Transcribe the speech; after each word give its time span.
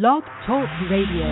Blog 0.00 0.24
Talk 0.44 0.68
Radio. 0.90 1.30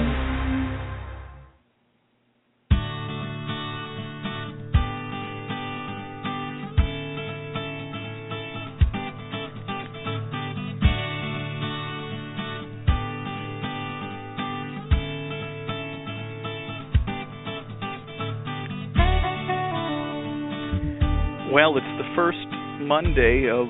Well, 21.52 21.76
it's 21.76 21.84
the 21.98 22.04
first 22.14 22.38
Monday 22.80 23.48
of 23.50 23.66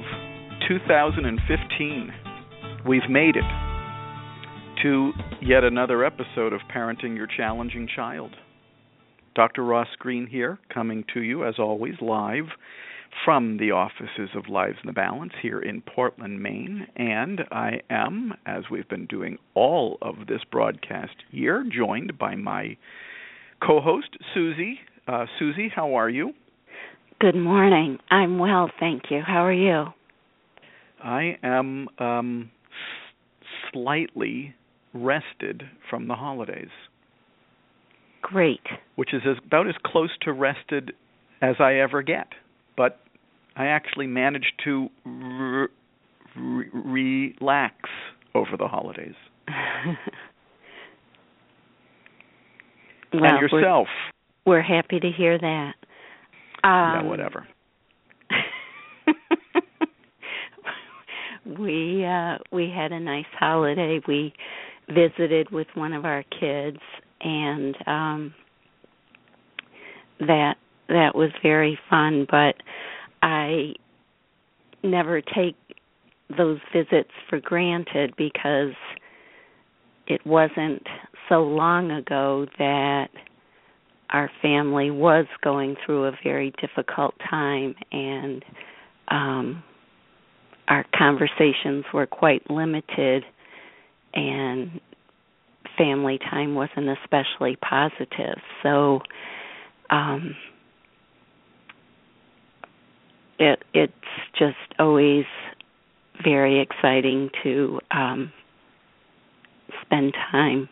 2015. 0.69 2.13
We've 2.87 3.01
made 3.09 3.37
it 3.37 3.72
to 4.83 5.13
yet 5.41 5.65
another 5.65 6.05
episode 6.05 6.53
of 6.53 6.61
Parenting 6.75 7.17
Your 7.17 7.27
Challenging 7.27 7.89
Child. 7.95 8.35
Dr. 9.35 9.65
Ross 9.65 9.89
Greene 9.99 10.27
here, 10.27 10.59
coming 10.73 11.05
to 11.15 11.21
you 11.21 11.45
as 11.45 11.55
always 11.59 11.95
live 12.01 12.47
from 13.25 13.59
the 13.59 13.71
offices 13.71 14.31
of 14.35 14.49
Lives 14.49 14.77
in 14.83 14.87
the 14.87 14.93
Balance 14.93 15.33
here 15.41 15.61
in 15.61 15.83
Portland, 15.83 16.43
Maine. 16.43 16.87
And 16.97 17.43
I 17.51 17.81
am, 17.91 18.35
as 18.47 18.65
we've 18.71 18.89
been 18.89 19.07
doing 19.07 19.39
all 19.55 19.99
of 20.03 20.27
this 20.29 20.43
broadcast 20.51 21.17
year, 21.31 21.65
joined 21.71 22.19
by 22.19 22.35
my 22.35 22.77
co 23.67 23.81
host, 23.81 24.17
Susie. 24.35 24.79
Uh, 25.07 25.27
Susie, 25.39 25.71
how 25.75 25.95
are 25.95 26.09
you? 26.09 26.33
Good 27.21 27.37
morning. 27.37 27.99
I'm 28.11 28.39
well, 28.39 28.71
thank 28.81 29.05
you. 29.11 29.21
How 29.27 29.45
are 29.45 29.53
you? 29.53 29.87
I 31.03 31.37
am 31.43 31.89
um, 31.99 32.51
slightly 33.73 34.55
rested 34.95 35.65
from 35.89 36.09
the 36.09 36.15
holidays. 36.15 36.69
Great. 38.23 38.61
Which 38.97 39.13
is 39.13 39.23
as, 39.29 39.37
about 39.45 39.69
as 39.69 39.75
close 39.85 40.11
to 40.23 40.33
rested 40.33 40.93
as 41.41 41.57
I 41.59 41.75
ever 41.75 42.03
get. 42.03 42.29
But 42.77 43.01
I 43.57 43.67
actually 43.67 44.07
managed 44.07 44.53
to 44.65 44.89
re- 45.05 45.69
re- 46.37 47.35
relax 47.41 47.75
over 48.35 48.57
the 48.59 48.69
holidays. 48.69 49.15
well, 53.13 53.25
and 53.25 53.41
yourself. 53.41 53.89
We're, 54.47 54.55
we're 54.55 54.63
happy 54.63 55.01
to 55.01 55.11
hear 55.11 55.39
that. 55.39 55.75
Um, 56.65 56.71
yeah, 56.71 57.03
whatever. 57.03 57.47
we 61.59 62.05
uh 62.05 62.39
we 62.53 62.73
had 62.75 62.93
a 62.93 63.01
nice 63.01 63.27
holiday. 63.39 64.01
We 64.07 64.33
visited 64.89 65.51
with 65.51 65.67
one 65.75 65.93
of 65.93 66.05
our 66.05 66.25
kids 66.39 66.79
and 67.21 67.77
um 67.87 68.35
that 70.21 70.57
that 70.89 71.15
was 71.15 71.31
very 71.43 71.79
fun, 71.89 72.27
but 72.31 72.55
I 73.23 73.75
never 74.83 75.21
take 75.21 75.57
those 76.37 76.59
visits 76.73 77.11
for 77.29 77.41
granted 77.41 78.15
because 78.17 78.75
it 80.07 80.25
wasn't 80.27 80.83
so 81.29 81.43
long 81.43 81.91
ago 81.91 82.47
that 82.59 83.09
our 84.11 84.31
family 84.43 84.91
was 84.91 85.27
going 85.43 85.77
through 85.87 86.05
a 86.07 86.13
very 86.23 86.53
difficult 86.61 87.15
time 87.31 87.75
and 87.93 88.45
um 89.09 89.63
our 90.69 90.85
conversations 90.97 91.85
were 91.93 92.07
quite 92.07 92.49
limited 92.51 93.25
and 94.15 94.81
family 95.79 96.19
time 96.19 96.55
wasn't 96.55 96.89
especially 97.03 97.57
positive 97.57 98.39
so 98.63 99.01
um 99.91 100.37
it 103.39 103.63
it's 103.73 103.93
just 104.39 104.57
always 104.79 105.25
very 106.23 106.61
exciting 106.61 107.31
to 107.43 107.81
um 107.91 108.33
spend 109.83 110.13
time 110.31 110.69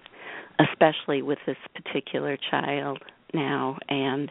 especially 0.59 1.23
with 1.23 1.39
this 1.47 1.57
particular 1.75 2.37
child 2.51 2.99
now 3.33 3.79
and 3.89 4.31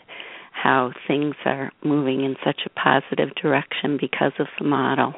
how 0.52 0.92
things 1.08 1.36
are 1.46 1.72
moving 1.84 2.24
in 2.24 2.36
such 2.46 2.62
a 2.66 2.70
positive 2.70 3.34
direction 3.36 3.98
because 4.00 4.34
of 4.40 4.48
the 4.60 4.66
model. 4.66 5.14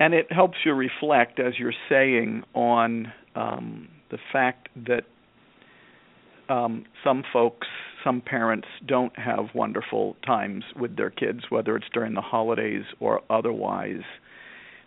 And 0.00 0.14
it 0.14 0.32
helps 0.32 0.56
you 0.64 0.72
reflect, 0.72 1.38
as 1.38 1.58
you're 1.58 1.74
saying, 1.90 2.42
on 2.54 3.12
um, 3.36 3.88
the 4.10 4.18
fact 4.32 4.70
that 4.74 5.04
um, 6.48 6.86
some 7.04 7.22
folks, 7.30 7.68
some 8.02 8.22
parents 8.22 8.66
don't 8.86 9.16
have 9.18 9.54
wonderful 9.54 10.16
times 10.26 10.64
with 10.74 10.96
their 10.96 11.10
kids, 11.10 11.40
whether 11.50 11.76
it's 11.76 11.86
during 11.92 12.14
the 12.14 12.22
holidays 12.22 12.84
or 12.98 13.20
otherwise. 13.28 14.02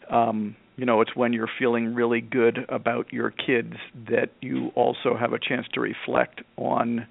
Um, 0.09 0.55
you 0.77 0.85
know, 0.85 0.99
it's 1.01 1.15
when 1.15 1.31
you're 1.31 1.49
feeling 1.59 1.93
really 1.93 2.19
good 2.19 2.65
about 2.67 3.13
your 3.13 3.29
kids 3.29 3.73
that 4.09 4.31
you 4.41 4.69
also 4.75 5.15
have 5.17 5.31
a 5.31 5.39
chance 5.39 5.67
to 5.75 5.79
reflect 5.79 6.41
on, 6.57 7.05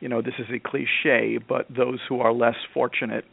you 0.00 0.10
know, 0.10 0.20
this 0.20 0.34
is 0.38 0.46
a 0.54 0.60
cliche, 0.60 1.38
but 1.38 1.66
those 1.74 2.00
who 2.06 2.20
are 2.20 2.34
less 2.34 2.56
fortunate 2.74 3.24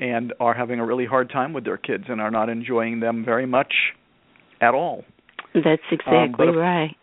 and 0.00 0.32
are 0.40 0.54
having 0.54 0.80
a 0.80 0.86
really 0.86 1.06
hard 1.06 1.30
time 1.30 1.52
with 1.52 1.64
their 1.64 1.76
kids 1.76 2.04
and 2.08 2.20
are 2.20 2.30
not 2.30 2.48
enjoying 2.48 3.00
them 3.00 3.24
very 3.24 3.46
much 3.46 3.72
at 4.60 4.74
all. 4.74 5.04
That's 5.54 5.82
exactly 5.92 6.48
um, 6.48 6.56
right. 6.56 6.96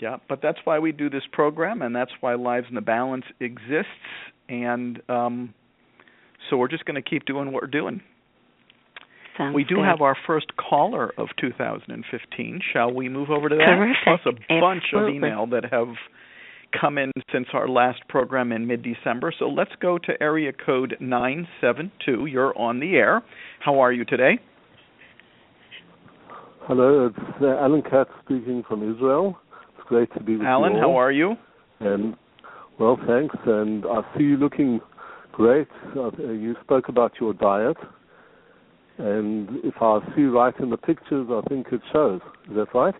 Yeah, 0.00 0.16
but 0.28 0.40
that's 0.42 0.58
why 0.64 0.78
we 0.78 0.92
do 0.92 1.10
this 1.10 1.22
program, 1.32 1.82
and 1.82 1.94
that's 1.94 2.10
why 2.20 2.34
Lives 2.34 2.66
in 2.68 2.74
the 2.74 2.80
Balance 2.80 3.24
exists. 3.40 3.86
And 4.48 5.00
um, 5.08 5.54
so 6.48 6.56
we're 6.56 6.68
just 6.68 6.84
going 6.84 7.00
to 7.00 7.08
keep 7.08 7.24
doing 7.24 7.52
what 7.52 7.62
we're 7.62 7.68
doing. 7.68 8.00
Sounds 9.38 9.54
we 9.54 9.64
do 9.64 9.76
good. 9.76 9.84
have 9.84 10.00
our 10.00 10.16
first 10.26 10.46
caller 10.56 11.12
of 11.16 11.28
2015. 11.40 12.60
Shall 12.72 12.92
we 12.92 13.08
move 13.08 13.30
over 13.30 13.48
to 13.48 13.54
that? 13.54 13.64
Terrific. 13.64 13.96
Plus 14.04 14.20
a 14.50 14.60
bunch 14.60 14.84
of 14.94 15.08
email 15.08 15.46
that 15.46 15.64
have 15.72 15.94
come 16.78 16.98
in 16.98 17.12
since 17.32 17.46
our 17.52 17.68
last 17.68 18.00
program 18.08 18.52
in 18.52 18.66
mid-December. 18.66 19.32
So 19.38 19.46
let's 19.46 19.72
go 19.80 19.98
to 19.98 20.22
area 20.22 20.52
code 20.52 20.96
972. 21.00 22.26
You're 22.26 22.56
on 22.58 22.80
the 22.80 22.94
air. 22.94 23.22
How 23.60 23.80
are 23.80 23.92
you 23.92 24.04
today? 24.04 24.38
Hello, 26.62 27.06
it's 27.06 27.42
uh, 27.42 27.46
Alan 27.58 27.82
Katz 27.82 28.10
speaking 28.24 28.62
from 28.68 28.88
Israel. 28.88 29.36
It's 29.76 29.88
great 29.88 30.12
to 30.14 30.22
be 30.22 30.36
with 30.36 30.46
Alan, 30.46 30.72
you. 30.72 30.78
Alan, 30.78 30.90
how 30.90 30.96
are 30.96 31.10
you? 31.10 31.34
And 31.80 32.16
well, 32.78 32.98
thanks. 33.06 33.34
And 33.46 33.84
I 33.84 34.02
see 34.16 34.24
you 34.24 34.36
looking 34.36 34.80
great. 35.32 35.66
Uh, 35.96 36.10
you 36.18 36.54
spoke 36.62 36.88
about 36.88 37.12
your 37.20 37.34
diet, 37.34 37.76
and 38.98 39.48
if 39.64 39.74
I 39.80 39.98
see 40.14 40.22
right 40.22 40.54
in 40.60 40.70
the 40.70 40.76
pictures, 40.76 41.26
I 41.30 41.40
think 41.48 41.66
it 41.72 41.80
shows. 41.92 42.20
Is 42.48 42.56
that 42.56 42.72
right? 42.74 42.94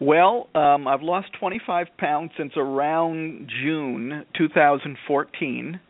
Well, 0.00 0.48
um, 0.54 0.86
I've 0.86 1.02
lost 1.02 1.28
25 1.40 1.86
pounds 1.96 2.32
since 2.36 2.52
around 2.56 3.50
June 3.62 4.26
2014, 4.36 5.80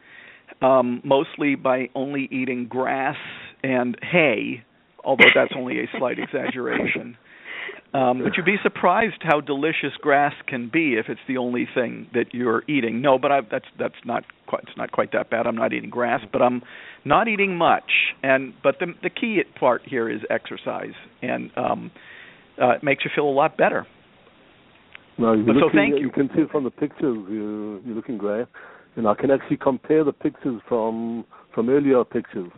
um, 0.63 1.01
mostly 1.05 1.57
by 1.57 1.89
only 1.95 2.29
eating 2.31 2.69
grass 2.69 3.17
and 3.65 3.97
hay, 4.03 4.63
although 5.05 5.25
that's 5.35 5.53
only 5.57 5.81
a 5.81 5.89
slight 5.99 6.19
exaggeration. 6.21 7.17
Um, 7.95 8.23
but 8.23 8.37
you'd 8.37 8.47
be 8.47 8.57
surprised 8.63 9.23
how 9.23 9.41
delicious 9.41 9.93
grass 10.01 10.35
can 10.47 10.69
be 10.73 10.95
if 10.95 11.07
it's 11.09 11.21
the 11.27 11.39
only 11.39 11.67
thing 11.75 12.09
that 12.15 12.27
you're 12.33 12.63
eating. 12.69 13.01
No, 13.01 13.19
but 13.19 13.33
I, 13.33 13.41
that's 13.51 13.65
that's 13.79 13.95
not 14.05 14.25
quite 14.47 14.65
it's 14.65 14.77
not 14.77 14.93
quite 14.93 15.13
that 15.13 15.31
bad. 15.31 15.47
I'm 15.47 15.57
not 15.57 15.73
eating 15.73 15.91
grass, 15.91 16.21
but 16.31 16.43
I'm 16.43 16.63
not 17.05 17.27
eating 17.27 17.57
much. 17.57 17.91
And 18.23 18.53
but 18.63 18.77
the 18.81 18.93
the 19.03 19.11
key 19.11 19.41
part 19.59 19.83
here 19.85 20.11
is 20.11 20.21
exercise, 20.29 20.95
and 21.23 21.51
um, 21.57 21.91
uh, 22.61 22.71
it 22.73 22.83
makes 22.83 23.05
you 23.05 23.11
feel 23.15 23.29
a 23.29 23.31
lot 23.31 23.57
better. 23.57 23.87
No, 25.19 25.33
you're 25.33 25.47
But 25.47 25.57
so 25.61 25.71
thank 25.73 25.95
you. 25.95 26.01
You 26.01 26.11
can 26.11 26.29
see 26.35 26.43
from 26.51 26.65
the 26.65 26.71
pictures 26.71 27.19
you 27.29 27.81
you're 27.85 27.95
looking 27.95 28.19
great, 28.19 28.47
and 28.97 29.07
I 29.09 29.15
can 29.15 29.31
actually 29.31 29.57
compare 29.57 30.05
the 30.05 30.13
pictures 30.13 30.61
from 30.69 31.25
from 31.55 31.71
earlier 31.71 32.05
pictures. 32.05 32.51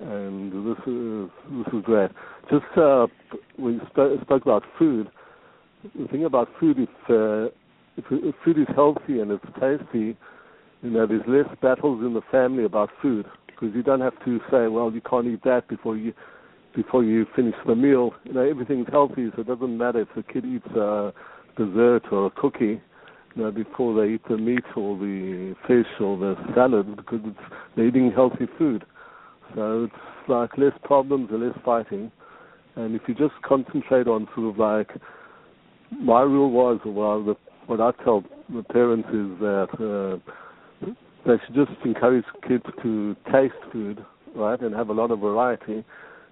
and 0.00 0.52
this 0.66 0.78
is 0.86 1.30
this 1.64 1.74
is 1.74 1.84
great. 1.84 2.10
Just 2.50 2.64
uh, 2.76 3.06
we 3.58 3.78
spoke, 3.90 4.20
spoke 4.22 4.42
about 4.42 4.64
food. 4.78 5.10
The 5.98 6.08
thing 6.08 6.24
about 6.24 6.48
food, 6.58 6.78
if, 6.78 6.88
uh, 7.10 7.50
if 7.96 8.04
if 8.10 8.34
food 8.44 8.58
is 8.58 8.66
healthy 8.74 9.20
and 9.20 9.30
it's 9.30 9.44
tasty, 9.60 10.16
you 10.82 10.90
know, 10.90 11.06
there's 11.06 11.22
less 11.26 11.48
battles 11.60 12.02
in 12.04 12.14
the 12.14 12.22
family 12.30 12.64
about 12.64 12.90
food 13.00 13.26
because 13.46 13.74
you 13.74 13.82
don't 13.82 14.00
have 14.00 14.18
to 14.24 14.38
say, 14.50 14.68
well, 14.68 14.90
you 14.92 15.00
can't 15.00 15.26
eat 15.26 15.42
that 15.44 15.68
before 15.68 15.96
you 15.96 16.12
before 16.74 17.04
you 17.04 17.26
finish 17.36 17.54
the 17.66 17.74
meal. 17.74 18.12
You 18.24 18.32
know, 18.32 18.40
everything's 18.40 18.88
healthy, 18.90 19.30
so 19.34 19.42
it 19.42 19.46
doesn't 19.46 19.76
matter 19.76 20.00
if 20.00 20.08
the 20.16 20.22
kid 20.22 20.44
eats 20.44 20.66
a 20.74 21.12
dessert 21.56 22.02
or 22.10 22.26
a 22.26 22.30
cookie 22.30 22.80
you 23.34 23.42
know, 23.42 23.50
before 23.50 24.00
they 24.00 24.14
eat 24.14 24.22
the 24.28 24.36
meat 24.36 24.64
or 24.76 24.96
the 24.98 25.54
fish 25.66 25.86
or 26.00 26.16
the 26.16 26.34
salad 26.54 26.96
because 26.96 27.20
it's, 27.24 27.38
they're 27.76 27.86
eating 27.86 28.12
healthy 28.14 28.46
food. 28.58 28.84
So 29.54 29.84
it's 29.84 30.28
like 30.28 30.56
less 30.58 30.72
problems 30.84 31.28
and 31.30 31.42
less 31.42 31.58
fighting. 31.64 32.10
And 32.76 32.94
if 32.94 33.02
you 33.06 33.14
just 33.14 33.34
concentrate 33.42 34.06
on 34.06 34.28
sort 34.34 34.48
of 34.48 34.58
like 34.58 34.90
my 36.00 36.22
rule 36.22 36.50
was, 36.50 36.80
well, 36.84 37.22
the, 37.22 37.34
what 37.66 37.80
I 37.80 37.92
tell 38.02 38.24
the 38.48 38.62
parents 38.62 39.08
is 39.08 39.38
that 39.40 40.20
uh, 40.82 40.88
they 41.26 41.34
should 41.46 41.54
just 41.54 41.70
encourage 41.84 42.24
kids 42.48 42.64
to 42.82 43.16
taste 43.30 43.54
food, 43.72 44.04
right, 44.34 44.60
and 44.60 44.74
have 44.74 44.88
a 44.88 44.92
lot 44.92 45.10
of 45.10 45.20
variety, 45.20 45.84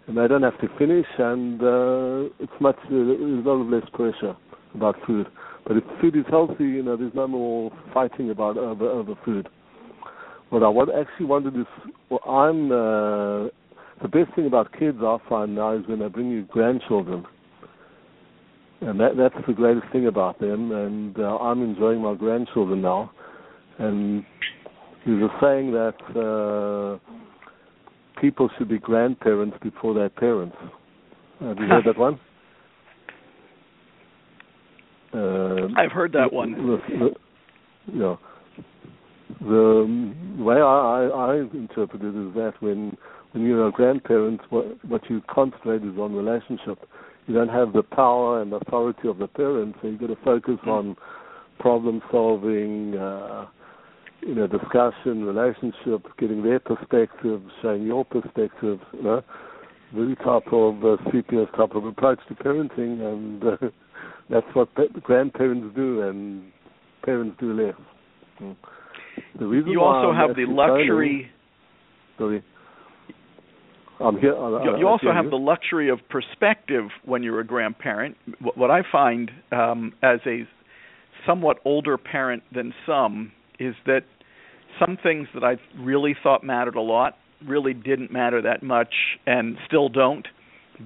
and 0.07 0.17
they 0.17 0.27
don't 0.27 0.43
have 0.43 0.59
to 0.61 0.69
finish, 0.79 1.07
and 1.19 1.63
uh, 1.63 2.33
it's 2.41 2.53
much 2.61 2.77
uh, 2.87 2.91
there's 2.91 3.45
a 3.45 3.49
lot 3.49 3.61
of 3.61 3.69
less 3.69 3.89
pressure 3.93 4.35
about 4.75 4.97
food. 5.07 5.27
But 5.67 5.77
if 5.77 5.85
food 6.01 6.17
is 6.17 6.25
healthy, 6.29 6.65
you 6.65 6.83
know, 6.83 6.97
there's 6.97 7.15
no 7.15 7.29
more 7.29 7.71
fighting 7.93 8.31
about 8.31 8.57
over, 8.57 8.89
over 8.89 9.15
food. 9.25 9.49
What 10.51 10.63
I 10.63 10.69
what 10.69 10.89
actually 10.89 11.27
wanted 11.27 11.57
is, 11.57 11.67
well, 12.11 12.21
I'm 12.27 12.73
uh, 12.73 13.49
the 14.03 14.09
best 14.11 14.35
thing 14.35 14.47
about 14.47 14.73
kids 14.79 14.99
I 15.01 15.19
find 15.29 15.55
now 15.55 15.77
is 15.77 15.87
when 15.87 16.01
they 16.01 16.09
bring 16.09 16.31
you 16.31 16.43
grandchildren, 16.45 17.25
and 18.81 18.99
that 18.99 19.17
that's 19.17 19.47
the 19.47 19.53
greatest 19.53 19.87
thing 19.93 20.07
about 20.07 20.41
them. 20.41 20.73
And 20.73 21.19
uh, 21.19 21.37
I'm 21.37 21.63
enjoying 21.63 22.01
my 22.01 22.15
grandchildren 22.15 22.83
now. 22.83 23.13
And 23.79 24.25
there's 25.07 25.23
a 25.23 25.41
saying 25.41 25.73
that 25.73 26.99
uh, 27.01 28.21
people 28.21 28.51
should 28.59 28.69
be 28.69 28.79
grandparents 28.79 29.57
before 29.63 29.95
they're 29.95 30.11
parents. 30.11 30.57
Have 31.41 31.59
you 31.59 31.67
heard 31.67 31.85
that 31.87 31.99
one? 31.99 32.21
Uh, 35.13 35.69
I've 35.77 35.93
heard 35.93 36.13
that 36.13 36.33
one. 36.33 36.53
The, 36.53 36.79
the, 37.89 37.99
know, 37.99 38.19
the 39.41 40.15
way 40.39 40.57
I, 40.57 40.61
I, 40.61 41.33
I 41.33 41.37
interpret 41.37 42.03
it 42.03 42.29
is 42.29 42.35
that 42.35 42.55
when 42.61 42.97
when 43.33 43.45
you're 43.45 43.69
a 43.69 43.73
grandparent, 43.73 44.41
what, 44.51 44.85
what 44.85 45.09
you 45.09 45.23
concentrate 45.31 45.83
is 45.83 45.97
on 45.99 46.15
relationship. 46.15 46.79
You 47.27 47.35
don't 47.35 47.49
have 47.49 47.73
the 47.73 47.83
power 47.83 48.43
and 48.43 48.53
authority 48.53 49.09
of 49.09 49.19
the 49.19 49.29
parents, 49.29 49.79
so 49.81 49.89
you've 49.89 50.01
got 50.01 50.09
to 50.09 50.17
focus 50.25 50.57
mm-hmm. 50.63 50.71
on 50.71 50.97
problem 51.59 52.03
solving, 52.11 52.97
uh, 52.97 53.47
you 54.23 54.35
know, 54.35 54.47
discussion, 54.47 55.25
relationship, 55.25 56.07
getting 56.19 56.43
their 56.43 56.59
perspective, 56.59 57.43
showing 57.63 57.85
your 57.85 58.05
perspective, 58.05 58.81
you 58.93 59.03
know, 59.03 59.23
the 59.93 60.17
type 60.25 60.53
of 60.53 60.85
uh, 60.85 60.97
CPS 61.11 61.55
type 61.57 61.75
of 61.75 61.85
approach 61.85 62.19
to 62.29 62.35
parenting, 62.35 63.01
and 63.01 63.45
uh, 63.45 63.57
that's 64.31 64.47
what 64.55 64.69
grandparents 65.03 65.75
do, 65.75 66.03
and 66.03 66.53
parents 67.05 67.37
do 67.41 67.53
less. 67.53 67.75
Mm. 68.41 68.57
The 69.39 69.47
reason 69.47 69.71
you 69.71 69.81
also 69.81 70.13
have 70.13 70.37
the 70.37 70.47
luxury. 70.47 71.31
Sorry. 72.19 72.43
I'm 74.01 74.19
here. 74.19 74.33
you, 74.33 74.79
you 74.79 74.89
also 74.89 75.13
have 75.13 75.29
the 75.29 75.37
luxury 75.37 75.91
of 75.91 75.99
perspective 76.09 76.85
when 77.05 77.23
you're 77.23 77.41
a 77.41 77.47
grandparent. 77.47 78.17
What 78.55 78.71
I 78.71 78.81
find 78.91 79.31
um, 79.53 79.93
as 80.03 80.21
a 80.27 80.49
somewhat 81.27 81.59
older 81.67 81.99
parent 81.99 82.43
than 82.55 82.73
some 82.87 83.33
is 83.59 83.75
that 83.85 84.05
some 84.79 84.97
things 85.03 85.29
that 85.35 85.45
I 85.45 85.57
really 85.79 86.17
thought 86.23 86.43
mattered 86.43 86.77
a 86.77 86.81
lot 86.81 87.17
really 87.47 87.75
didn't 87.75 88.11
matter 88.11 88.41
that 88.43 88.63
much 88.63 88.95
and 89.27 89.57
still 89.67 89.91
don't. 89.91 90.27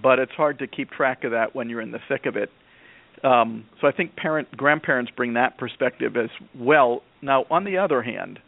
But 0.03 0.19
it's 0.19 0.33
hard 0.33 0.59
to 0.59 0.67
keep 0.67 0.91
track 0.91 1.23
of 1.23 1.31
that 1.31 1.55
when 1.55 1.69
you're 1.69 1.81
in 1.81 1.93
the 1.93 2.01
thick 2.09 2.27
of 2.27 2.37
it. 2.37 2.51
Um, 3.23 3.65
so 3.81 3.87
I 3.87 3.93
think 3.93 4.17
parent 4.17 4.55
grandparents 4.57 5.11
bring 5.17 5.35
that 5.35 5.57
perspective 5.59 6.17
as 6.17 6.31
well. 6.59 7.03
Now, 7.23 7.45
on 7.51 7.65
the 7.65 7.79
other 7.79 8.03
hand, 8.03 8.39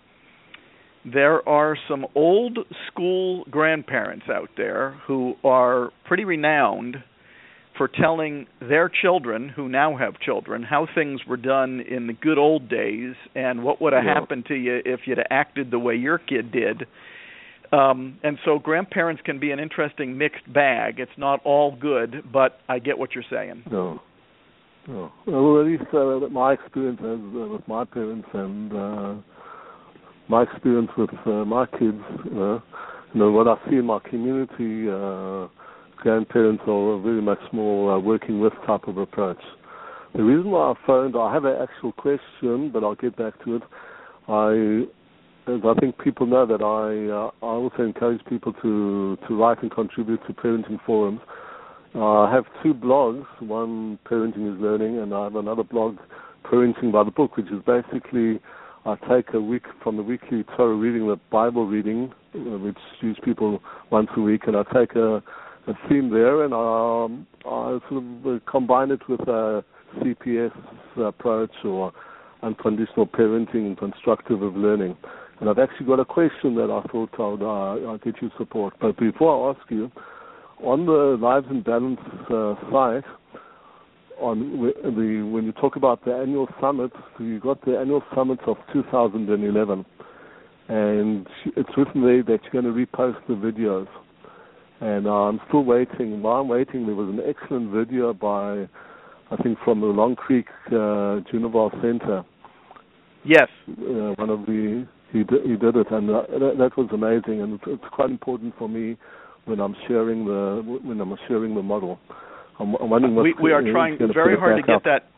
there 1.04 1.48
are 1.48 1.76
some 1.88 2.06
old 2.14 2.58
school 2.88 3.44
grandparents 3.50 4.26
out 4.28 4.50
there 4.56 5.00
who 5.06 5.34
are 5.44 5.90
pretty 6.04 6.24
renowned 6.24 6.96
for 7.76 7.88
telling 7.88 8.46
their 8.60 8.88
children 8.88 9.48
who 9.48 9.68
now 9.68 9.96
have 9.96 10.18
children 10.18 10.62
how 10.62 10.86
things 10.94 11.20
were 11.28 11.36
done 11.36 11.80
in 11.80 12.06
the 12.06 12.12
good 12.12 12.38
old 12.38 12.69
days 12.69 13.14
and 13.34 13.62
what 13.62 13.80
would 13.80 13.92
have 13.92 14.04
yeah. 14.04 14.14
happened 14.14 14.46
to 14.46 14.54
you 14.54 14.80
if 14.84 15.00
you'd 15.06 15.19
have 15.19 15.26
acted 15.30 15.70
the 15.70 15.78
way 15.78 15.94
your 15.94 16.19
kid 16.19 16.50
did. 16.50 16.86
Um, 17.72 18.19
and 18.22 18.38
so 18.44 18.58
grandparents 18.58 19.22
can 19.24 19.40
be 19.40 19.50
an 19.50 19.58
interesting 19.58 20.16
mixed 20.16 20.50
bag. 20.52 20.98
It's 20.98 21.19
not 21.19 21.40
all 21.44 21.76
good, 21.76 22.24
but 22.32 22.58
I 22.69 22.78
get 22.78 22.98
what 22.98 23.14
you're 23.14 23.24
saying. 23.30 23.64
No. 23.70 24.00
No. 24.88 25.10
Well, 25.26 25.60
at 25.60 25.66
least 25.66 25.82
uh, 25.92 26.28
my 26.30 26.52
experience 26.52 27.00
uh, 27.02 27.48
with 27.48 27.66
my 27.66 27.84
parents 27.84 28.28
and 28.32 28.72
uh, 28.72 29.14
my 30.28 30.42
experience 30.42 30.90
with 30.96 31.10
uh, 31.26 31.44
my 31.44 31.66
kids, 31.66 32.02
uh, 32.26 32.58
you 33.12 33.20
know, 33.20 33.32
what 33.32 33.48
I 33.48 33.56
see 33.68 33.76
in 33.76 33.86
my 33.86 33.98
community, 33.98 34.88
uh, 34.88 35.48
grandparents 35.96 36.62
are 36.68 37.00
very 37.00 37.20
much 37.20 37.40
more 37.52 37.94
uh, 37.94 37.98
working 37.98 38.40
with 38.40 38.52
type 38.66 38.86
of 38.86 38.98
approach. 38.98 39.40
The 40.14 40.22
reason 40.22 40.50
why 40.50 40.70
I 40.70 40.74
phoned, 40.86 41.16
I 41.16 41.32
have 41.32 41.44
an 41.44 41.56
actual 41.60 41.92
question, 41.92 42.70
but 42.72 42.84
I'll 42.84 42.94
get 42.94 43.16
back 43.16 43.34
to 43.44 43.56
it. 43.56 43.62
I, 44.28 45.52
as 45.52 45.60
I 45.64 45.74
think 45.80 45.98
people 45.98 46.26
know 46.26 46.46
that 46.46 46.62
I, 46.62 47.12
uh, 47.12 47.46
I 47.46 47.50
also 47.50 47.82
encourage 47.82 48.24
people 48.26 48.52
to 48.62 49.18
to 49.28 49.36
write 49.36 49.62
and 49.62 49.70
contribute 49.70 50.20
to 50.26 50.32
parenting 50.32 50.78
forums. 50.86 51.20
Uh, 51.96 52.25
I 52.25 52.34
have 52.34 52.44
two 52.62 52.75
blogs. 52.75 53.25
One, 53.40 53.98
Parenting 54.04 54.54
is 54.54 54.60
Learning, 54.60 54.98
and 54.98 55.14
I 55.14 55.25
have 55.25 55.37
another 55.37 55.62
blog, 55.62 55.96
Parenting 56.44 56.93
by 56.93 57.02
the 57.02 57.10
Book, 57.10 57.38
which 57.38 57.46
is 57.46 57.62
basically 57.64 58.38
I 58.84 58.96
take 59.08 59.32
a 59.32 59.40
week 59.40 59.62
from 59.82 59.96
the 59.96 60.02
weekly 60.02 60.44
Torah 60.56 60.75
reading, 60.75 61.08
the 61.08 61.19
Bible 61.31 61.66
reading, 61.66 62.12
uh, 62.34 62.58
which 62.58 62.76
use 63.00 63.19
people 63.25 63.62
once 63.90 64.08
a 64.14 64.20
week, 64.20 64.43
and 64.46 64.56
I 64.58 64.62
take 64.75 64.94
a, 64.94 65.22
a 65.66 65.75
theme 65.88 66.10
there, 66.10 66.44
and 66.44 66.52
I, 66.52 67.04
um, 67.04 67.26
I 67.46 67.78
sort 67.88 68.04
of 68.04 68.26
uh, 68.26 68.50
combine 68.50 68.90
it 68.90 69.00
with 69.08 69.20
a 69.20 69.64
CPS 70.00 70.53
approach 70.98 71.53
or 71.65 71.93
unconditional 72.43 73.06
parenting 73.06 73.67
and 73.67 73.79
constructive 73.79 74.43
of 74.43 74.55
learning. 74.55 74.98
And 75.41 75.48
I've 75.48 75.58
actually 75.58 75.86
got 75.86 76.00
a 76.00 76.05
question 76.05 76.56
that 76.56 76.70
I 76.70 76.86
thought 76.93 77.10
I 77.19 77.26
would 77.26 77.43
uh, 77.43 77.91
I'll 77.91 77.98
get 77.98 78.20
you 78.20 78.31
support. 78.36 78.74
But 78.82 78.98
before 78.98 79.48
I 79.48 79.58
ask 79.58 79.70
you, 79.70 79.91
on 80.65 80.86
the 80.86 81.17
Lives 81.20 81.46
in 81.51 81.63
Balance 81.63 82.01
uh, 82.31 82.55
site, 82.70 83.05
on 84.20 84.72
the 84.82 85.29
when 85.31 85.44
you 85.44 85.53
talk 85.53 85.77
about 85.77 86.05
the 86.05 86.15
annual 86.15 86.48
summit, 86.60 86.91
you 87.19 87.39
got 87.41 87.63
the 87.65 87.79
annual 87.79 88.03
summit 88.15 88.39
of 88.46 88.56
2011, 88.72 89.84
and 90.69 91.27
it's 91.56 91.69
written 91.77 92.03
there 92.03 92.22
that 92.22 92.41
you're 92.43 92.63
going 92.63 92.65
to 92.65 92.86
repost 92.86 93.19
the 93.29 93.34
videos. 93.34 93.89
And 94.81 95.06
uh, 95.06 95.10
I'm 95.10 95.41
still 95.48 95.65
waiting. 95.65 96.22
While 96.22 96.43
I'm 96.43 96.48
waiting, 96.48 96.86
there 96.86 96.94
was 96.94 97.08
an 97.08 97.20
excellent 97.27 97.72
video 97.72 98.13
by, 98.13 98.67
I 99.31 99.43
think, 99.43 99.58
from 99.65 99.81
the 99.81 99.86
Long 99.86 100.17
Creek 100.17 100.46
uh, 100.67 101.20
Juvenile 101.31 101.70
Center. 101.81 102.25
Yes. 103.25 103.48
Uh, 103.69 104.13
one 104.17 104.31
of 104.31 104.44
the 104.46 104.86
he 105.13 105.25
did, 105.25 105.43
he 105.44 105.56
did 105.56 105.77
it, 105.77 105.91
and 105.91 106.10
uh, 106.10 106.22
that, 106.29 106.56
that 106.58 106.77
was 106.77 106.89
amazing, 106.93 107.41
and 107.41 107.55
it's, 107.55 107.65
it's 107.67 107.84
quite 107.93 108.10
important 108.10 108.55
for 108.58 108.69
me 108.69 108.96
when 109.46 109.60
I'm 109.60 109.74
sharing 109.88 110.24
the 110.26 110.79
when 110.84 111.00
I'm 111.00 111.17
sharing 111.29 111.55
the 111.55 111.62
model. 111.62 111.98
I'm, 112.58 112.74
I'm 112.76 112.91
wondering 112.91 113.15
we, 113.17 113.34
we 113.43 113.53
are 113.53 113.62
trying 113.62 113.98
very 114.12 114.36
hard 114.36 114.56
to 114.56 114.62
get 114.62 114.76
up. 114.76 114.84
that. 114.84 115.08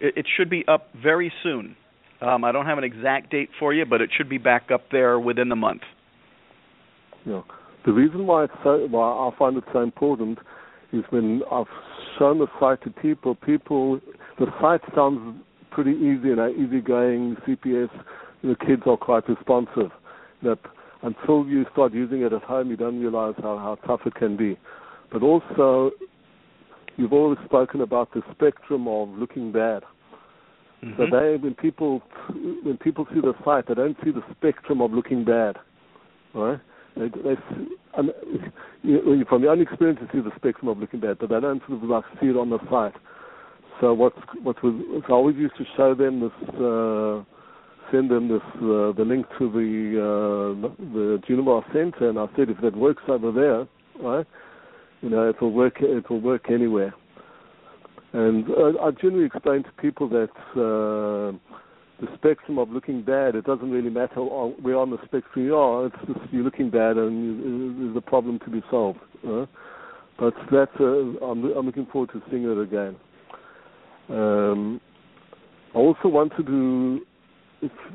It, 0.00 0.18
it, 0.18 0.26
should 0.36 0.50
be 0.50 0.64
up 0.66 0.88
very 1.00 1.32
soon. 1.42 1.76
Um, 2.20 2.44
I 2.44 2.52
don't 2.52 2.66
have 2.66 2.78
an 2.78 2.84
exact 2.84 3.30
date 3.30 3.50
for 3.58 3.72
you, 3.72 3.84
but 3.84 4.00
it 4.00 4.10
should 4.16 4.28
be 4.28 4.38
back 4.38 4.70
up 4.72 4.82
there 4.90 5.18
within 5.18 5.48
the 5.48 5.56
month. 5.56 5.82
Yeah. 7.24 7.42
The 7.84 7.92
reason 7.92 8.26
why 8.26 8.44
it's 8.44 8.52
so 8.64 8.86
why 8.90 9.08
I 9.08 9.30
find 9.38 9.56
it 9.56 9.64
so 9.72 9.80
important 9.80 10.38
is 10.92 11.04
when 11.10 11.42
I've 11.50 11.66
shown 12.18 12.38
the 12.38 12.46
site 12.58 12.82
to 12.82 12.90
people, 12.90 13.34
people 13.34 14.00
the 14.38 14.46
site 14.60 14.80
sounds 14.94 15.40
pretty 15.70 15.92
easy 15.92 16.30
and 16.32 16.40
easygoing. 16.56 17.36
CPS, 17.46 17.90
the 18.42 18.56
kids 18.66 18.82
are 18.86 18.96
quite 18.96 19.28
responsive. 19.28 19.90
That 20.42 20.58
until 21.02 21.46
you 21.46 21.64
start 21.72 21.92
using 21.92 22.22
it 22.22 22.32
at 22.32 22.42
home, 22.42 22.70
you 22.70 22.76
don't 22.76 23.00
realize 23.00 23.34
how, 23.38 23.58
how 23.58 23.78
tough 23.86 24.00
it 24.06 24.14
can 24.14 24.36
be. 24.36 24.56
But 25.10 25.22
also, 25.22 25.90
you've 26.96 27.12
always 27.12 27.38
spoken 27.44 27.80
about 27.80 28.12
the 28.14 28.22
spectrum 28.32 28.88
of 28.88 29.08
looking 29.10 29.52
bad. 29.52 29.82
Mm-hmm. 30.82 30.94
So 30.96 31.04
they, 31.10 31.36
when 31.36 31.54
people 31.54 32.02
when 32.64 32.76
people 32.78 33.06
see 33.14 33.20
the 33.20 33.34
site, 33.44 33.68
they 33.68 33.74
don't 33.74 33.96
see 34.04 34.10
the 34.10 34.22
spectrum 34.36 34.80
of 34.80 34.92
looking 34.92 35.24
bad, 35.24 35.56
right? 36.34 36.60
They, 36.96 37.08
they, 37.08 37.36
and, 37.96 38.10
you, 38.82 39.24
from 39.28 39.42
your 39.42 39.52
own 39.52 39.60
experience, 39.60 40.00
you 40.02 40.08
see 40.12 40.28
the 40.28 40.34
spectrum 40.36 40.68
of 40.68 40.78
looking 40.78 41.00
bad, 41.00 41.18
but 41.20 41.28
they 41.28 41.40
don't 41.40 41.62
sort 41.68 41.82
of 41.82 41.88
like 41.88 42.04
see 42.20 42.28
it 42.28 42.36
on 42.36 42.50
the 42.50 42.58
site. 42.68 43.00
So 43.80 43.94
what 43.94 44.12
what 44.42 44.62
was 44.62 44.74
so 45.06 45.12
I 45.12 45.16
always 45.16 45.36
used 45.36 45.56
to 45.56 45.64
show 45.76 45.94
them 45.94 46.20
this, 46.20 46.48
uh, 46.54 47.22
send 47.92 48.10
them 48.10 48.28
this 48.28 48.40
uh, 48.56 48.92
the 48.92 49.04
link 49.06 49.26
to 49.38 49.50
the 49.50 50.00
uh, 50.00 50.68
the 50.92 51.22
Juvenile 51.26 51.64
Center, 51.72 52.08
and 52.08 52.18
I 52.18 52.26
said 52.36 52.48
if 52.48 52.60
that 52.62 52.76
works 52.76 53.02
over 53.08 53.30
there, 53.30 53.66
right, 54.02 54.26
you 55.02 55.10
know, 55.10 55.28
it 55.28 55.40
will 55.40 55.52
work. 55.52 55.76
It 55.80 56.08
will 56.10 56.20
work 56.20 56.50
anywhere. 56.50 56.94
And 58.12 58.48
uh, 58.50 58.82
I 58.82 58.90
generally 58.90 59.26
explain 59.26 59.62
to 59.62 59.70
people 59.80 60.08
that 60.10 60.30
uh, 60.52 61.36
the 62.00 62.08
spectrum 62.16 62.58
of 62.58 62.68
looking 62.68 63.02
bad, 63.02 63.34
it 63.34 63.44
doesn't 63.44 63.70
really 63.70 63.90
matter 63.90 64.20
where 64.20 64.76
on 64.76 64.90
the 64.90 64.98
spectrum 65.04 65.46
you 65.46 65.56
are. 65.56 65.86
It's 65.86 65.96
just 66.06 66.20
you're 66.32 66.44
looking 66.44 66.68
bad, 66.68 66.96
and 66.96 67.80
there's 67.80 67.96
a 67.96 68.00
problem 68.00 68.38
to 68.40 68.50
be 68.50 68.62
solved. 68.70 68.98
Uh? 69.26 69.46
But 70.18 70.34
that's 70.50 70.72
uh, 70.78 71.24
I'm, 71.24 71.44
I'm 71.56 71.66
looking 71.66 71.86
forward 71.86 72.10
to 72.12 72.22
seeing 72.30 72.44
it 72.44 72.58
again. 72.60 72.96
Um, 74.08 74.80
I 75.74 75.78
also 75.78 76.08
wanted 76.08 76.46
to, 76.46 77.00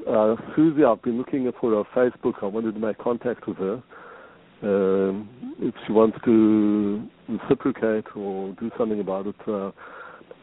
uh, 0.07 0.35
Susie, 0.55 0.83
I've 0.83 1.01
been 1.01 1.17
looking 1.17 1.51
for 1.59 1.71
her 1.71 1.83
Facebook. 1.95 2.35
I 2.41 2.45
wanted 2.45 2.73
to 2.73 2.79
make 2.79 2.97
contact 2.97 3.47
with 3.47 3.57
her. 3.57 3.83
Um, 4.63 5.55
if 5.59 5.73
she 5.85 5.93
wants 5.93 6.17
to 6.25 7.07
reciprocate 7.27 8.05
or 8.15 8.53
do 8.59 8.71
something 8.77 8.99
about 8.99 9.27
it, 9.27 9.35
uh, 9.47 9.71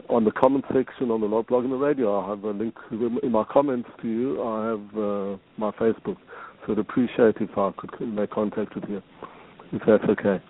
on 0.08 0.24
the 0.24 0.30
comment 0.30 0.64
section 0.72 1.10
on 1.10 1.20
the 1.20 1.26
blog 1.26 1.64
and 1.64 1.72
the 1.72 1.76
radio, 1.76 2.20
I 2.20 2.28
have 2.28 2.44
a 2.44 2.50
link 2.50 2.74
in 2.90 3.32
my 3.32 3.44
comments 3.44 3.88
to 4.02 4.08
you. 4.08 4.42
I 4.42 4.68
have 4.68 4.96
uh, 4.96 5.36
my 5.56 5.70
Facebook, 5.72 6.16
so 6.66 6.72
I'd 6.72 6.78
appreciate 6.78 7.36
if 7.40 7.56
I 7.56 7.70
could 7.76 8.00
make 8.02 8.30
contact 8.30 8.74
with 8.74 8.84
you, 8.88 9.02
if 9.72 9.82
that's 9.86 10.04
okay. 10.10 10.42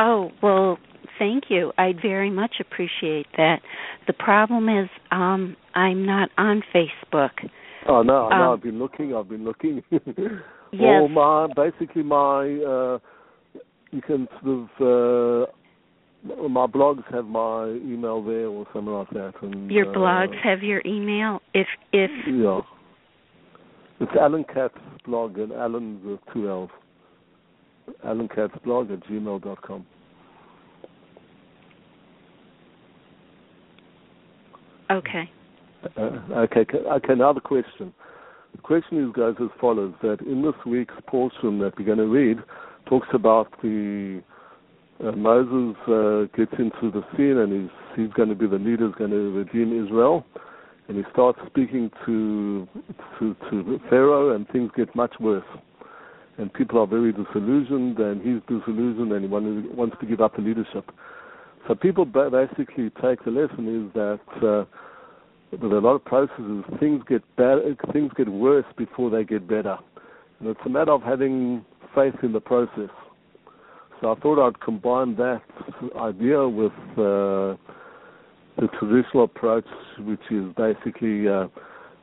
Oh 0.00 0.30
well, 0.42 0.78
thank 1.18 1.44
you. 1.48 1.72
I'd 1.78 2.00
very 2.02 2.30
much 2.30 2.56
appreciate 2.60 3.26
that. 3.36 3.60
The 4.06 4.12
problem 4.14 4.68
is, 4.68 4.88
um, 5.10 5.56
I'm 5.74 6.04
not 6.04 6.30
on 6.36 6.62
Facebook. 6.74 7.30
Oh 7.88 8.02
no, 8.02 8.30
um, 8.30 8.38
no, 8.38 8.52
I've 8.52 8.62
been 8.62 8.78
looking. 8.78 9.14
I've 9.14 9.28
been 9.28 9.44
looking. 9.44 9.82
yes. 9.90 10.02
Well, 10.72 11.08
my 11.08 11.48
basically 11.54 12.02
my 12.02 12.42
uh, 12.42 12.98
you 13.90 14.02
can 14.02 14.28
sort 14.42 14.68
of. 14.78 15.46
Uh, 15.46 15.50
my 16.22 16.66
blogs 16.66 17.02
have 17.10 17.24
my 17.24 17.68
email 17.68 18.22
there 18.22 18.46
or 18.48 18.66
something 18.74 18.92
like 18.92 19.08
that. 19.10 19.32
And, 19.40 19.70
your 19.70 19.88
uh, 19.88 19.94
blogs 19.94 20.38
have 20.42 20.62
your 20.62 20.82
email. 20.84 21.40
If 21.54 21.66
if 21.92 22.10
yeah, 22.26 22.60
it's 24.00 24.12
Alan 24.20 24.44
Katz 24.44 24.74
blog 25.06 25.38
and 25.38 25.52
Alan 25.52 26.00
with 26.04 26.20
two 26.32 26.48
L's. 26.48 26.70
Alan 28.04 28.28
Katz 28.28 28.52
blog 28.64 28.90
at 28.90 29.00
gmail 29.04 29.42
dot 29.42 29.62
com. 29.62 29.86
Okay. 34.90 35.30
Uh, 35.96 36.18
okay. 36.32 36.66
Okay. 36.70 37.14
Now 37.14 37.32
the 37.32 37.40
question. 37.40 37.92
The 38.54 38.62
question 38.62 39.04
is 39.04 39.12
goes 39.12 39.36
as 39.40 39.48
follows: 39.60 39.94
that 40.02 40.20
in 40.20 40.42
this 40.42 40.54
week's 40.66 40.94
portion 41.06 41.58
that 41.60 41.78
we're 41.78 41.86
going 41.86 41.98
to 41.98 42.06
read 42.06 42.38
talks 42.86 43.08
about 43.12 43.48
the 43.62 44.22
uh, 45.04 45.12
Moses 45.12 45.76
uh, 45.88 46.36
gets 46.36 46.52
into 46.58 46.90
the 46.90 47.02
scene 47.16 47.38
and 47.38 47.52
he's 47.62 47.70
he's 47.96 48.12
going 48.14 48.28
to 48.28 48.34
be 48.34 48.46
the 48.46 48.58
leader, 48.58 48.86
he's 48.86 48.96
going 48.96 49.10
to 49.10 49.30
redeem 49.32 49.84
Israel, 49.84 50.24
and 50.88 50.96
he 50.96 51.04
starts 51.12 51.38
speaking 51.46 51.90
to 52.04 52.68
to 53.18 53.34
to 53.50 53.80
Pharaoh, 53.88 54.34
and 54.34 54.46
things 54.48 54.70
get 54.76 54.94
much 54.94 55.14
worse, 55.20 55.44
and 56.36 56.52
people 56.52 56.78
are 56.78 56.86
very 56.86 57.12
disillusioned, 57.12 57.98
and 57.98 58.20
he's 58.20 58.42
disillusioned, 58.48 59.12
and 59.12 59.22
he 59.22 59.28
wants 59.28 59.96
to 60.00 60.06
give 60.06 60.20
up 60.20 60.36
the 60.36 60.42
leadership. 60.42 60.90
So 61.68 61.74
people 61.74 62.04
basically 62.04 62.90
take 63.00 63.24
the 63.24 63.30
lesson 63.30 63.86
is 63.86 63.94
that. 63.94 64.46
Uh, 64.46 64.64
with 65.52 65.72
a 65.72 65.80
lot 65.80 65.94
of 65.94 66.04
processes, 66.04 66.64
things 66.78 67.02
get 67.08 67.22
bad, 67.36 67.58
things 67.92 68.12
get 68.16 68.28
worse 68.28 68.64
before 68.76 69.10
they 69.10 69.24
get 69.24 69.48
better, 69.48 69.76
and 70.38 70.48
it's 70.48 70.60
a 70.64 70.68
matter 70.68 70.92
of 70.92 71.02
having 71.02 71.64
faith 71.94 72.14
in 72.22 72.32
the 72.32 72.40
process. 72.40 72.90
So 74.00 74.12
I 74.12 74.20
thought 74.20 74.46
I'd 74.46 74.60
combine 74.60 75.16
that 75.16 75.42
idea 75.96 76.48
with 76.48 76.72
uh, 76.92 77.56
the 78.56 78.68
traditional 78.78 79.24
approach, 79.24 79.66
which 79.98 80.20
is 80.30 80.52
basically 80.56 81.28
uh, 81.28 81.48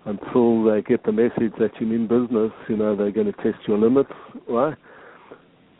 until 0.05 0.63
they 0.63 0.81
get 0.81 1.03
the 1.03 1.11
message 1.11 1.53
that 1.59 1.71
you're 1.79 1.93
in 1.93 2.07
business, 2.07 2.51
you 2.69 2.77
know, 2.77 2.95
they're 2.95 3.11
going 3.11 3.31
to 3.31 3.43
test 3.43 3.57
your 3.67 3.77
limits, 3.77 4.11
right? 4.47 4.77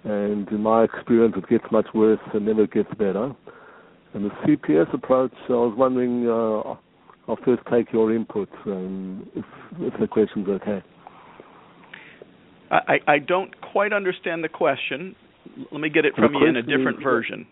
And 0.03 0.47
in 0.49 0.61
my 0.61 0.83
experience, 0.83 1.35
it 1.37 1.47
gets 1.49 1.65
much 1.71 1.87
worse 1.93 2.19
and 2.33 2.45
never 2.45 2.67
gets 2.67 2.89
better. 2.95 3.35
And 4.13 4.25
the 4.25 4.29
CPS 4.45 4.93
approach, 4.93 5.33
I 5.49 5.53
was 5.53 5.75
wondering, 5.77 6.27
uh, 6.27 6.75
I'll 7.27 7.37
first 7.43 7.61
take 7.71 7.91
your 7.91 8.13
input, 8.13 8.49
um, 8.65 9.29
if, 9.35 9.45
if 9.79 9.99
the 9.99 10.07
question's 10.07 10.47
okay. 10.47 10.81
I, 12.69 12.99
I 13.07 13.19
don't 13.19 13.53
quite 13.61 13.93
understand 13.93 14.43
the 14.43 14.49
question. 14.49 15.15
Let 15.71 15.79
me 15.79 15.89
get 15.89 16.05
it 16.05 16.13
from 16.15 16.33
you 16.33 16.47
in 16.47 16.57
a 16.57 16.61
different 16.61 16.97
is, 16.97 17.03
version. 17.03 17.47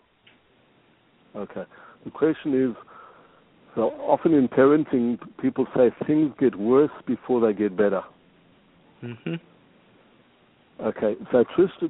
Okay. 1.34 1.64
The 2.04 2.10
question 2.10 2.70
is 2.70 2.76
so 3.76 3.90
often 4.08 4.32
in 4.32 4.48
parenting, 4.48 5.18
people 5.40 5.66
say 5.76 5.90
things 6.06 6.32
get 6.40 6.56
worse 6.56 6.90
before 7.06 7.46
they 7.46 7.56
get 7.56 7.76
better. 7.76 8.02
Mm-hmm. 9.04 9.34
Okay, 10.82 11.14
so 11.30 11.44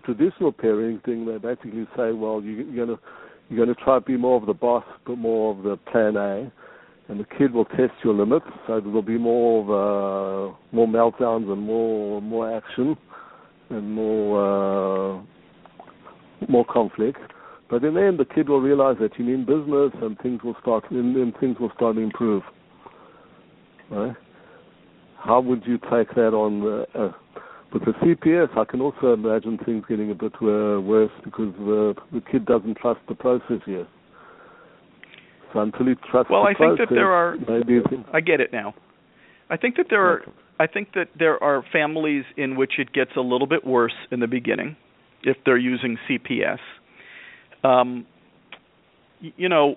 traditional 0.04 0.52
parenting, 0.52 1.26
they 1.26 1.38
basically 1.38 1.86
say, 1.96 2.12
well, 2.12 2.40
you, 2.42 2.68
you're 2.70 2.86
going 2.86 2.98
to 2.98 3.02
you're 3.48 3.64
going 3.64 3.74
to 3.74 3.80
try 3.82 3.96
to 3.96 4.04
be 4.04 4.16
more 4.16 4.40
of 4.40 4.46
the 4.46 4.54
boss, 4.54 4.84
but 5.06 5.18
more 5.18 5.56
of 5.56 5.62
the 5.62 5.76
plan 5.90 6.16
A, 6.16 6.50
and 7.08 7.20
the 7.20 7.26
kid 7.38 7.52
will 7.52 7.64
test 7.64 7.92
your 8.02 8.14
limits. 8.14 8.46
So 8.66 8.80
there'll 8.80 9.02
be 9.02 9.18
more 9.18 9.62
of 9.62 9.70
uh, 9.70 10.56
more 10.72 10.86
meltdowns 10.86 11.50
and 11.50 11.62
more 11.62 12.20
more 12.20 12.56
action 12.56 12.96
and 13.70 13.92
more 13.92 15.18
uh, 15.18 15.22
more 16.48 16.64
conflict. 16.64 17.18
But 17.68 17.82
in 17.82 17.94
the 17.94 18.02
end, 18.02 18.18
the 18.18 18.24
kid 18.24 18.48
will 18.48 18.60
realize 18.60 18.96
that 19.00 19.18
you 19.18 19.24
mean 19.24 19.44
business, 19.44 19.90
and 20.00 20.16
things 20.20 20.40
will 20.44 20.56
start, 20.62 20.88
and, 20.90 21.16
and 21.16 21.36
things 21.38 21.56
will 21.58 21.72
start 21.74 21.96
to 21.96 22.02
improve. 22.02 22.42
Right? 23.90 24.14
How 25.18 25.40
would 25.40 25.64
you 25.66 25.78
take 25.78 26.14
that 26.14 26.32
on? 26.32 26.60
The, 26.60 26.86
uh, 26.94 27.12
with 27.72 27.84
the 27.84 27.92
CPS, 27.92 28.56
I 28.56 28.64
can 28.64 28.80
also 28.80 29.14
imagine 29.14 29.58
things 29.64 29.84
getting 29.88 30.12
a 30.12 30.14
bit 30.14 30.32
uh, 30.40 30.80
worse 30.80 31.10
because 31.24 31.52
the 31.58 31.94
the 32.12 32.20
kid 32.20 32.46
doesn't 32.46 32.76
trust 32.76 33.00
the 33.08 33.14
process 33.14 33.60
yet. 33.66 33.88
Until 35.56 35.86
he 35.86 35.94
trusts 36.10 36.30
well, 36.30 36.42
the 36.42 36.50
I 36.50 36.54
think 36.54 36.78
that 36.78 36.88
there 36.90 37.12
are. 37.12 37.36
maybe 37.48 37.80
I 38.12 38.20
get 38.20 38.40
it 38.40 38.52
now. 38.52 38.74
I 39.50 39.56
think 39.56 39.76
that 39.76 39.86
there 39.90 40.04
are. 40.04 40.22
I 40.58 40.66
think 40.66 40.92
that 40.94 41.08
there 41.18 41.42
are 41.42 41.62
families 41.72 42.24
in 42.36 42.56
which 42.56 42.72
it 42.78 42.92
gets 42.92 43.10
a 43.16 43.20
little 43.20 43.46
bit 43.46 43.66
worse 43.66 43.94
in 44.10 44.20
the 44.20 44.26
beginning 44.26 44.76
if 45.22 45.36
they're 45.44 45.58
using 45.58 45.98
CPS. 46.08 46.58
Um, 47.62 48.06
you 49.20 49.48
know, 49.48 49.76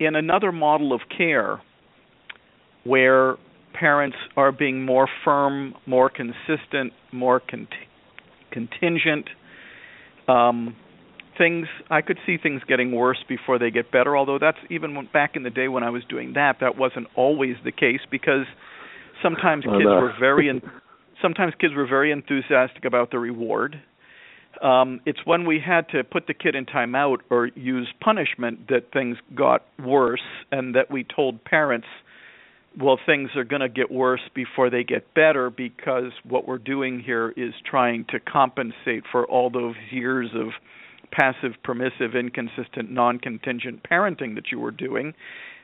in 0.00 0.16
another 0.16 0.52
model 0.52 0.92
of 0.92 1.00
care 1.16 1.60
where 2.84 3.36
parents 3.72 4.16
are 4.36 4.52
being 4.52 4.84
more 4.84 5.08
firm, 5.24 5.74
more 5.86 6.10
consistent, 6.10 6.92
more 7.12 7.40
cont- 7.40 7.68
contingent, 8.50 9.28
um, 10.26 10.74
things 11.38 11.68
I 11.90 12.02
could 12.02 12.18
see 12.26 12.36
things 12.36 12.62
getting 12.68 12.92
worse 12.92 13.24
before 13.28 13.58
they 13.58 13.70
get 13.70 13.90
better. 13.90 14.16
Although 14.16 14.38
that's 14.38 14.58
even 14.68 14.94
when, 14.94 15.08
back 15.12 15.36
in 15.36 15.44
the 15.44 15.50
day 15.50 15.68
when 15.68 15.82
I 15.82 15.90
was 15.90 16.02
doing 16.08 16.34
that, 16.34 16.56
that 16.60 16.76
wasn't 16.76 17.06
always 17.14 17.54
the 17.64 17.72
case 17.72 18.00
because 18.10 18.44
sometimes 19.22 19.64
kids 19.64 19.84
were 19.84 20.12
very, 20.18 20.48
en- 20.50 20.62
sometimes 21.22 21.54
kids 21.60 21.74
were 21.74 21.86
very 21.86 22.10
enthusiastic 22.10 22.84
about 22.84 23.10
the 23.10 23.18
reward, 23.18 23.80
um, 24.62 25.00
it's 25.06 25.20
when 25.24 25.46
we 25.46 25.60
had 25.64 25.88
to 25.90 26.02
put 26.02 26.26
the 26.26 26.34
kid 26.34 26.54
in 26.54 26.66
timeout 26.66 27.18
or 27.30 27.46
use 27.54 27.88
punishment 28.00 28.68
that 28.68 28.92
things 28.92 29.16
got 29.34 29.62
worse, 29.78 30.22
and 30.50 30.74
that 30.74 30.90
we 30.90 31.04
told 31.04 31.44
parents, 31.44 31.86
well, 32.78 32.98
things 33.04 33.30
are 33.36 33.44
going 33.44 33.60
to 33.60 33.68
get 33.68 33.90
worse 33.90 34.20
before 34.34 34.70
they 34.70 34.84
get 34.84 35.14
better 35.14 35.50
because 35.50 36.12
what 36.24 36.46
we're 36.46 36.58
doing 36.58 37.00
here 37.00 37.32
is 37.36 37.54
trying 37.68 38.04
to 38.10 38.20
compensate 38.20 39.04
for 39.10 39.26
all 39.26 39.50
those 39.50 39.74
years 39.90 40.30
of 40.34 40.48
passive, 41.10 41.52
permissive, 41.62 42.14
inconsistent, 42.14 42.90
non 42.90 43.18
contingent 43.18 43.82
parenting 43.88 44.34
that 44.34 44.50
you 44.52 44.58
were 44.58 44.70
doing. 44.70 45.14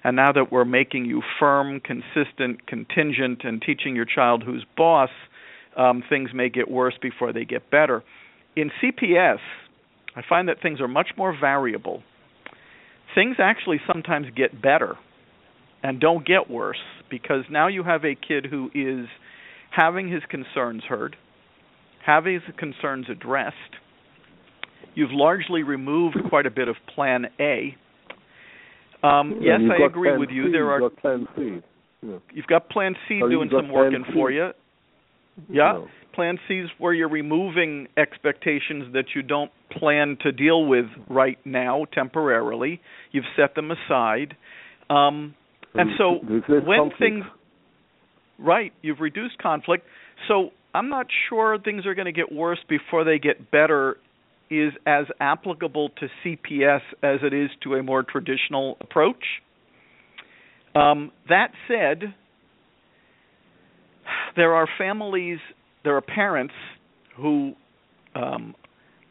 And 0.03 0.17
now 0.17 0.33
that 0.33 0.53
we're 0.53 0.67
making 0.67 1.07
you 1.07 1.23
firm, 1.39 1.81
consistent, 1.81 2.67
contingent, 2.67 3.43
and 3.45 3.63
teaching 3.63 3.97
your 3.97 4.05
child 4.05 4.43
who's 4.43 4.65
boss, 4.77 5.11
um, 5.77 6.03
things 6.09 6.31
may 6.35 6.51
get 6.51 6.71
worse 6.71 6.95
before 7.01 7.33
they 7.33 7.45
get 7.45 7.71
better 7.71 8.03
in 8.57 8.71
CPS, 8.83 9.39
I 10.17 10.23
find 10.29 10.49
that 10.49 10.61
things 10.63 10.81
are 10.81 10.89
much 10.89 11.09
more 11.17 11.37
variable. 11.39 12.03
Things 13.15 13.37
actually 13.39 13.81
sometimes 13.87 14.27
get 14.35 14.61
better 14.61 14.97
and 15.83 16.01
don't 16.01 16.27
get 16.27 16.51
worse 16.51 16.83
because 17.11 17.45
now 17.51 17.69
you 17.69 17.83
have 17.83 18.05
a 18.05 18.15
kid 18.15 18.47
who 18.47 18.71
is 18.75 19.07
having 19.71 20.11
his 20.11 20.23
concerns 20.29 20.83
heard, 20.85 21.17
having 22.05 22.35
his 22.35 22.43
concerns 22.57 23.07
addressed. 23.11 23.57
You've 24.95 25.13
largely 25.13 25.63
removed 25.63 26.17
quite 26.29 26.47
a 26.47 26.51
bit 26.51 26.69
of 26.69 26.77
Plan 26.95 27.27
A. 27.41 27.77
Um, 29.03 29.41
yes, 29.43 29.61
I 29.71 29.85
agree 29.85 30.17
with 30.17 30.31
you. 30.31 30.47
C, 30.47 30.53
there 30.53 30.71
are 30.71 30.89
Plan 30.91 31.27
C. 31.37 31.59
Yeah. 32.03 32.19
You've 32.33 32.47
got 32.47 32.69
Plan 32.71 32.95
C 33.09 33.21
doing 33.21 33.51
some 33.51 33.71
working 33.71 34.05
Plan 34.05 34.15
for 34.15 34.31
you. 34.31 34.51
Yeah. 35.51 35.73
No. 35.73 35.89
Plan 36.15 36.39
C 36.47 36.61
is 36.61 36.71
where 36.79 36.93
you're 36.93 37.09
removing 37.09 37.89
expectations 37.97 38.93
that 38.93 39.07
you 39.15 39.23
don't 39.23 39.51
plan 39.79 40.17
to 40.23 40.31
deal 40.31 40.65
with 40.67 40.87
right 41.11 41.39
now 41.45 41.87
temporarily. 41.93 42.81
You've 43.11 43.25
set 43.37 43.55
them 43.57 43.71
aside. 43.71 44.37
Um, 44.89 45.35
and 45.75 45.91
so 45.99 46.21
when 46.25 46.79
conflict. 46.79 46.99
things 47.01 47.25
right, 48.39 48.73
you've 48.81 49.01
reduced 49.01 49.39
conflict. 49.39 49.85
So 50.29 50.51
I'm 50.73 50.89
not 50.89 51.07
sure 51.29 51.59
things 51.59 51.85
are 51.85 51.95
going 51.95 52.07
to 52.07 52.13
get 52.13 52.33
worse 52.33 52.61
before 52.69 53.05
they 53.05 53.19
get 53.19 53.51
better 53.51 53.97
is 54.51 54.73
as 54.87 55.07
applicable 55.21 55.91
to 56.01 56.09
CPS 56.25 56.81
as 57.03 57.21
it 57.23 57.33
is 57.33 57.51
to 57.63 57.75
a 57.75 57.83
more 57.83 58.03
traditional 58.03 58.77
approach. 58.81 59.25
Um, 60.75 61.13
that 61.29 61.53
said, 61.69 62.15
there 64.37 64.55
are 64.55 64.69
families, 64.79 65.39
there 65.85 65.97
are 65.97 66.01
parents 66.03 66.55
who 67.17 67.55
um, 68.15 68.55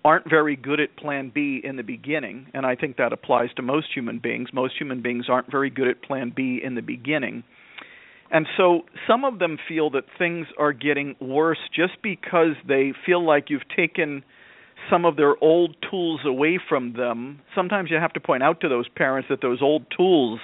aren't 0.04 0.30
very 0.30 0.56
good 0.56 0.80
at 0.80 0.96
Plan 0.98 1.32
B 1.34 1.62
in 1.64 1.78
the 1.78 1.84
beginning, 1.84 2.48
and 2.54 2.66
I 2.66 2.76
think 2.76 2.98
that 2.98 3.14
applies 3.14 3.50
to 3.56 3.62
most 3.62 3.88
human 3.96 4.20
beings. 4.20 4.50
Most 4.54 4.76
human 4.78 5.02
beings 5.02 5.26
aren't 5.30 5.50
very 5.50 5.70
good 5.70 5.88
at 5.88 6.02
Plan 6.04 6.34
B 6.36 6.60
in 6.64 6.76
the 6.76 6.82
beginning. 6.82 7.44
And 8.32 8.48
so 8.58 8.82
some 9.08 9.24
of 9.24 9.40
them 9.40 9.58
feel 9.68 9.92
that 9.92 10.06
things 10.18 10.48
are 10.58 10.74
getting 10.74 11.16
worse 11.22 11.60
just 11.74 11.94
because 12.02 12.56
they 12.68 12.92
feel 13.06 13.24
like 13.24 13.46
you've 13.50 13.68
taken 13.76 14.24
some 14.90 15.06
of 15.06 15.16
their 15.16 15.42
old 15.44 15.76
tools 15.90 16.22
away 16.26 16.60
from 16.70 16.94
them. 16.94 17.40
Sometimes 17.56 17.90
you 17.90 17.98
have 17.98 18.14
to 18.14 18.20
point 18.20 18.44
out 18.44 18.62
to 18.62 18.70
those 18.70 18.88
parents 18.90 19.30
that 19.30 19.42
those 19.42 19.62
old 19.62 19.86
tools 19.96 20.40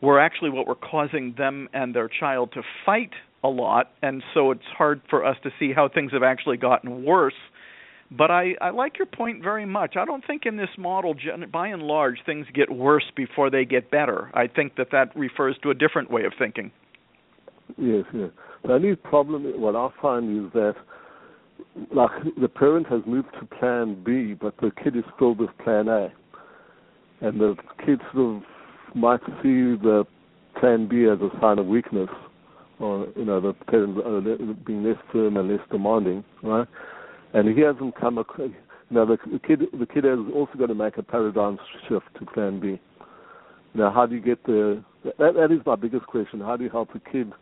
were 0.00 0.20
actually 0.20 0.50
what 0.50 0.66
were 0.66 0.76
causing 0.76 1.34
them 1.36 1.68
and 1.72 1.94
their 1.94 2.08
child 2.08 2.52
to 2.52 2.62
fight 2.86 3.10
a 3.44 3.48
lot, 3.48 3.90
and 4.02 4.22
so 4.34 4.50
it's 4.50 4.60
hard 4.76 5.00
for 5.08 5.24
us 5.24 5.36
to 5.42 5.50
see 5.58 5.72
how 5.72 5.88
things 5.88 6.12
have 6.12 6.22
actually 6.22 6.56
gotten 6.56 7.04
worse. 7.04 7.34
But 8.10 8.30
I, 8.30 8.54
I 8.60 8.70
like 8.70 8.98
your 8.98 9.06
point 9.06 9.42
very 9.42 9.66
much. 9.66 9.94
I 9.96 10.04
don't 10.04 10.26
think 10.26 10.42
in 10.46 10.56
this 10.56 10.70
model, 10.78 11.14
by 11.52 11.68
and 11.68 11.82
large, 11.82 12.18
things 12.24 12.46
get 12.54 12.70
worse 12.70 13.04
before 13.14 13.50
they 13.50 13.64
get 13.64 13.90
better. 13.90 14.30
I 14.34 14.46
think 14.46 14.76
that 14.76 14.88
that 14.92 15.14
refers 15.14 15.56
to 15.62 15.70
a 15.70 15.74
different 15.74 16.10
way 16.10 16.24
of 16.24 16.32
thinking. 16.38 16.72
Yes, 17.76 18.04
yes. 18.14 18.30
The 18.64 18.72
only 18.72 18.96
problem, 18.96 19.44
what 19.60 19.76
I 19.76 19.88
find 20.00 20.46
is 20.46 20.52
that, 20.54 20.74
like, 21.94 22.10
the 22.40 22.48
parent 22.48 22.86
has 22.88 23.00
moved 23.06 23.28
to 23.40 23.46
Plan 23.58 24.02
B, 24.04 24.34
but 24.34 24.54
the 24.58 24.70
kid 24.82 24.96
is 24.96 25.04
still 25.16 25.34
with 25.34 25.50
Plan 25.62 25.88
A, 25.88 26.12
and 27.20 27.40
the 27.40 27.56
kid 27.84 28.00
sort 28.12 28.36
of 28.36 28.42
might 28.96 29.20
see 29.42 29.76
the 29.76 30.04
Plan 30.60 30.88
B 30.88 31.04
as 31.04 31.18
a 31.20 31.30
sign 31.40 31.58
of 31.58 31.66
weakness, 31.66 32.08
or 32.78 33.08
you 33.16 33.24
know, 33.24 33.40
the 33.40 33.52
parent 33.52 33.96
uh, 33.98 34.08
le- 34.08 34.54
being 34.54 34.84
less 34.84 34.98
firm 35.12 35.36
and 35.36 35.48
less 35.50 35.60
demanding, 35.70 36.24
right? 36.42 36.66
And 37.34 37.56
he 37.56 37.62
hasn't 37.62 37.98
come 38.00 38.18
across. 38.18 38.50
Know, 38.90 39.04
the, 39.04 39.18
kid, 39.46 39.60
the 39.78 39.84
kid 39.84 40.04
has 40.04 40.18
also 40.34 40.52
got 40.58 40.66
to 40.68 40.74
make 40.74 40.96
a 40.96 41.02
paradigm 41.02 41.58
shift 41.86 42.06
to 42.18 42.24
Plan 42.24 42.58
B. 42.58 42.80
Now, 43.74 43.92
how 43.92 44.06
do 44.06 44.14
you 44.14 44.20
get 44.22 44.42
the? 44.44 44.82
That, 45.18 45.34
that 45.34 45.52
is 45.52 45.60
my 45.66 45.76
biggest 45.76 46.06
question. 46.06 46.40
How 46.40 46.56
do 46.56 46.64
you 46.64 46.70
help 46.70 46.88
a 46.94 47.00
kid? 47.10 47.32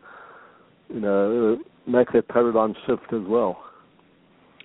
you 0.89 0.99
know, 0.99 1.59
make 1.85 2.11
that 2.13 2.27
paradigm 2.27 2.75
shift 2.85 3.13
as 3.13 3.21
well. 3.27 3.63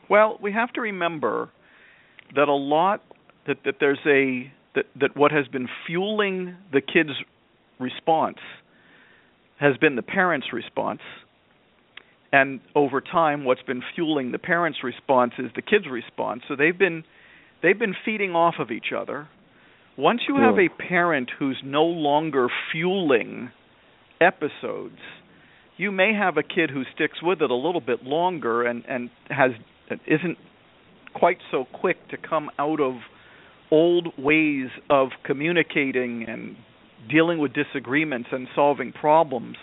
Well, 0.09 0.39
we 0.43 0.53
have 0.53 0.73
to 0.75 0.81
remember 0.81 1.51
that 2.35 2.49
a 2.49 2.55
lot 2.55 3.03
that 3.47 3.59
that 3.65 3.77
there's 3.81 3.99
a 4.07 4.53
that 4.75 4.87
that 5.01 5.17
what 5.17 5.33
has 5.33 5.47
been 5.49 5.69
fueling 5.87 6.57
the 6.73 6.81
kids' 6.81 7.11
response 7.79 8.39
has 9.59 9.77
been 9.77 9.97
the 9.97 10.03
parents' 10.03 10.49
response. 10.53 11.01
And 12.33 12.61
over 12.75 13.01
time 13.01 13.45
what's 13.45 13.63
been 13.63 13.83
fueling 13.95 14.33
the 14.33 14.39
parents' 14.39 14.79
response 14.83 15.33
is 15.39 15.51
the 15.55 15.63
kids' 15.63 15.87
response. 15.91 16.43
So 16.49 16.57
they've 16.57 16.77
been 16.77 17.05
they've 17.63 17.79
been 17.79 17.95
feeding 18.05 18.33
off 18.33 18.55
of 18.59 18.71
each 18.71 18.93
other. 18.97 19.29
Once 19.99 20.23
you 20.27 20.37
have 20.37 20.59
a 20.59 20.71
parent 20.71 21.31
who's 21.39 21.61
no 21.63 21.85
longer 21.85 22.49
fueling 22.73 23.51
episodes, 24.23 24.99
you 25.77 25.93
may 25.93 26.15
have 26.15 26.39
a 26.39 26.43
kid 26.43 26.71
who 26.71 26.83
sticks 26.95 27.19
with 27.23 27.43
it 27.43 27.51
a 27.51 27.55
little 27.55 27.81
bit 27.81 28.03
longer 28.03 28.63
and 28.63 28.85
and 28.89 29.11
has 29.29 29.51
isn't 30.07 30.39
quite 31.15 31.39
so 31.51 31.67
quick 31.73 31.97
to 32.11 32.17
come 32.17 32.51
out 32.59 32.81
of 32.81 32.95
old 33.71 34.09
ways 34.19 34.69
of 34.91 35.09
communicating 35.25 36.25
and 36.29 36.57
dealing 37.11 37.39
with 37.39 37.53
disagreements 37.53 38.29
and 38.33 38.47
solving 38.55 38.93
problems. 38.93 39.57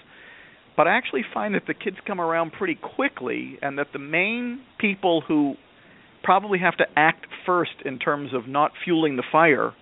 But 0.75 0.87
I 0.87 0.97
actually 0.97 1.23
find 1.33 1.55
that 1.55 1.63
the 1.67 1.73
kids 1.73 1.97
come 2.07 2.19
around 2.19 2.53
pretty 2.53 2.75
quickly 2.75 3.57
and 3.61 3.77
that 3.77 3.87
the 3.93 3.99
main 3.99 4.61
people 4.79 5.21
who 5.27 5.55
probably 6.23 6.59
have 6.59 6.77
to 6.77 6.85
act 6.95 7.27
first 7.45 7.71
in 7.85 7.99
terms 7.99 8.33
of 8.33 8.47
not 8.47 8.71
fueling 8.83 9.15
the 9.15 9.23
fire 9.31 9.73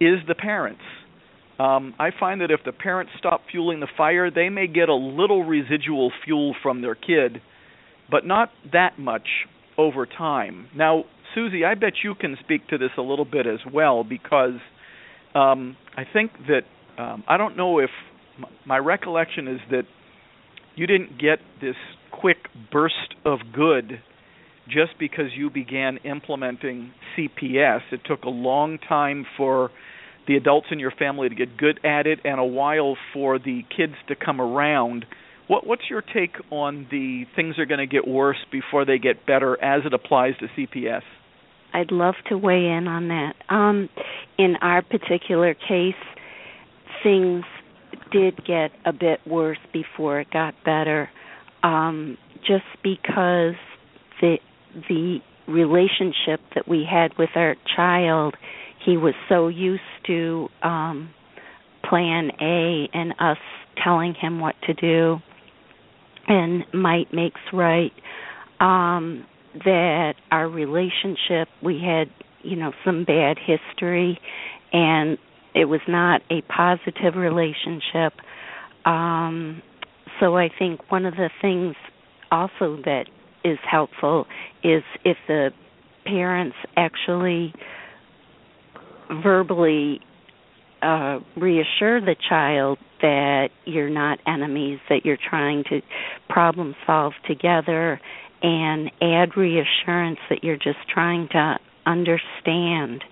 is 0.00 0.18
the 0.26 0.34
parents. 0.34 0.82
Um, 1.58 1.94
I 1.98 2.10
find 2.18 2.40
that 2.40 2.50
if 2.50 2.60
the 2.64 2.72
parents 2.72 3.12
stop 3.18 3.42
fueling 3.50 3.80
the 3.80 3.88
fire, 3.96 4.30
they 4.30 4.48
may 4.48 4.68
get 4.68 4.88
a 4.88 4.94
little 4.94 5.42
residual 5.44 6.12
fuel 6.24 6.54
from 6.62 6.82
their 6.82 6.94
kid, 6.94 7.42
but 8.10 8.24
not 8.24 8.50
that 8.72 8.98
much 8.98 9.26
over 9.78 10.04
time. 10.04 10.68
Now, 10.76 11.04
Susie, 11.34 11.64
I 11.64 11.74
bet 11.74 11.92
you 12.02 12.14
can 12.14 12.36
speak 12.44 12.66
to 12.68 12.78
this 12.78 12.90
a 12.98 13.02
little 13.02 13.24
bit 13.24 13.46
as 13.46 13.60
well 13.72 14.04
because 14.04 14.60
um, 15.34 15.76
I 15.96 16.02
think 16.10 16.32
that 16.48 16.62
um, 17.00 17.22
I 17.28 17.36
don't 17.36 17.56
know 17.56 17.78
if 17.78 17.90
my 18.66 18.78
recollection 18.78 19.46
is 19.46 19.60
that 19.70 19.84
you 20.74 20.86
didn't 20.86 21.18
get 21.20 21.38
this 21.60 21.76
quick 22.10 22.38
burst 22.72 23.14
of 23.24 23.38
good 23.54 24.00
just 24.66 24.98
because 24.98 25.26
you 25.36 25.50
began 25.50 25.98
implementing 25.98 26.92
CPS. 27.16 27.80
It 27.92 28.00
took 28.04 28.24
a 28.24 28.28
long 28.28 28.78
time 28.78 29.26
for 29.36 29.70
the 30.26 30.36
adults 30.36 30.66
in 30.70 30.78
your 30.78 30.90
family 30.90 31.28
to 31.28 31.34
get 31.34 31.56
good 31.56 31.80
at 31.84 32.06
it 32.06 32.20
and 32.24 32.38
a 32.38 32.44
while 32.44 32.96
for 33.14 33.38
the 33.38 33.62
kids 33.74 33.94
to 34.08 34.14
come 34.14 34.40
around. 34.40 35.06
What 35.48 35.66
what's 35.66 35.82
your 35.90 36.02
take 36.02 36.36
on 36.50 36.86
the 36.90 37.24
things 37.34 37.58
are 37.58 37.66
going 37.66 37.78
to 37.78 37.86
get 37.86 38.06
worse 38.06 38.38
before 38.52 38.84
they 38.84 38.98
get 38.98 39.26
better 39.26 39.62
as 39.62 39.82
it 39.84 39.94
applies 39.94 40.34
to 40.40 40.46
CPS? 40.56 41.02
I'd 41.72 41.90
love 41.90 42.14
to 42.28 42.38
weigh 42.38 42.66
in 42.66 42.86
on 42.86 43.08
that. 43.08 43.34
Um, 43.48 43.88
in 44.38 44.56
our 44.60 44.82
particular 44.82 45.54
case, 45.54 45.94
things 47.02 47.44
did 48.12 48.36
get 48.46 48.70
a 48.84 48.92
bit 48.92 49.20
worse 49.26 49.58
before 49.72 50.20
it 50.20 50.30
got 50.30 50.54
better, 50.64 51.10
um, 51.62 52.16
just 52.46 52.64
because 52.82 53.54
the 54.20 54.36
the 54.88 55.18
relationship 55.46 56.40
that 56.54 56.68
we 56.68 56.86
had 56.88 57.16
with 57.18 57.30
our 57.34 57.56
child, 57.74 58.34
he 58.84 58.96
was 58.96 59.14
so 59.28 59.48
used 59.48 59.82
to 60.06 60.48
um, 60.62 61.10
Plan 61.88 62.30
A 62.40 62.88
and 62.92 63.12
us 63.18 63.38
telling 63.82 64.14
him 64.14 64.40
what 64.40 64.54
to 64.66 64.74
do, 64.74 65.18
and 66.28 66.64
might 66.72 67.12
makes 67.12 67.40
right. 67.52 67.92
Um, 68.60 69.24
that 69.64 70.14
our 70.30 70.48
relationship 70.48 71.48
we 71.62 71.80
had 71.80 72.08
you 72.42 72.56
know 72.56 72.72
some 72.84 73.04
bad 73.04 73.36
history 73.38 74.18
and 74.72 75.18
it 75.54 75.64
was 75.64 75.80
not 75.88 76.20
a 76.30 76.42
positive 76.42 77.14
relationship 77.16 78.12
um 78.84 79.62
so 80.20 80.36
i 80.36 80.48
think 80.58 80.80
one 80.90 81.06
of 81.06 81.14
the 81.14 81.30
things 81.40 81.74
also 82.30 82.76
that 82.84 83.04
is 83.44 83.58
helpful 83.68 84.26
is 84.62 84.82
if 85.04 85.16
the 85.26 85.50
parents 86.04 86.56
actually 86.76 87.52
verbally 89.22 90.00
uh 90.82 91.18
reassure 91.36 92.00
the 92.00 92.16
child 92.28 92.78
that 93.00 93.48
you're 93.64 93.90
not 93.90 94.18
enemies 94.26 94.78
that 94.88 95.04
you're 95.04 95.18
trying 95.30 95.64
to 95.64 95.80
problem 96.28 96.74
solve 96.86 97.12
together 97.26 98.00
and 98.42 98.90
add 99.02 99.36
reassurance 99.36 100.18
that 100.30 100.42
you're 100.42 100.56
just 100.56 100.78
trying 100.92 101.28
to 101.32 101.56
understand. 101.86 103.02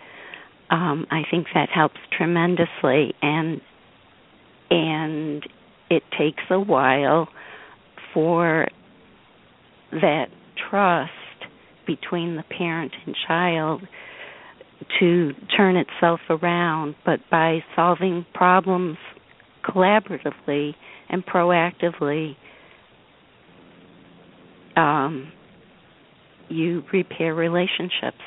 Um 0.70 1.07
i 1.11 1.22
think 1.31 1.46
that 1.55 1.68
helps 1.68 1.98
tremendously 2.16 3.14
and 3.22 3.61
and 4.70 5.42
it 5.90 6.02
takes 6.18 6.42
a 6.50 6.59
while 6.59 7.29
for 8.12 8.66
that 9.92 10.26
trust 10.68 11.12
between 11.87 12.37
the 12.37 12.42
parent 12.42 12.92
and 13.07 13.14
child 13.26 13.83
to 15.01 15.33
turn 15.57 15.77
itself 15.77 16.21
around 16.29 16.95
but 17.05 17.21
by 17.31 17.61
solving 17.75 18.25
problems 18.35 18.97
collaboratively 19.65 20.75
and 21.09 21.25
proactively 21.27 22.37
um, 24.77 25.33
you 26.49 26.83
repair 26.93 27.35
relationships. 27.35 28.21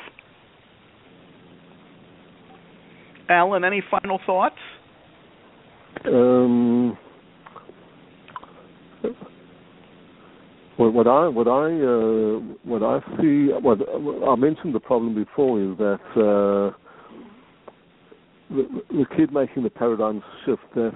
Alan, 3.29 3.63
any 3.63 3.83
final 3.91 4.19
thoughts? 4.25 4.55
Um, 6.05 6.97
what, 10.79 10.93
what 10.93 11.07
I 11.07 11.27
what 11.27 11.47
I 11.49 11.65
uh, 11.75 12.39
what 12.63 12.83
I 12.83 12.99
see 13.19 13.51
what 13.51 13.79
I 14.25 14.35
mentioned 14.35 14.73
the 14.73 14.79
problem 14.79 15.13
before 15.13 15.59
is 15.59 15.77
that 15.77 15.99
uh, 16.15 16.71
the, 18.49 18.81
the 18.89 19.05
kid 19.17 19.33
making 19.33 19.63
the 19.63 19.69
paradigm 19.69 20.23
shift 20.45 20.61
that 20.75 20.93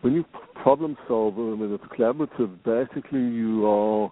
when 0.00 0.14
you 0.14 0.24
problem 0.62 0.96
solve 1.06 1.36
and 1.36 1.60
when 1.60 1.74
it's 1.74 1.84
collaborative, 1.84 2.50
basically 2.64 3.20
you 3.20 3.66
are 3.66 4.10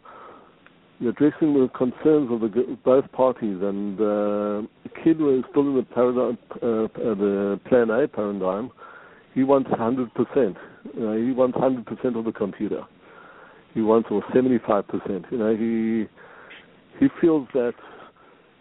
addressing 1.08 1.54
the 1.54 1.70
concerns 1.74 2.30
of 2.30 2.40
the, 2.40 2.76
both 2.84 3.10
parties, 3.12 3.58
and 3.62 3.98
uh, 3.98 4.68
the 4.82 4.90
kid 5.02 5.16
is 5.20 5.42
still 5.50 5.68
in 5.68 5.76
the 5.76 5.86
paradigm, 5.94 6.38
uh, 6.62 6.84
uh 6.84 7.14
the 7.14 7.60
Plan 7.66 7.90
A 7.90 8.06
paradigm, 8.06 8.70
he 9.32 9.42
wants 9.42 9.70
100%. 9.70 10.56
He 10.94 11.32
wants 11.32 11.56
100% 11.56 12.18
of 12.18 12.24
the 12.24 12.32
computer. 12.32 12.84
He 13.74 13.82
wants 13.82 14.08
or 14.10 14.22
75%. 14.34 15.30
You 15.30 15.38
know, 15.38 15.56
he 15.56 16.06
he 17.00 17.08
feels 17.20 17.48
that 17.54 17.74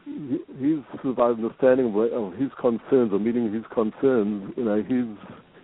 his 0.06 0.80
sort 1.02 1.20
understanding 1.20 1.94
of 1.96 2.34
his 2.34 2.50
concerns 2.60 3.14
or 3.14 3.20
meeting 3.20 3.54
his 3.54 3.64
concerns, 3.74 4.54
you 4.58 4.66
know, 4.66 4.84
he's 4.84 5.06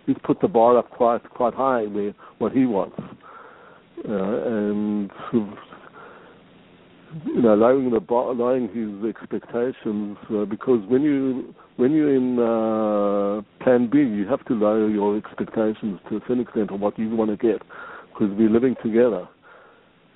he's 0.06 0.16
put 0.24 0.40
the 0.40 0.48
bar 0.48 0.78
up 0.78 0.90
quite 0.90 1.28
quite 1.30 1.54
high 1.54 1.82
where 1.82 2.14
what 2.38 2.52
he 2.52 2.64
wants, 2.64 2.96
uh, 4.08 4.08
and 4.08 5.10
you 5.32 7.42
know, 7.42 7.54
lowering 7.54 7.90
the 7.90 8.00
bar, 8.00 8.34
lowering 8.34 8.68
his 8.68 9.08
expectations 9.08 10.16
uh, 10.32 10.44
because 10.44 10.80
when 10.88 11.02
you 11.02 11.54
when 11.76 11.92
you're 11.92 12.14
in 12.14 12.38
uh, 12.38 13.42
Plan 13.64 13.88
B, 13.90 13.98
you 13.98 14.26
have 14.28 14.44
to 14.46 14.54
lower 14.54 14.88
your 14.88 15.16
expectations 15.16 16.00
to 16.08 16.16
a 16.16 16.20
certain 16.20 16.40
extent 16.40 16.70
of 16.70 16.80
what 16.80 16.98
you 16.98 17.14
want 17.14 17.30
to 17.30 17.36
get 17.36 17.62
because 18.12 18.34
we're 18.36 18.50
living 18.50 18.76
together, 18.82 19.28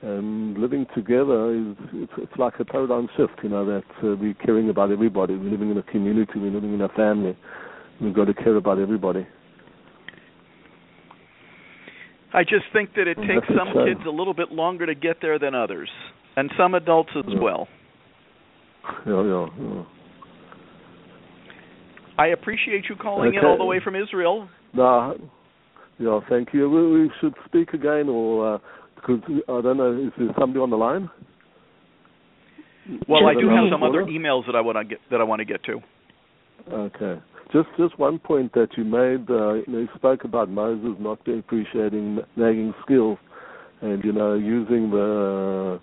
and 0.05 0.59
living 0.59 0.87
together 0.95 1.55
is 1.55 1.77
it's, 1.95 2.13
it's 2.19 2.37
like 2.39 2.55
a 2.61 2.65
paradigm 2.65 3.09
shift. 3.17 3.33
You 3.43 3.49
know 3.49 3.65
that 3.65 3.85
uh, 4.03 4.17
we're 4.17 4.35
caring 4.35 4.69
about 4.69 4.93
everybody. 4.93 5.35
We're 5.35 5.51
living 5.51 5.71
in 5.71 5.79
a 5.79 5.83
community. 5.83 6.33
We're 6.37 6.51
living 6.51 6.75
in 6.75 6.83
a 6.83 6.89
family. 6.91 7.37
We've 8.01 8.15
got 8.15 8.27
to 8.27 8.35
care 8.35 8.57
about 8.57 8.79
everybody. 8.79 9.27
I 12.35 12.43
just 12.43 12.65
think 12.73 12.91
that 12.97 13.07
it 13.07 13.17
takes 13.17 13.47
some 13.57 13.73
kids 13.87 14.01
a 14.07 14.11
little 14.11 14.35
bit 14.35 14.51
longer 14.51 14.87
to 14.87 14.95
get 14.95 15.19
there 15.23 15.39
than 15.39 15.55
others 15.55 15.89
and 16.37 16.51
some 16.59 16.75
adults 16.75 17.11
as 17.17 17.25
yeah. 17.29 17.41
well. 17.41 17.69
Yeah, 19.07 19.23
yeah, 19.23 19.47
yeah. 19.59 19.83
I 22.19 22.27
appreciate 22.29 22.85
you 22.89 22.97
calling 22.97 23.31
okay. 23.31 23.39
in 23.39 23.45
all 23.45 23.57
the 23.57 23.65
way 23.65 23.81
from 23.83 23.97
Israel. 23.97 24.49
No, 24.73 25.17
yeah, 25.99 26.21
thank 26.29 26.49
you. 26.53 26.69
We, 26.69 27.03
we 27.03 27.11
should 27.21 27.35
speak 27.47 27.73
again, 27.73 28.09
or 28.09 28.57
uh, 28.57 28.59
because 29.05 29.23
I 29.49 29.61
don't 29.61 29.77
know, 29.77 29.93
is 29.93 30.13
there 30.19 30.29
somebody 30.39 30.61
on 30.61 30.71
the 30.71 30.77
line? 30.77 31.11
Well, 33.09 33.27
I 33.27 33.35
do 33.35 33.49
have 33.49 33.65
some 33.71 33.83
other 33.83 34.05
emails 34.05 34.47
that 34.47 34.55
I 34.55 34.61
want 34.61 34.79
to 34.79 34.85
get 34.85 34.99
that 35.11 35.21
I 35.21 35.25
want 35.25 35.41
to 35.41 35.45
get 35.45 35.63
to. 35.65 35.81
Okay. 36.71 37.21
Just 37.53 37.69
just 37.79 37.99
one 37.99 38.19
point 38.19 38.53
that 38.55 38.69
you 38.77 38.85
made. 38.85 39.29
Uh, 39.31 39.55
you, 39.55 39.65
know, 39.69 39.79
you 39.81 39.89
spoke 39.95 40.25
about 40.25 40.51
Moses 40.51 40.97
not 40.99 41.21
appreciating 41.27 42.19
nagging 42.37 42.75
skills, 42.85 43.19
and 43.81 44.05
you 44.05 44.13
know 44.13 44.35
using 44.35 44.91
the 44.91 45.81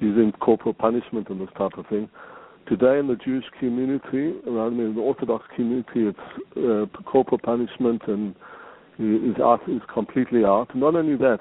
using 0.00 0.32
corporal 0.40 0.74
punishment 0.74 1.28
and 1.28 1.40
this 1.40 1.48
type 1.56 1.72
of 1.76 1.86
thing. 1.86 2.08
Today 2.68 2.98
in 2.98 3.08
the 3.08 3.16
Jewish 3.16 3.44
community, 3.58 4.38
around 4.46 4.78
me 4.78 4.84
in 4.84 4.94
the 4.94 5.00
Orthodox 5.00 5.44
community, 5.56 6.08
it's 6.08 6.18
uh, 6.56 6.86
corporal 7.02 7.38
punishment 7.38 8.02
and 8.06 8.34
is 8.98 9.36
out 9.40 9.60
is 9.68 9.80
completely 9.92 10.44
out. 10.44 10.68
Not 10.74 10.94
only 10.94 11.16
that, 11.16 11.40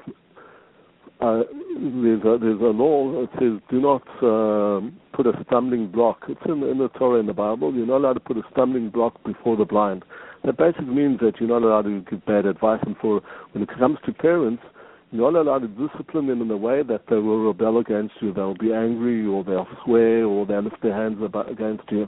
uh, 1.19 1.43
there's 1.75 2.21
a 2.21 2.38
there's 2.39 2.62
a 2.62 2.71
law 2.71 3.21
that 3.21 3.29
says 3.39 3.60
do 3.69 3.82
not 3.82 4.01
uh, 4.23 4.79
put 5.13 5.27
a 5.27 5.34
stumbling 5.45 5.91
block. 5.91 6.23
It's 6.29 6.39
in, 6.45 6.63
in 6.63 6.77
the 6.77 6.89
Torah 6.97 7.19
in 7.19 7.25
the 7.25 7.34
Bible. 7.34 7.73
You're 7.73 7.88
not 7.88 7.97
allowed 7.97 8.13
to 8.13 8.19
put 8.21 8.38
a 8.38 8.43
stumbling 8.51 8.89
block 8.89 9.21
before 9.25 9.58
the 9.58 9.65
blind. 9.65 10.03
That 10.45 10.58
basically 10.58 10.93
means 10.95 11.19
that 11.19 11.34
you're 11.39 11.49
not 11.49 11.63
allowed 11.63 11.84
to 11.84 12.01
give 12.10 12.25
bad 12.25 12.45
advice. 12.45 12.79
And 12.86 12.95
for 13.01 13.21
when 13.51 13.63
it 13.63 13.69
comes 13.77 13.97
to 14.05 14.13
parents, 14.13 14.63
you're 15.12 15.29
not 15.29 15.41
allowed 15.41 15.60
to 15.60 15.88
discipline 15.88 16.27
them 16.27 16.41
in 16.41 16.49
a 16.51 16.58
way 16.58 16.84
that 16.84 17.01
they 17.10 17.17
will 17.17 17.47
rebel 17.47 17.79
against 17.79 18.13
you. 18.21 18.34
They'll 18.34 18.55
be 18.55 18.71
angry, 18.71 19.25
or 19.25 19.43
they'll 19.43 19.67
swear, 19.84 20.25
or 20.25 20.45
they'll 20.45 20.62
lift 20.62 20.82
their 20.82 20.95
hands 20.95 21.17
against 21.49 21.84
you. 21.91 22.08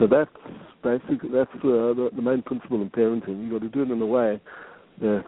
So 0.00 0.08
that's 0.08 0.30
basically 0.82 1.30
that's 1.32 1.54
uh, 1.56 1.94
the, 1.94 2.10
the 2.16 2.22
main 2.22 2.42
principle 2.42 2.82
in 2.82 2.90
parenting. 2.90 3.42
You've 3.42 3.52
got 3.52 3.62
to 3.62 3.68
do 3.68 3.82
it 3.82 3.90
in 3.92 4.02
a 4.02 4.06
way 4.06 4.40
that 5.00 5.24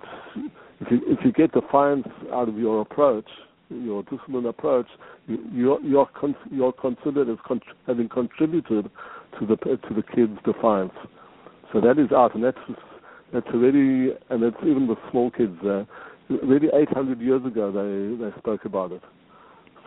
if 0.82 0.90
you 0.90 1.00
if 1.06 1.24
you 1.24 1.32
get 1.32 1.52
defiance 1.52 2.08
out 2.32 2.48
of 2.48 2.56
your 2.58 2.80
approach, 2.80 3.28
your 3.70 4.02
discipline 4.04 4.46
approach, 4.46 4.86
you, 5.26 5.78
you're 5.82 6.06
con- 6.06 6.36
you're 6.50 6.72
considered 6.72 7.28
as 7.28 7.38
con- 7.46 7.60
having 7.86 8.08
contributed 8.08 8.90
to 9.38 9.46
the 9.46 9.56
to 9.56 9.94
the 9.94 10.02
kid's 10.14 10.38
defiance. 10.44 10.92
So 11.72 11.80
that 11.80 11.98
is 11.98 12.10
out, 12.12 12.34
and 12.34 12.42
that's 12.44 12.58
that's 13.32 13.46
already, 13.54 14.12
and 14.30 14.42
it's 14.42 14.56
even 14.62 14.86
with 14.88 14.98
small 15.10 15.30
kids. 15.30 15.56
Uh, 15.64 15.84
really 16.28 16.68
800 16.72 17.20
years 17.20 17.44
ago 17.44 17.70
they 17.70 18.24
they 18.24 18.36
spoke 18.38 18.64
about 18.64 18.92
it. 18.92 19.02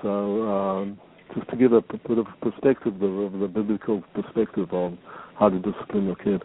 So 0.02 0.44
um, 0.48 1.00
just 1.36 1.50
to 1.50 1.58
give 1.58 1.74
a 1.74 1.82
bit 1.82 2.18
of 2.18 2.28
perspective 2.42 3.02
of 3.02 3.40
the 3.40 3.48
biblical 3.48 4.04
perspective 4.14 4.72
on 4.74 4.98
how 5.38 5.50
to 5.50 5.60
discipline 5.60 6.06
your 6.06 6.16
kid. 6.16 6.44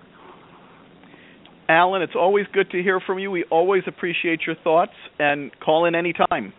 Alan, 1.71 2.03
it's 2.03 2.17
always 2.17 2.47
good 2.53 2.69
to 2.73 2.83
hear 2.83 3.01
from 3.01 3.21
you. 3.21 3.31
We 3.31 3.45
always 3.45 3.85
appreciate 3.87 4.41
your 4.45 4.57
thoughts 4.65 4.93
and 5.21 5.53
call 5.61 5.85
in 5.85 5.95
any 5.95 6.13
time. 6.13 6.53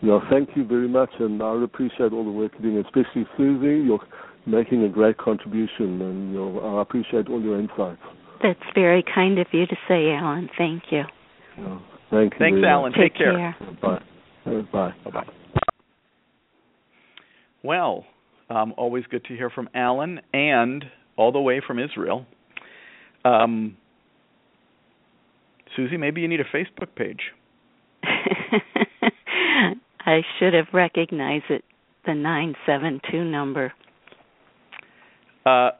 Yeah, 0.00 0.20
thank 0.30 0.50
you 0.56 0.64
very 0.64 0.88
much, 0.88 1.10
and 1.18 1.42
I 1.42 1.62
appreciate 1.62 2.12
all 2.12 2.24
the 2.24 2.30
work 2.30 2.52
you're 2.60 2.70
doing, 2.70 2.84
especially 2.84 3.26
Susie. 3.36 3.84
You're 3.84 4.00
making 4.46 4.84
a 4.84 4.88
great 4.88 5.18
contribution, 5.18 6.00
and 6.00 6.60
I 6.60 6.80
appreciate 6.80 7.28
all 7.28 7.42
your 7.42 7.58
insights. 7.58 8.00
That's 8.42 8.58
very 8.74 9.04
kind 9.14 9.38
of 9.38 9.46
you 9.52 9.66
to 9.66 9.76
say, 9.88 10.10
Alan. 10.10 10.48
Thank 10.56 10.84
you. 10.90 11.02
Yeah. 11.58 11.78
Thank 12.10 12.34
you. 12.34 12.38
Thanks, 12.38 12.58
Alan. 12.64 12.92
Take, 12.92 13.14
Take 13.14 13.16
care. 13.16 13.56
care. 13.58 13.76
Bye. 13.80 14.02
Bye. 14.72 15.10
Bye. 15.10 15.24
Well, 17.64 18.04
um, 18.48 18.74
always 18.76 19.04
good 19.10 19.24
to 19.24 19.34
hear 19.34 19.50
from 19.50 19.68
Alan 19.74 20.20
and 20.32 20.84
all 21.16 21.32
the 21.32 21.40
way 21.40 21.60
from 21.64 21.78
Israel. 21.78 22.26
Um, 23.24 23.76
Susie, 25.76 25.96
maybe 25.96 26.20
you 26.20 26.28
need 26.28 26.40
a 26.40 26.44
Facebook 26.44 26.94
page. 26.96 27.20
I 30.04 30.22
should 30.38 30.54
have 30.54 30.66
recognized 30.72 31.44
it, 31.50 31.64
the 32.04 32.14
972 32.14 33.24
number. 33.24 33.72
Uh, 35.46 35.70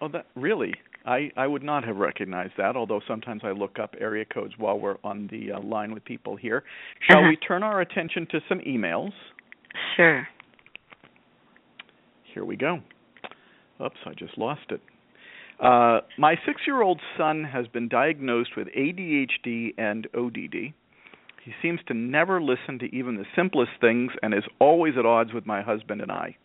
oh, 0.00 0.08
that 0.08 0.26
really? 0.34 0.74
I, 1.04 1.30
I 1.36 1.46
would 1.46 1.62
not 1.62 1.84
have 1.84 1.96
recognized 1.96 2.54
that, 2.58 2.76
although 2.76 3.00
sometimes 3.06 3.42
I 3.44 3.52
look 3.52 3.78
up 3.78 3.94
area 3.98 4.24
codes 4.24 4.54
while 4.58 4.78
we're 4.78 4.96
on 5.04 5.28
the 5.30 5.52
uh, 5.52 5.60
line 5.60 5.92
with 5.94 6.04
people 6.04 6.36
here. 6.36 6.64
Shall 7.08 7.20
uh-huh. 7.20 7.28
we 7.28 7.36
turn 7.36 7.62
our 7.62 7.80
attention 7.80 8.26
to 8.30 8.40
some 8.48 8.58
emails? 8.60 9.12
Sure. 9.96 10.26
Here 12.34 12.44
we 12.44 12.56
go. 12.56 12.80
Oops, 13.82 13.96
I 14.04 14.12
just 14.14 14.36
lost 14.36 14.70
it. 14.70 14.80
Uh, 15.60 16.00
my 16.16 16.36
six 16.46 16.62
year 16.66 16.82
old 16.82 17.00
son 17.16 17.44
has 17.44 17.66
been 17.68 17.88
diagnosed 17.88 18.50
with 18.56 18.68
ADHD 18.68 19.74
and 19.76 20.06
ODD. 20.16 20.72
He 21.44 21.52
seems 21.62 21.80
to 21.88 21.94
never 21.94 22.40
listen 22.40 22.78
to 22.80 22.94
even 22.94 23.16
the 23.16 23.24
simplest 23.34 23.72
things 23.80 24.12
and 24.22 24.34
is 24.34 24.44
always 24.60 24.94
at 24.98 25.06
odds 25.06 25.32
with 25.32 25.46
my 25.46 25.62
husband 25.62 26.00
and 26.00 26.12
I. 26.12 26.36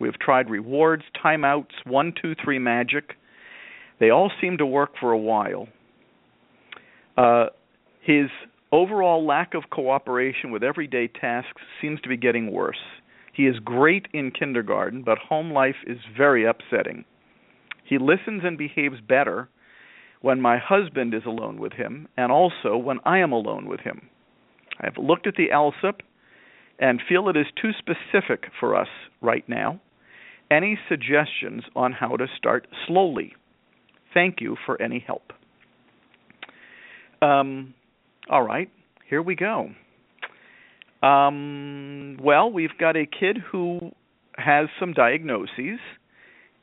We 0.00 0.08
have 0.08 0.18
tried 0.18 0.50
rewards, 0.50 1.04
timeouts, 1.24 1.84
one, 1.84 2.12
two, 2.20 2.34
three 2.42 2.58
magic, 2.58 3.12
they 4.02 4.10
all 4.10 4.32
seem 4.40 4.58
to 4.58 4.66
work 4.66 4.94
for 4.98 5.12
a 5.12 5.18
while. 5.18 5.68
Uh, 7.16 7.46
his 8.00 8.26
overall 8.72 9.24
lack 9.24 9.54
of 9.54 9.70
cooperation 9.70 10.50
with 10.50 10.64
everyday 10.64 11.06
tasks 11.06 11.62
seems 11.80 12.00
to 12.00 12.08
be 12.08 12.16
getting 12.16 12.50
worse. 12.50 12.80
He 13.32 13.46
is 13.46 13.60
great 13.60 14.08
in 14.12 14.32
kindergarten, 14.32 15.04
but 15.04 15.18
home 15.18 15.52
life 15.52 15.76
is 15.86 15.98
very 16.16 16.44
upsetting. 16.44 17.04
He 17.84 17.98
listens 17.98 18.42
and 18.44 18.56
behaves 18.56 19.00
better 19.06 19.48
when 20.20 20.40
my 20.40 20.58
husband 20.58 21.14
is 21.14 21.22
alone 21.26 21.58
with 21.58 21.72
him, 21.72 22.08
and 22.16 22.30
also 22.30 22.76
when 22.76 22.98
I 23.04 23.18
am 23.18 23.32
alone 23.32 23.66
with 23.66 23.80
him. 23.80 24.08
I 24.80 24.86
have 24.86 24.96
looked 24.96 25.26
at 25.26 25.34
the 25.34 25.48
ALSUP 25.52 26.00
and 26.78 27.00
feel 27.08 27.28
it 27.28 27.36
is 27.36 27.46
too 27.60 27.70
specific 27.78 28.44
for 28.58 28.76
us 28.76 28.88
right 29.20 29.46
now. 29.48 29.80
Any 30.50 30.78
suggestions 30.88 31.64
on 31.74 31.92
how 31.92 32.16
to 32.16 32.26
start 32.36 32.66
slowly? 32.86 33.34
Thank 34.14 34.40
you 34.40 34.56
for 34.66 34.80
any 34.80 35.02
help. 35.04 35.32
Um, 37.20 37.74
all 38.28 38.42
right, 38.42 38.70
here 39.08 39.22
we 39.22 39.34
go. 39.34 39.70
Um, 41.02 42.18
well, 42.22 42.50
we've 42.50 42.76
got 42.78 42.96
a 42.96 43.06
kid 43.06 43.38
who 43.50 43.92
has 44.36 44.68
some 44.78 44.92
diagnoses 44.92 45.78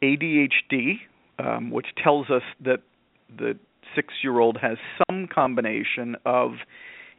ADHD, 0.04 1.00
um, 1.40 1.72
which 1.72 1.88
tells 2.02 2.30
us 2.30 2.44
that 2.64 2.80
the 3.36 3.58
six 3.96 4.14
year 4.24 4.40
old 4.40 4.58
has 4.62 4.78
some 5.10 5.28
combination 5.28 6.16
of 6.26 6.52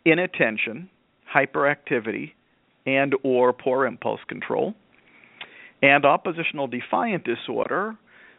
inattention, 0.05 0.89
hyperactivity, 1.35 2.33
and 2.87 3.15
or 3.23 3.53
poor 3.53 3.87
impulse 3.87 4.21
control, 4.29 4.75
and 5.83 6.05
oppositional 6.05 6.67
defiant 6.67 7.25
disorder, 7.25 7.97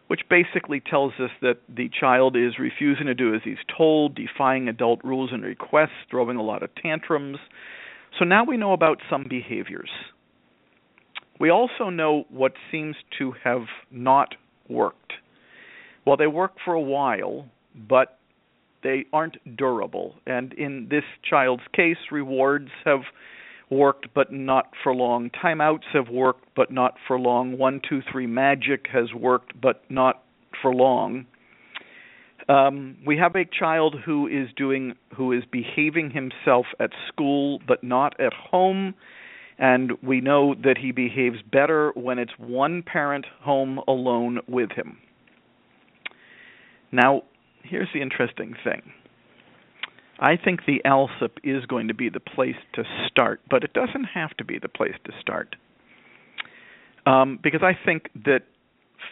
which 0.08 0.22
basically 0.30 0.80
tells 0.80 1.14
us 1.20 1.30
that 1.42 1.60
the 1.70 1.90
child 2.00 2.36
is 2.36 2.60
refusing 2.60 3.06
to 3.06 3.14
do 3.14 3.34
as 3.34 3.42
he's 3.44 3.58
told, 3.78 4.16
defying 4.16 4.68
adult 4.68 5.00
rules 5.04 5.30
and 5.32 5.44
requests, 5.44 5.90
throwing 6.10 6.38
a 6.38 6.44
lot 6.44 6.64
of 6.64 6.70
tantrums. 6.76 7.38
So 8.20 8.26
now 8.26 8.44
we 8.44 8.58
know 8.58 8.74
about 8.74 9.00
some 9.10 9.26
behaviors. 9.30 9.90
We 11.42 11.50
also 11.50 11.90
know 11.90 12.26
what 12.30 12.54
seems 12.72 12.96
to 13.18 13.34
have 13.44 13.64
not 13.90 14.36
worked. 14.70 15.14
Well, 16.06 16.16
they 16.16 16.28
work 16.28 16.52
for 16.64 16.76
a 16.76 16.82
while, 16.82 17.48
but 17.76 18.20
they 18.84 19.06
aren't 19.12 19.38
durable. 19.58 20.14
And 20.28 20.54
in 20.54 20.90
this 20.92 21.04
child's 21.28 21.64
case, 21.74 21.98
rewards 22.12 22.70
have 22.86 23.02
worked 23.72 24.10
but 24.14 24.32
not 24.32 24.70
for 24.84 24.94
long. 24.94 25.32
Timeouts 25.32 25.86
have 25.94 26.10
worked 26.10 26.46
but 26.56 26.70
not 26.70 26.94
for 27.08 27.20
long. 27.20 27.58
One, 27.58 27.82
two, 27.90 28.02
three 28.12 28.28
magic 28.28 28.86
has 28.94 29.12
worked 29.12 29.60
but 29.60 29.82
not 29.90 30.22
for 30.62 30.76
long. 30.76 31.26
Um, 32.50 32.98
we 33.04 33.18
have 33.18 33.36
a 33.36 33.46
child 33.46 33.96
who 34.06 34.28
is 34.28 34.50
doing 34.56 34.94
who 35.16 35.32
is 35.32 35.42
behaving 35.52 36.12
himself 36.12 36.68
at 36.80 36.92
school 37.08 37.60
but 37.68 37.84
not 37.84 38.20
at 38.20 38.34
home 38.34 38.94
and 39.58 39.92
we 40.02 40.22
know 40.22 40.56
that 40.64 40.78
he 40.78 40.92
behaves 40.92 41.38
better 41.52 41.92
when 41.96 42.20
it's 42.20 42.32
one 42.38 42.84
parent 42.84 43.26
home 43.42 43.80
alone 43.88 44.40
with 44.48 44.72
him. 44.72 44.98
Now, 46.92 47.24
here's 47.64 47.90
the 47.94 48.02
interesting 48.02 48.54
thing. 48.64 48.82
I 50.20 50.38
think 50.38 50.62
the 50.66 50.82
ALSUP 50.86 51.38
is 51.44 51.66
going 51.66 51.88
to 51.88 51.94
be 51.96 52.10
the 52.10 52.20
place 52.20 52.56
to 52.74 52.84
start, 53.08 53.42
but 53.50 53.64
it 53.64 53.74
doesn't 53.74 54.04
have 54.14 54.32
to 54.38 54.46
be 54.46 54.60
the 54.60 54.70
place 54.70 54.94
to 55.06 55.12
start. 55.20 55.56
Um, 57.06 57.40
because 57.42 57.62
I 57.64 57.74
think 57.84 58.10
that 58.26 58.42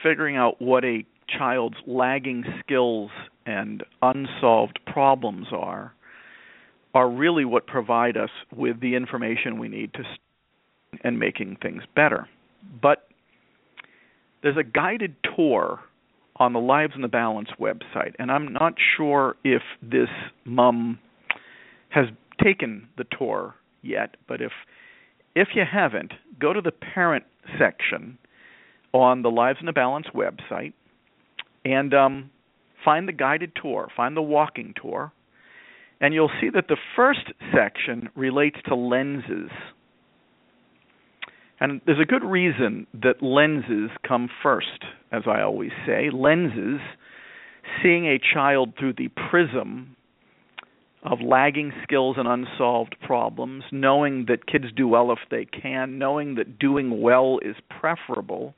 figuring 0.04 0.36
out 0.36 0.62
what 0.62 0.86
a 0.86 1.04
child's 1.38 1.78
lagging 1.88 2.44
skills 2.60 3.10
and 3.46 3.84
unsolved 4.02 4.80
problems 4.86 5.48
are 5.52 5.94
are 6.94 7.10
really 7.10 7.46
what 7.46 7.68
provide 7.68 8.18
us 8.18 8.32
with 8.56 8.80
the 8.80 8.96
information 8.96 9.60
we 9.60 9.68
need 9.68 9.94
to 9.94 10.04
and 11.04 11.20
making 11.20 11.58
things 11.62 11.84
better. 11.96 12.28
But 12.82 13.08
there's 14.42 14.58
a 14.58 14.64
guided 14.64 15.16
tour 15.36 15.80
on 16.38 16.54
the 16.54 16.60
Lives 16.60 16.94
in 16.96 17.02
the 17.02 17.08
Balance 17.08 17.50
website, 17.60 18.16
and 18.18 18.32
I'm 18.32 18.54
not 18.54 18.74
sure 18.96 19.36
if 19.44 19.62
this 19.82 20.10
mom 20.46 21.00
has 21.90 22.06
taken 22.42 22.88
the 22.98 23.06
tour 23.18 23.56
yet, 23.82 24.16
but 24.28 24.42
if 24.42 24.52
if 25.36 25.50
you 25.54 25.64
haven't, 25.70 26.14
go 26.40 26.54
to 26.54 26.62
the 26.62 26.72
parent 26.72 27.24
section 27.60 28.18
on 28.94 29.22
the 29.22 29.30
Lives 29.30 29.60
in 29.60 29.68
the 29.68 29.74
Balance 29.74 30.08
website 30.16 30.74
and 31.64 31.94
um, 31.94 32.30
find 32.84 33.08
the 33.08 33.14
guided 33.14 33.52
tour, 33.62 33.90
find 33.96 34.18
the 34.18 34.22
walking 34.22 34.74
tour, 34.82 35.12
and 36.02 36.14
you'll 36.14 36.32
see 36.42 36.50
that 36.50 36.68
the 36.68 36.78
first 36.96 37.32
section 37.54 38.10
relates 38.16 38.58
to 38.68 38.76
lenses 38.76 39.52
and 41.60 41.82
there's 41.86 42.00
a 42.00 42.06
good 42.06 42.24
reason 42.24 42.88
that 42.94 43.22
lenses 43.22 43.90
come 44.08 44.30
first, 44.42 44.86
as 45.12 45.24
I 45.28 45.42
always 45.42 45.72
say. 45.86 46.10
Lenses, 46.12 46.80
seeing 47.84 48.06
a 48.08 48.20
child 48.34 48.74
through 48.80 48.94
the 48.94 49.10
prism 49.30 49.96
of 51.04 51.20
lagging 51.22 51.72
skills 51.84 52.18
and 52.18 52.28
unsolved 52.28 52.96
problems, 53.06 53.64
knowing 53.72 54.26
that 54.28 54.48
kids 54.48 54.66
do 54.76 54.88
well 54.88 55.12
if 55.12 55.20
they 55.32 55.46
can, 55.46 55.98
knowing 55.98 56.36
that 56.36 56.60
doing 56.60 57.02
well 57.02 57.40
is 57.42 57.56
preferable, 57.80 58.54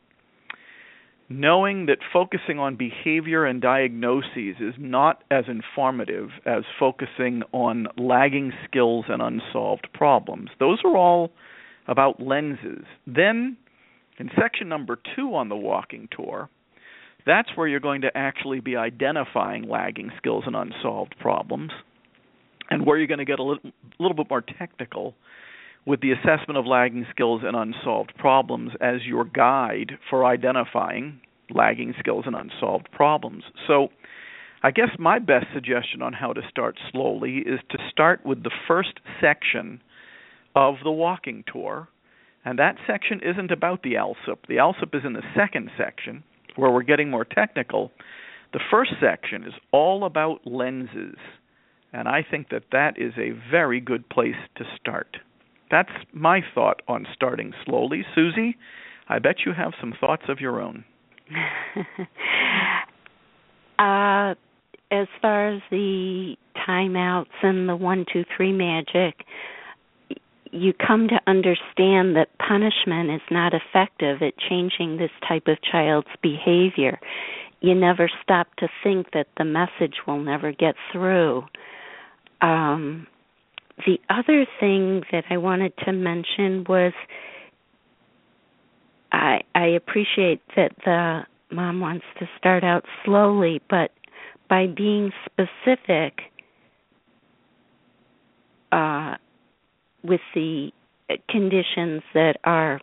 knowing 1.29 1.85
that 1.85 1.99
focusing 2.11 2.59
on 2.59 2.75
behavior 2.75 3.45
and 3.45 3.61
diagnoses 3.61 4.55
is 4.59 4.73
not 4.77 5.23
as 5.31 5.45
informative 5.47 6.29
as 6.45 6.63
focusing 6.79 7.41
on 7.51 7.87
lagging 7.97 8.51
skills 8.65 9.05
and 9.07 9.21
unsolved 9.21 9.87
problems. 9.93 10.49
Those 10.59 10.79
are 10.83 10.97
all 10.97 11.31
about 11.87 12.19
lenses. 12.19 12.85
Then, 13.07 13.57
in 14.19 14.29
section 14.39 14.69
number 14.69 14.99
two 15.15 15.35
on 15.35 15.49
the 15.49 15.55
walking 15.55 16.07
tour, 16.15 16.49
that's 17.25 17.49
where 17.55 17.67
you're 17.67 17.79
going 17.79 18.01
to 18.01 18.11
actually 18.15 18.59
be 18.59 18.75
identifying 18.75 19.67
lagging 19.67 20.11
skills 20.17 20.43
and 20.47 20.55
unsolved 20.55 21.15
problems, 21.19 21.71
and 22.69 22.85
where 22.85 22.97
you're 22.97 23.07
going 23.07 23.19
to 23.19 23.25
get 23.25 23.39
a 23.39 23.43
little, 23.43 23.71
little 23.99 24.15
bit 24.15 24.27
more 24.29 24.41
technical 24.41 25.15
with 25.85 26.01
the 26.01 26.11
assessment 26.11 26.57
of 26.57 26.65
lagging 26.65 27.05
skills 27.11 27.41
and 27.43 27.55
unsolved 27.55 28.13
problems 28.17 28.71
as 28.81 29.03
your 29.05 29.25
guide 29.25 29.93
for 30.09 30.25
identifying 30.25 31.19
lagging 31.53 31.93
skills 31.99 32.25
and 32.27 32.35
unsolved 32.35 32.89
problems. 32.91 33.43
So, 33.67 33.89
I 34.63 34.69
guess 34.69 34.89
my 34.99 35.17
best 35.17 35.47
suggestion 35.55 36.03
on 36.03 36.13
how 36.13 36.33
to 36.33 36.41
start 36.47 36.77
slowly 36.91 37.37
is 37.37 37.59
to 37.71 37.77
start 37.89 38.23
with 38.23 38.43
the 38.43 38.51
first 38.67 38.99
section 39.19 39.81
of 40.55 40.75
the 40.83 40.91
walking 40.91 41.43
tour. 41.51 41.87
And 42.43 42.57
that 42.59 42.75
section 42.87 43.21
isn't 43.23 43.51
about 43.51 43.83
the 43.83 43.93
ALSUP. 43.93 44.47
The 44.47 44.57
ALSUP 44.57 44.95
is 44.95 45.03
in 45.05 45.13
the 45.13 45.23
second 45.35 45.69
section 45.77 46.23
where 46.55 46.71
we're 46.71 46.81
getting 46.81 47.09
more 47.09 47.25
technical. 47.25 47.91
The 48.53 48.59
first 48.69 48.91
section 48.99 49.43
is 49.43 49.53
all 49.71 50.05
about 50.05 50.45
lenses. 50.45 51.17
And 51.93 52.07
I 52.07 52.25
think 52.29 52.49
that 52.49 52.63
that 52.71 52.97
is 52.97 53.13
a 53.17 53.31
very 53.49 53.79
good 53.79 54.09
place 54.09 54.35
to 54.57 54.63
start. 54.79 55.17
That's 55.69 55.91
my 56.13 56.41
thought 56.53 56.81
on 56.87 57.05
starting 57.13 57.53
slowly. 57.65 58.03
Susie, 58.13 58.57
I 59.07 59.19
bet 59.19 59.37
you 59.45 59.53
have 59.53 59.73
some 59.79 59.93
thoughts 59.99 60.23
of 60.27 60.39
your 60.39 60.61
own. 60.61 60.83
uh, 63.79 64.35
as 64.91 65.07
far 65.21 65.53
as 65.53 65.61
the 65.69 66.35
timeouts 66.67 67.25
and 67.41 67.69
the 67.69 67.75
one, 67.75 68.05
two, 68.11 68.25
three 68.35 68.51
magic, 68.51 69.25
you 70.51 70.73
come 70.73 71.07
to 71.07 71.19
understand 71.27 72.15
that 72.15 72.27
punishment 72.37 73.09
is 73.09 73.21
not 73.31 73.53
effective 73.53 74.21
at 74.21 74.37
changing 74.37 74.97
this 74.97 75.11
type 75.27 75.47
of 75.47 75.57
child's 75.61 76.07
behavior. 76.21 76.99
You 77.61 77.75
never 77.75 78.09
stop 78.21 78.53
to 78.57 78.67
think 78.83 79.11
that 79.13 79.27
the 79.37 79.45
message 79.45 79.95
will 80.05 80.19
never 80.19 80.51
get 80.51 80.75
through. 80.91 81.45
Um, 82.41 83.07
the 83.85 83.99
other 84.09 84.45
thing 84.59 85.03
that 85.11 85.23
I 85.29 85.37
wanted 85.37 85.73
to 85.85 85.91
mention 85.91 86.65
was 86.67 86.93
I, 89.11 89.41
I 89.55 89.67
appreciate 89.67 90.41
that 90.55 90.73
the 90.85 91.21
mom 91.51 91.79
wants 91.79 92.05
to 92.19 92.27
start 92.37 92.63
out 92.63 92.85
slowly, 93.05 93.61
but 93.69 93.91
by 94.49 94.67
being 94.67 95.11
specific, 95.25 96.19
uh, 98.71 99.15
with 100.03 100.21
the 100.33 100.71
conditions 101.29 102.01
that 102.13 102.37
are 102.43 102.79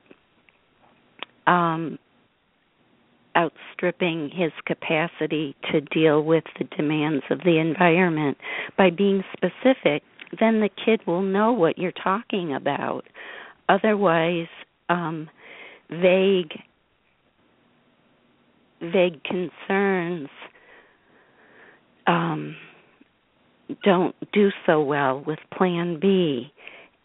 um, 1.47 1.99
outstripping 3.37 4.31
his 4.35 4.53
capacity 4.67 5.57
to 5.71 5.81
deal 5.81 6.23
with 6.23 6.45
the 6.59 6.65
demands 6.77 7.25
of 7.31 7.39
the 7.45 7.59
environment. 7.59 8.37
By 8.77 8.91
being 8.91 9.23
specific, 9.33 10.03
then 10.39 10.61
the 10.61 10.71
kid 10.85 11.01
will 11.07 11.23
know 11.23 11.53
what 11.53 11.79
you're 11.79 11.93
talking 11.93 12.55
about. 12.55 13.05
Otherwise, 13.69 14.49
um, 14.89 15.29
vague 15.91 16.53
vague 18.81 19.21
concerns 19.25 20.29
um, 22.07 22.57
don't 23.85 24.15
do 24.33 24.51
so 24.67 24.81
well 24.83 25.23
with 25.27 25.39
Plan 25.57 25.99
B. 26.01 26.53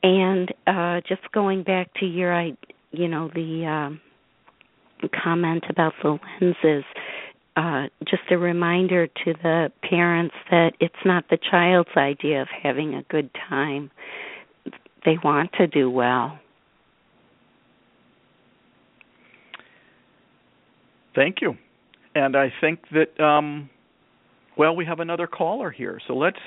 And 0.03 0.53
uh, 0.67 1.01
just 1.07 1.31
going 1.31 1.63
back 1.63 1.93
to 2.01 2.05
your, 2.05 2.43
you 2.91 3.07
know, 3.07 3.31
the 3.33 3.65
um, 3.65 4.01
comment 5.23 5.63
about 5.69 5.93
the 6.03 6.19
lenses, 6.41 6.83
uh, 7.55 7.83
just 8.05 8.23
a 8.29 8.37
reminder 8.37 9.07
to 9.07 9.33
the 9.41 9.71
parents 9.89 10.35
that 10.51 10.73
it's 10.79 10.93
not 11.05 11.25
the 11.29 11.37
child's 11.49 11.89
idea 11.95 12.41
of 12.41 12.47
having 12.61 12.95
a 12.95 13.03
good 13.03 13.29
time. 13.49 13.91
They 15.05 15.17
want 15.23 15.51
to 15.53 15.67
do 15.67 15.89
well. 15.89 16.39
Thank 21.15 21.41
you. 21.41 21.55
And 22.15 22.35
I 22.35 22.51
think 22.61 22.79
that 22.91 23.19
um 23.23 23.69
well 24.57 24.75
we 24.75 24.85
have 24.85 24.99
another 24.99 25.27
caller 25.27 25.69
here. 25.69 25.99
So 26.07 26.15
let's 26.15 26.39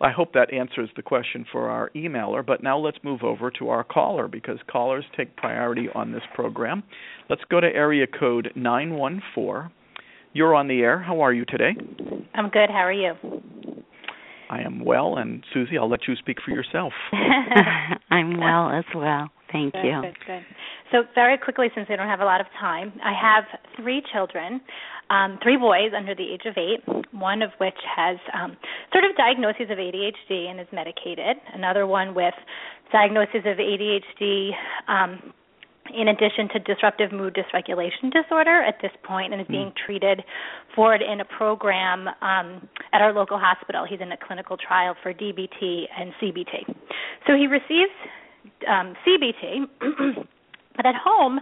I 0.00 0.10
hope 0.10 0.32
that 0.32 0.52
answers 0.52 0.90
the 0.96 1.02
question 1.02 1.46
for 1.50 1.68
our 1.68 1.90
emailer. 1.94 2.44
But 2.44 2.62
now 2.62 2.78
let's 2.78 2.98
move 3.02 3.22
over 3.22 3.50
to 3.58 3.68
our 3.68 3.84
caller 3.84 4.28
because 4.28 4.58
callers 4.70 5.04
take 5.16 5.36
priority 5.36 5.88
on 5.94 6.12
this 6.12 6.22
program. 6.34 6.82
Let's 7.28 7.42
go 7.50 7.60
to 7.60 7.66
area 7.66 8.06
code 8.06 8.50
914. 8.54 9.70
You're 10.32 10.54
on 10.54 10.68
the 10.68 10.80
air. 10.80 10.98
How 10.98 11.20
are 11.20 11.32
you 11.32 11.44
today? 11.44 11.74
I'm 12.34 12.48
good. 12.50 12.68
How 12.68 12.84
are 12.84 12.92
you? 12.92 13.14
I 14.50 14.60
am 14.60 14.84
well, 14.84 15.16
and 15.16 15.42
Susie, 15.52 15.78
I'll 15.78 15.88
let 15.88 16.06
you 16.06 16.16
speak 16.16 16.38
for 16.44 16.50
yourself. 16.50 16.92
I'm 18.10 18.38
well 18.38 18.70
as 18.70 18.84
well. 18.94 19.30
Thank 19.54 19.72
good, 19.72 19.84
you. 19.84 20.00
Good, 20.02 20.18
good. 20.26 20.44
So, 20.90 21.04
very 21.14 21.38
quickly, 21.38 21.68
since 21.76 21.88
we 21.88 21.94
don't 21.94 22.08
have 22.08 22.20
a 22.20 22.24
lot 22.24 22.40
of 22.40 22.48
time, 22.58 22.92
I 23.04 23.14
have 23.14 23.44
three 23.76 24.02
children, 24.12 24.60
um, 25.10 25.38
three 25.44 25.56
boys 25.56 25.92
under 25.96 26.12
the 26.12 26.26
age 26.26 26.42
of 26.44 26.58
eight, 26.58 26.82
one 27.12 27.40
of 27.40 27.50
which 27.58 27.78
has 27.86 28.16
um, 28.34 28.56
sort 28.92 29.04
of 29.04 29.16
diagnoses 29.16 29.70
of 29.70 29.78
ADHD 29.78 30.50
and 30.50 30.58
is 30.58 30.66
medicated, 30.72 31.36
another 31.54 31.86
one 31.86 32.16
with 32.16 32.34
diagnosis 32.90 33.46
of 33.46 33.58
ADHD. 33.58 34.50
Um, 34.88 35.32
in 35.94 36.08
addition 36.08 36.48
to 36.48 36.58
disruptive 36.60 37.12
mood 37.12 37.36
dysregulation 37.36 38.10
disorder 38.10 38.62
at 38.62 38.76
this 38.80 38.90
point 39.02 39.34
and 39.34 39.42
is 39.42 39.46
being 39.48 39.68
mm. 39.68 39.76
treated 39.84 40.24
for 40.74 40.94
it 40.94 41.02
in 41.02 41.20
a 41.20 41.26
program 41.26 42.08
um, 42.22 42.66
at 42.94 43.02
our 43.02 43.12
local 43.12 43.38
hospital. 43.38 43.84
He's 43.86 44.00
in 44.00 44.10
a 44.10 44.16
clinical 44.16 44.56
trial 44.56 44.96
for 45.02 45.12
DBT 45.12 45.84
and 45.94 46.10
CBT. 46.22 46.74
So 47.26 47.36
he 47.36 47.46
receives 47.46 47.92
um, 48.68 48.94
CBT, 49.06 49.66
but 50.76 50.86
at 50.86 50.94
home, 50.94 51.40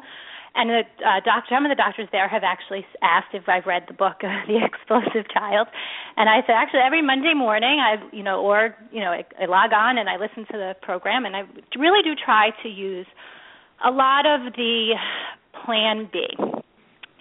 and 0.55 0.69
the 0.69 0.83
uh, 1.01 1.21
doctor, 1.25 1.55
some 1.55 1.65
of 1.65 1.71
the 1.71 1.77
doctors 1.77 2.09
there 2.12 2.29
have 2.29 2.43
actually 2.45 2.85
asked 3.01 3.33
if 3.33 3.49
I've 3.49 3.65
read 3.65 3.85
the 3.88 3.95
book, 3.95 4.21
The 4.47 4.61
Explosive 4.62 5.29
Child, 5.33 5.69
and 6.17 6.29
I 6.29 6.41
said 6.47 6.53
actually 6.53 6.81
every 6.81 7.03
Monday 7.03 7.35
morning 7.35 7.81
I, 7.81 7.97
you 8.15 8.23
know, 8.23 8.41
or 8.41 8.77
you 8.91 9.01
know, 9.01 9.12
I, 9.12 9.25
I 9.41 9.47
log 9.47 9.73
on 9.73 9.99
and 9.99 10.09
I 10.09 10.17
listen 10.17 10.45
to 10.53 10.59
the 10.59 10.75
program, 10.83 11.25
and 11.25 11.35
I 11.37 11.43
really 11.79 12.03
do 12.03 12.15
try 12.15 12.51
to 12.62 12.69
use 12.69 13.07
a 13.85 13.91
lot 13.91 14.27
of 14.27 14.53
the 14.55 14.95
Plan 15.65 16.09
B. 16.12 16.27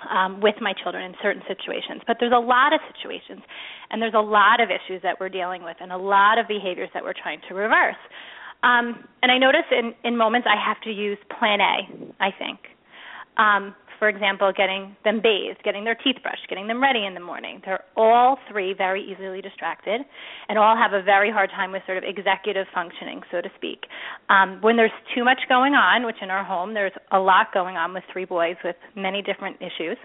Um, 0.09 0.41
with 0.41 0.55
my 0.59 0.73
children 0.73 1.05
in 1.05 1.13
certain 1.21 1.43
situations. 1.47 2.01
But 2.07 2.17
there's 2.19 2.33
a 2.33 2.41
lot 2.41 2.73
of 2.73 2.79
situations, 2.91 3.45
and 3.91 4.01
there's 4.01 4.15
a 4.15 4.19
lot 4.19 4.59
of 4.59 4.69
issues 4.73 4.99
that 5.03 5.19
we're 5.19 5.29
dealing 5.29 5.61
with, 5.61 5.77
and 5.79 5.91
a 5.91 5.97
lot 5.97 6.39
of 6.39 6.47
behaviors 6.47 6.89
that 6.95 7.03
we're 7.03 7.13
trying 7.13 7.39
to 7.49 7.53
reverse. 7.53 8.01
Um, 8.63 9.03
and 9.23 9.31
I 9.31 9.37
notice 9.37 9.65
in, 9.71 9.93
in 10.03 10.17
moments 10.17 10.47
I 10.49 10.59
have 10.59 10.81
to 10.81 10.91
use 10.91 11.17
plan 11.39 11.59
A, 11.61 11.87
I 12.19 12.29
think. 12.37 12.59
Um, 13.37 13.75
for 14.01 14.09
example, 14.09 14.51
getting 14.51 14.95
them 15.03 15.21
bathed, 15.21 15.61
getting 15.63 15.83
their 15.83 15.93
teeth 15.93 16.15
brushed, 16.23 16.49
getting 16.49 16.65
them 16.65 16.81
ready 16.81 17.05
in 17.05 17.13
the 17.13 17.19
morning. 17.19 17.61
They're 17.63 17.83
all 17.95 18.39
three 18.49 18.73
very 18.73 19.05
easily 19.05 19.41
distracted 19.41 20.01
and 20.49 20.57
all 20.57 20.75
have 20.75 20.93
a 20.93 21.03
very 21.03 21.29
hard 21.29 21.51
time 21.51 21.71
with 21.71 21.83
sort 21.85 21.99
of 21.99 22.03
executive 22.03 22.65
functioning, 22.73 23.21
so 23.29 23.41
to 23.41 23.49
speak. 23.55 23.85
Um, 24.27 24.57
when 24.61 24.75
there's 24.75 24.89
too 25.13 25.23
much 25.23 25.41
going 25.47 25.75
on, 25.75 26.03
which 26.03 26.15
in 26.19 26.31
our 26.31 26.43
home 26.43 26.73
there's 26.73 26.97
a 27.11 27.19
lot 27.19 27.53
going 27.53 27.77
on 27.77 27.93
with 27.93 28.01
three 28.11 28.25
boys 28.25 28.55
with 28.63 28.75
many 28.95 29.21
different 29.21 29.57
issues, 29.61 29.97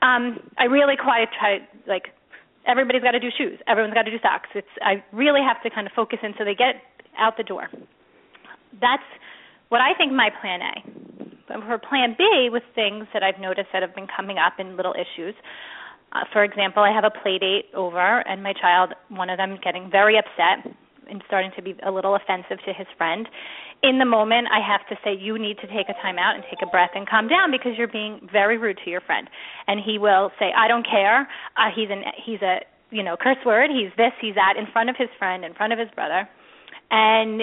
um, 0.00 0.40
I 0.56 0.64
really 0.64 0.96
quite 0.96 1.28
try 1.38 1.58
like 1.86 2.16
everybody's 2.66 3.02
got 3.02 3.12
to 3.12 3.20
do 3.20 3.28
shoes, 3.36 3.60
everyone's 3.68 3.92
got 3.92 4.04
to 4.04 4.10
do 4.10 4.18
socks. 4.22 4.48
It's 4.54 4.74
I 4.80 5.04
really 5.12 5.42
have 5.46 5.62
to 5.62 5.68
kind 5.68 5.86
of 5.86 5.92
focus 5.92 6.20
in 6.22 6.32
so 6.38 6.44
they 6.46 6.54
get 6.54 6.80
out 7.18 7.36
the 7.36 7.42
door. 7.42 7.68
That's 8.80 9.02
what 9.68 9.80
I 9.80 9.94
think 9.96 10.12
my 10.12 10.30
plan 10.40 10.60
A. 10.60 10.74
But 11.48 11.62
For 11.66 11.78
plan 11.78 12.14
B, 12.18 12.48
with 12.50 12.62
things 12.74 13.06
that 13.14 13.22
I've 13.22 13.40
noticed 13.40 13.68
that 13.72 13.82
have 13.82 13.94
been 13.94 14.08
coming 14.14 14.36
up 14.38 14.54
in 14.58 14.76
little 14.76 14.94
issues. 14.94 15.34
Uh, 16.12 16.24
for 16.32 16.44
example, 16.44 16.82
I 16.82 16.92
have 16.92 17.04
a 17.04 17.10
play 17.10 17.38
date 17.38 17.66
over, 17.74 18.20
and 18.26 18.42
my 18.42 18.52
child, 18.52 18.94
one 19.08 19.30
of 19.30 19.38
them, 19.38 19.58
getting 19.62 19.90
very 19.90 20.18
upset 20.18 20.72
and 21.08 21.22
starting 21.26 21.52
to 21.54 21.62
be 21.62 21.74
a 21.86 21.90
little 21.90 22.16
offensive 22.16 22.58
to 22.66 22.72
his 22.72 22.86
friend. 22.98 23.28
In 23.82 23.98
the 23.98 24.04
moment, 24.04 24.48
I 24.50 24.58
have 24.58 24.82
to 24.88 24.96
say, 25.04 25.14
you 25.14 25.38
need 25.38 25.58
to 25.58 25.68
take 25.68 25.88
a 25.88 25.94
time 26.02 26.18
out 26.18 26.34
and 26.34 26.42
take 26.50 26.66
a 26.66 26.70
breath 26.70 26.90
and 26.94 27.08
calm 27.08 27.28
down 27.28 27.50
because 27.52 27.72
you're 27.78 27.86
being 27.86 28.26
very 28.32 28.58
rude 28.58 28.78
to 28.84 28.90
your 28.90 29.02
friend. 29.02 29.28
And 29.68 29.78
he 29.78 29.98
will 29.98 30.32
say, 30.38 30.50
I 30.56 30.66
don't 30.66 30.86
care. 30.86 31.28
Uh, 31.56 31.70
he's 31.74 31.90
an 31.90 32.02
he's 32.24 32.42
a 32.42 32.58
you 32.90 33.02
know 33.02 33.16
curse 33.16 33.38
word. 33.44 33.70
He's 33.70 33.94
this. 33.96 34.12
He's 34.20 34.34
that 34.34 34.54
in 34.58 34.66
front 34.72 34.90
of 34.90 34.96
his 34.98 35.08
friend, 35.18 35.44
in 35.44 35.54
front 35.54 35.72
of 35.72 35.78
his 35.78 35.88
brother 35.94 36.28
and 36.90 37.42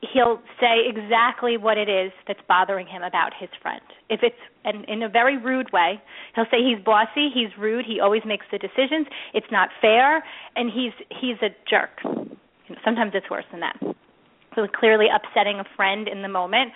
he'll 0.00 0.40
say 0.60 0.86
exactly 0.86 1.56
what 1.56 1.76
it 1.76 1.88
is 1.88 2.12
that's 2.26 2.40
bothering 2.46 2.86
him 2.86 3.02
about 3.02 3.32
his 3.38 3.48
friend. 3.60 3.82
If 4.08 4.20
it's 4.22 4.38
and 4.64 4.84
in 4.84 5.02
a 5.02 5.08
very 5.08 5.36
rude 5.38 5.72
way, 5.72 6.00
he'll 6.34 6.46
say 6.50 6.58
he's 6.62 6.82
bossy, 6.84 7.30
he's 7.32 7.50
rude, 7.58 7.84
he 7.86 8.00
always 8.00 8.22
makes 8.24 8.46
the 8.52 8.58
decisions, 8.58 9.06
it's 9.34 9.50
not 9.50 9.70
fair, 9.80 10.22
and 10.56 10.70
he's 10.70 10.92
he's 11.20 11.36
a 11.42 11.50
jerk. 11.68 11.98
You 12.04 12.74
know, 12.74 12.80
sometimes 12.84 13.12
it's 13.14 13.30
worse 13.30 13.46
than 13.50 13.60
that. 13.60 13.76
So 14.54 14.66
clearly 14.68 15.06
upsetting 15.12 15.60
a 15.60 15.64
friend 15.76 16.08
in 16.08 16.22
the 16.22 16.28
moment. 16.28 16.72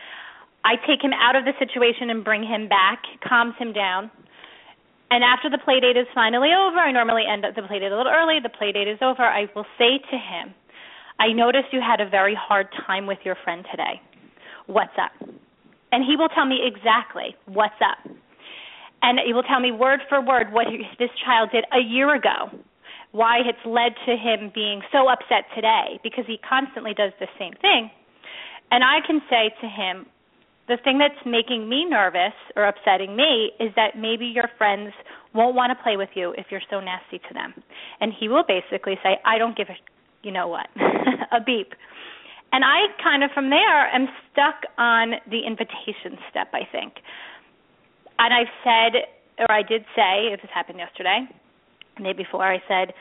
I 0.65 0.77
take 0.87 1.03
him 1.03 1.11
out 1.13 1.35
of 1.35 1.45
the 1.45 1.53
situation 1.59 2.11
and 2.11 2.25
bring 2.25 2.43
him 2.45 2.69
back, 2.69 3.03
calms 3.27 3.55
him 3.59 3.73
down. 3.73 4.11
And 5.11 5.25
after 5.25 5.51
the 5.51 5.59
play 5.59 5.81
date 5.81 5.97
is 5.97 6.07
finally 6.15 6.51
over, 6.55 6.79
I 6.79 6.93
normally 6.93 7.25
end 7.31 7.45
up 7.45 7.55
the 7.55 7.63
play 7.63 7.81
date 7.81 7.93
a 7.93 7.97
little 7.97 8.13
early, 8.13 8.39
the 8.41 8.49
play 8.49 8.73
date 8.73 8.89
is 8.89 8.99
over, 9.03 9.23
I 9.23 9.47
will 9.55 9.67
say 9.77 9.99
to 9.99 10.17
him, 10.17 10.55
I 11.23 11.33
noticed 11.33 11.67
you 11.71 11.81
had 11.81 12.01
a 12.01 12.11
very 12.11 12.35
hard 12.35 12.67
time 12.85 13.07
with 13.07 13.19
your 13.23 13.37
friend 13.45 13.65
today. 13.71 14.03
What's 14.67 14.99
up? 14.99 15.13
And 15.93 16.03
he 16.05 16.17
will 16.17 16.29
tell 16.29 16.47
me 16.47 16.59
exactly 16.67 17.37
what's 17.47 17.79
up. 17.79 18.11
And 19.03 19.21
he 19.25 19.33
will 19.33 19.45
tell 19.45 19.61
me 19.61 19.71
word 19.71 20.01
for 20.09 20.21
word 20.21 20.53
what 20.53 20.67
this 20.99 21.11
child 21.25 21.51
did 21.53 21.65
a 21.73 21.79
year 21.79 22.17
ago, 22.17 22.51
why 23.13 23.39
it's 23.39 23.65
led 23.65 23.95
to 24.07 24.17
him 24.17 24.51
being 24.53 24.83
so 24.91 25.07
upset 25.09 25.47
today, 25.55 26.01
because 26.03 26.25
he 26.27 26.39
constantly 26.43 26.93
does 26.93 27.13
the 27.21 27.29
same 27.39 27.53
thing. 27.63 27.89
And 28.73 28.83
I 28.83 28.99
can 29.07 29.21
say 29.31 29.55
to 29.61 29.69
him, 29.69 30.07
the 30.67 30.79
thing 30.83 30.99
that's 30.99 31.23
making 31.25 31.69
me 31.69 31.85
nervous 31.85 32.35
or 32.57 32.67
upsetting 32.67 33.15
me 33.15 33.53
is 33.61 33.71
that 33.77 33.95
maybe 33.97 34.27
your 34.27 34.51
friends 34.59 34.93
won't 35.35 35.55
want 35.55 35.71
to 35.71 35.81
play 35.85 35.97
with 35.97 36.11
you 36.15 36.35
if 36.37 36.47
you're 36.51 36.67
so 36.69 36.81
nasty 36.81 37.19
to 37.19 37.35
them. 37.35 37.55
And 38.01 38.13
he 38.19 38.27
will 38.29 38.43
basically 38.43 38.99
say, 39.05 39.19
I 39.25 39.39
don't 39.39 39.57
give 39.57 39.69
a 39.69 39.79
you 40.23 40.33
know 40.33 40.49
what, 40.49 40.69
a 41.33 41.41
beep. 41.45 41.75
And 42.53 42.65
I 42.65 42.87
kind 43.03 43.25
of 43.25 43.31
from 43.33 43.49
there 43.51 43.87
am 43.89 44.09
stuck 44.31 44.63
on 44.77 45.15
the 45.31 45.41
invitation 45.47 46.19
step, 46.31 46.49
I 46.53 46.69
think. 46.71 46.95
And 48.19 48.33
I've 48.35 48.53
said, 48.63 49.09
or 49.39 49.51
I 49.51 49.63
did 49.63 49.85
say, 49.97 50.29
if 50.33 50.43
this 50.43 50.51
happened 50.55 50.79
yesterday, 50.79 51.27
the 51.97 52.05
day 52.05 52.13
before, 52.13 52.45
I 52.45 52.63
said, 52.69 52.93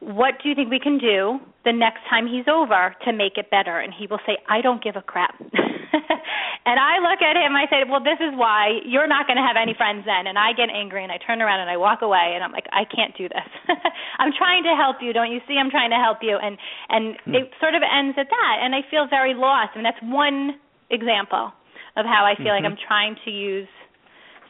what 0.00 0.34
do 0.42 0.48
you 0.48 0.54
think 0.54 0.70
we 0.70 0.80
can 0.80 0.98
do 0.98 1.38
the 1.64 1.72
next 1.72 2.00
time 2.08 2.26
he's 2.26 2.46
over 2.48 2.94
to 3.04 3.12
make 3.12 3.36
it 3.36 3.50
better? 3.50 3.78
And 3.78 3.92
he 3.92 4.06
will 4.06 4.20
say, 4.26 4.38
I 4.48 4.60
don't 4.60 4.82
give 4.82 4.96
a 4.96 5.02
crap. 5.02 5.34
and 6.68 6.76
I 6.76 6.98
look 7.00 7.20
at 7.22 7.36
him, 7.36 7.56
I 7.56 7.66
say, 7.70 7.84
well, 7.88 8.02
this 8.02 8.20
is 8.20 8.36
why 8.36 8.80
you're 8.84 9.08
not 9.08 9.26
going 9.26 9.36
to 9.36 9.46
have 9.46 9.56
any 9.56 9.74
friends 9.74 10.04
then. 10.04 10.26
And 10.26 10.38
I 10.38 10.52
get 10.52 10.68
angry 10.68 11.02
and 11.02 11.12
I 11.12 11.18
turn 11.18 11.40
around 11.40 11.60
and 11.60 11.70
I 11.70 11.76
walk 11.76 12.02
away 12.02 12.32
and 12.34 12.44
I'm 12.44 12.52
like, 12.52 12.66
I 12.72 12.84
can't 12.84 13.16
do 13.16 13.28
this. 13.28 13.48
I'm 14.20 14.32
trying 14.36 14.64
to 14.64 14.74
help 14.76 15.00
you. 15.00 15.12
Don't 15.12 15.32
you 15.32 15.40
see? 15.48 15.56
I'm 15.56 15.70
trying 15.70 15.90
to 15.90 16.00
help 16.00 16.18
you. 16.22 16.36
And 16.36 16.58
and 16.88 17.16
hmm. 17.24 17.34
it 17.34 17.50
sort 17.60 17.74
of 17.74 17.82
ends 17.82 18.16
at 18.18 18.28
that. 18.28 18.54
And 18.60 18.74
I 18.74 18.82
feel 18.90 19.06
very 19.08 19.34
lost. 19.34 19.74
I 19.74 19.80
and 19.80 19.82
mean, 19.82 19.88
that's 19.88 20.04
one 20.04 20.60
example 20.90 21.52
of 21.96 22.06
how 22.06 22.24
I 22.24 22.36
feel 22.36 22.52
mm-hmm. 22.52 22.64
like 22.64 22.68
I'm 22.68 22.78
trying 22.78 23.16
to 23.24 23.30
use 23.30 23.68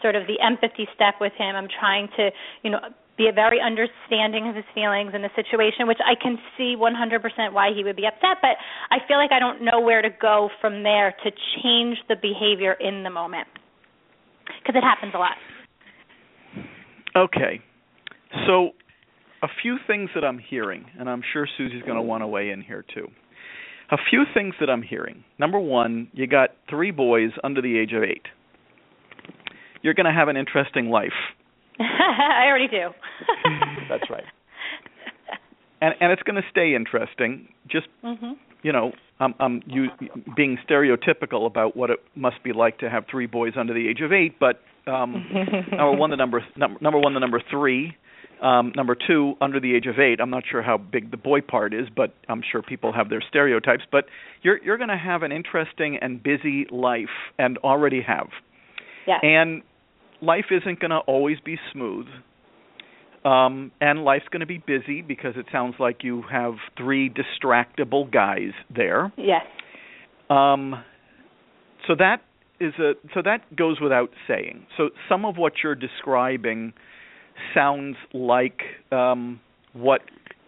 sort 0.02 0.14
of 0.14 0.26
the 0.26 0.38
empathy 0.40 0.86
step 0.94 1.16
with 1.20 1.32
him. 1.34 1.56
I'm 1.56 1.68
trying 1.68 2.08
to, 2.16 2.30
you 2.62 2.70
know, 2.70 2.80
be 3.18 3.28
a 3.28 3.32
very 3.32 3.58
understanding 3.60 4.48
of 4.48 4.54
his 4.54 4.64
feelings 4.74 5.12
in 5.14 5.22
the 5.22 5.30
situation, 5.34 5.86
which 5.86 5.98
I 6.00 6.14
can 6.14 6.38
see 6.56 6.76
100% 6.78 7.52
why 7.52 7.70
he 7.74 7.84
would 7.84 7.96
be 7.96 8.06
upset, 8.06 8.38
but 8.40 8.56
I 8.90 8.98
feel 9.06 9.18
like 9.18 9.32
I 9.32 9.38
don't 9.38 9.62
know 9.62 9.80
where 9.80 10.00
to 10.00 10.08
go 10.08 10.48
from 10.60 10.84
there 10.84 11.14
to 11.24 11.30
change 11.60 11.98
the 12.08 12.14
behavior 12.14 12.72
in 12.80 13.02
the 13.02 13.10
moment 13.10 13.48
because 14.62 14.78
it 14.78 14.84
happens 14.84 15.12
a 15.14 15.18
lot. 15.18 15.36
Okay. 17.16 17.60
So, 18.46 18.70
a 19.42 19.48
few 19.62 19.78
things 19.86 20.10
that 20.14 20.24
I'm 20.24 20.38
hearing, 20.38 20.86
and 20.98 21.08
I'm 21.08 21.22
sure 21.32 21.46
Susie's 21.56 21.82
going 21.82 21.96
to 21.96 22.02
want 22.02 22.22
to 22.22 22.26
weigh 22.26 22.50
in 22.50 22.62
here 22.62 22.84
too. 22.94 23.08
A 23.90 23.96
few 24.10 24.24
things 24.34 24.54
that 24.60 24.68
I'm 24.68 24.82
hearing. 24.82 25.24
Number 25.38 25.58
one, 25.58 26.08
you 26.12 26.26
got 26.26 26.50
three 26.68 26.90
boys 26.90 27.30
under 27.42 27.62
the 27.62 27.78
age 27.78 27.92
of 27.92 28.02
eight. 28.02 28.26
You're 29.82 29.94
going 29.94 30.06
to 30.06 30.12
have 30.12 30.28
an 30.28 30.36
interesting 30.36 30.90
life 30.90 31.12
I 31.80 32.46
already 32.46 32.68
do. 32.68 32.90
That's 33.88 34.10
right. 34.10 34.24
And 35.80 35.94
and 36.00 36.10
it's 36.10 36.22
going 36.24 36.34
to 36.34 36.48
stay 36.50 36.74
interesting. 36.74 37.46
Just 37.70 37.86
mm-hmm. 38.02 38.32
you 38.64 38.72
know, 38.72 38.90
I'm 39.20 39.32
I'm 39.38 39.62
you 39.64 39.86
being 40.34 40.58
stereotypical 40.68 41.46
about 41.46 41.76
what 41.76 41.90
it 41.90 42.00
must 42.16 42.42
be 42.42 42.52
like 42.52 42.78
to 42.78 42.90
have 42.90 43.04
three 43.08 43.26
boys 43.26 43.52
under 43.56 43.72
the 43.72 43.88
age 43.88 44.00
of 44.00 44.12
eight. 44.12 44.40
But 44.40 44.60
um, 44.88 45.24
number 45.70 45.92
one, 45.92 46.10
the 46.10 46.16
number 46.16 46.44
number 46.56 46.78
number 46.80 46.98
one, 46.98 47.14
the 47.14 47.20
number 47.20 47.40
three. 47.48 47.96
Um, 48.42 48.72
number 48.74 48.96
two, 48.96 49.34
under 49.40 49.60
the 49.60 49.74
age 49.74 49.86
of 49.86 50.00
eight. 50.00 50.20
I'm 50.20 50.30
not 50.30 50.44
sure 50.50 50.62
how 50.62 50.78
big 50.78 51.12
the 51.12 51.16
boy 51.16 51.40
part 51.42 51.74
is, 51.74 51.86
but 51.94 52.14
I'm 52.28 52.42
sure 52.50 52.60
people 52.60 52.92
have 52.92 53.08
their 53.08 53.22
stereotypes. 53.28 53.84
But 53.90 54.06
you're 54.42 54.60
you're 54.64 54.78
going 54.78 54.90
to 54.90 54.98
have 54.98 55.22
an 55.22 55.30
interesting 55.30 55.96
and 56.00 56.20
busy 56.20 56.66
life, 56.72 57.06
and 57.38 57.58
already 57.58 58.02
have. 58.02 58.30
Yeah. 59.06 59.18
And 59.22 59.62
life 60.20 60.46
isn't 60.50 60.80
going 60.80 60.90
to 60.90 60.98
always 60.98 61.38
be 61.44 61.58
smooth. 61.72 62.06
Um, 63.24 63.72
and 63.80 64.04
life's 64.04 64.26
going 64.30 64.40
to 64.40 64.46
be 64.46 64.58
busy 64.58 65.02
because 65.02 65.34
it 65.36 65.46
sounds 65.50 65.74
like 65.78 66.02
you 66.02 66.22
have 66.30 66.54
three 66.76 67.10
distractible 67.10 68.10
guys 68.10 68.52
there. 68.74 69.12
Yes. 69.16 69.42
Um, 70.30 70.82
so 71.86 71.94
that 71.98 72.18
is 72.60 72.74
a 72.78 72.92
so 73.14 73.22
that 73.24 73.54
goes 73.56 73.80
without 73.80 74.10
saying. 74.26 74.66
So 74.76 74.90
some 75.08 75.24
of 75.24 75.36
what 75.36 75.54
you're 75.62 75.74
describing 75.74 76.72
sounds 77.54 77.96
like 78.12 78.60
um, 78.92 79.40
what 79.72 80.02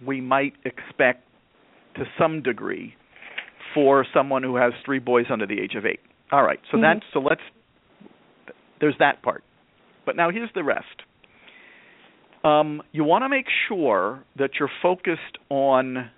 we 0.04 0.20
might 0.20 0.54
expect 0.64 1.24
to 1.96 2.04
some 2.18 2.42
degree 2.42 2.94
for 3.74 4.06
someone 4.14 4.42
who 4.42 4.56
has 4.56 4.72
three 4.84 4.98
boys 4.98 5.26
under 5.30 5.46
the 5.46 5.60
age 5.60 5.74
of 5.76 5.86
eight. 5.86 6.00
All 6.32 6.42
right, 6.42 6.60
so 6.70 6.76
mm-hmm. 6.76 6.82
that 6.82 7.02
so 7.12 7.20
let's 7.20 7.42
there's 8.80 8.96
that 8.98 9.22
part. 9.22 9.44
But 10.10 10.16
now 10.16 10.30
here's 10.30 10.50
the 10.56 10.64
rest. 10.64 11.04
Um, 12.42 12.82
you 12.90 13.04
want 13.04 13.22
to 13.22 13.28
make 13.28 13.46
sure 13.68 14.24
that 14.36 14.50
you're 14.58 14.70
focused 14.82 15.38
on 15.50 16.10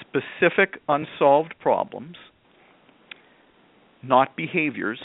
specific 0.00 0.80
unsolved 0.88 1.54
problems, 1.60 2.16
not 4.02 4.38
behaviors. 4.38 5.02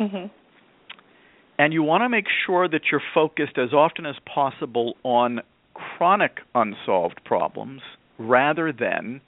Mm-hmm. 0.00 0.28
And 1.58 1.74
you 1.74 1.82
want 1.82 2.04
to 2.04 2.08
make 2.08 2.24
sure 2.46 2.68
that 2.68 2.80
you're 2.90 3.02
focused 3.12 3.58
as 3.58 3.74
often 3.74 4.06
as 4.06 4.16
possible 4.24 4.94
on 5.02 5.40
chronic 5.74 6.38
unsolved 6.54 7.20
problems 7.26 7.82
rather 8.18 8.72
than 8.72 9.20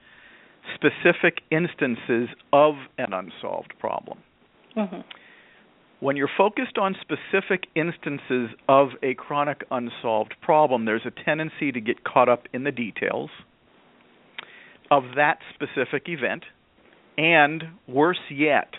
specific 0.75 1.43
instances 1.51 2.31
of 2.55 2.73
an 2.97 3.13
unsolved 3.13 3.75
problem. 3.79 4.17
Mm-hmm. 4.75 5.01
When 6.01 6.17
you're 6.17 6.31
focused 6.37 6.79
on 6.79 6.95
specific 7.01 7.67
instances 7.75 8.51
of 8.69 8.91
a 9.03 9.15
chronic 9.15 9.65
unsolved 9.71 10.35
problem, 10.41 10.85
there's 10.85 11.05
a 11.05 11.25
tendency 11.25 11.73
to 11.73 11.81
get 11.81 12.05
caught 12.05 12.29
up 12.29 12.45
in 12.53 12.63
the 12.63 12.71
details 12.71 13.31
of 14.93 15.03
that 15.17 15.39
specific 15.55 16.09
event, 16.09 16.45
and 17.19 17.65
worse 17.89 18.21
yet, 18.31 18.75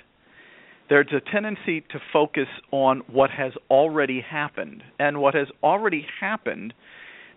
there's 0.88 1.12
a 1.12 1.20
tendency 1.32 1.82
to 1.82 2.00
focus 2.12 2.48
on 2.72 3.02
what 3.12 3.30
has 3.32 3.52
already 3.70 4.22
happened. 4.22 4.82
And 4.98 5.20
what 5.22 5.36
has 5.36 5.48
already 5.62 6.08
happened 6.22 6.74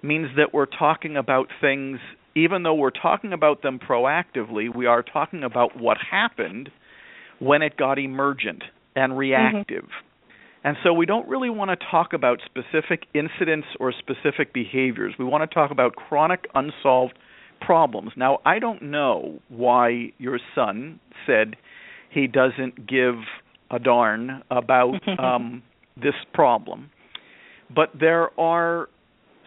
means 0.00 0.28
that 0.36 0.54
we're 0.54 0.66
talking 0.66 1.16
about 1.16 1.48
things, 1.60 1.98
even 2.34 2.62
though 2.62 2.74
we're 2.74 2.90
talking 2.90 3.32
about 3.32 3.62
them 3.62 3.78
proactively, 3.78 4.74
we 4.74 4.86
are 4.86 5.02
talking 5.02 5.42
about 5.42 5.76
what 5.78 5.98
happened 5.98 6.70
when 7.40 7.62
it 7.62 7.76
got 7.76 7.98
emergent 7.98 8.62
and 8.94 9.16
reactive. 9.16 9.84
Mm-hmm. 9.84 10.08
And 10.64 10.76
so 10.84 10.92
we 10.92 11.06
don't 11.06 11.28
really 11.28 11.50
want 11.50 11.70
to 11.70 11.86
talk 11.90 12.12
about 12.12 12.38
specific 12.44 13.06
incidents 13.14 13.66
or 13.80 13.92
specific 13.92 14.52
behaviors. 14.52 15.14
We 15.18 15.24
want 15.24 15.48
to 15.48 15.52
talk 15.52 15.70
about 15.70 15.96
chronic 15.96 16.46
unsolved 16.54 17.18
problems. 17.60 18.12
Now, 18.16 18.38
I 18.44 18.58
don't 18.58 18.82
know 18.82 19.40
why 19.48 20.12
your 20.18 20.38
son 20.54 21.00
said 21.26 21.56
he 22.10 22.26
doesn't 22.26 22.86
give 22.86 23.14
a 23.70 23.78
darn 23.78 24.42
about 24.50 25.00
um, 25.18 25.62
this 26.00 26.14
problem, 26.32 26.90
but 27.74 27.90
there 27.98 28.38
are 28.38 28.88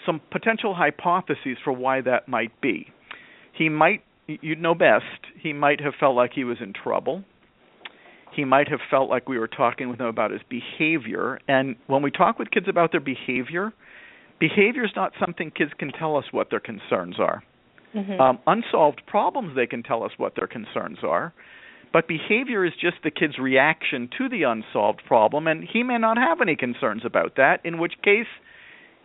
some 0.06 0.22
potential 0.32 0.74
hypotheses 0.76 1.58
for 1.64 1.74
why 1.74 2.02
that 2.02 2.28
might 2.28 2.60
be. 2.62 2.88
He 3.54 3.70
might, 3.70 4.04
you'd 4.28 4.62
know 4.62 4.76
best, 4.76 5.06
he 5.42 5.54
might 5.54 5.80
have 5.82 5.94
felt 6.00 6.16
like 6.16 6.32
he 6.34 6.44
was 6.44 6.58
in 6.62 6.74
trouble. 6.74 7.24
He 8.36 8.46
might 8.46 8.68
have 8.70 8.80
felt 8.90 9.10
like 9.10 9.30
we 9.30 9.40
were 9.40 9.48
talking 9.48 9.90
with 9.90 10.00
him 10.00 10.08
about 10.08 10.32
his 10.32 10.42
behavior. 10.50 11.40
And 11.48 11.76
when 11.88 12.02
we 12.02 12.12
talk 12.12 12.38
with 12.38 12.52
kids 12.52 12.68
about 12.68 12.92
their 12.92 13.00
behavior, 13.00 13.72
behavior 14.40 14.84
is 14.84 14.92
not 14.96 15.14
something 15.20 15.52
kids 15.52 15.72
can 15.78 15.92
tell 15.92 16.18
us 16.18 16.26
what 16.32 16.50
their 16.50 16.60
concerns 16.60 17.16
are. 17.20 17.44
Mm-hmm. 17.96 18.20
Um, 18.20 18.40
unsolved 18.46 19.04
problems, 19.08 19.56
they 19.56 19.68
can 19.68 19.84
tell 19.84 20.04
us 20.04 20.12
what 20.18 20.34
their 20.36 20.48
concerns 20.48 20.98
are. 21.04 21.34
But 21.94 22.10
behavior 22.10 22.66
is 22.66 22.74
just 22.74 22.98
the 23.06 23.12
kid's 23.12 23.40
reaction 23.40 24.10
to 24.18 24.28
the 24.28 24.44
unsolved 24.44 25.04
problem, 25.08 25.48
and 25.48 25.64
he 25.64 25.82
may 25.82 25.98
not 25.98 26.18
have 26.18 26.42
any 26.42 26.58
concerns 26.58 27.04
about 27.06 27.38
that, 27.38 27.62
in 27.64 27.80
which 27.80 27.94
case 28.04 28.28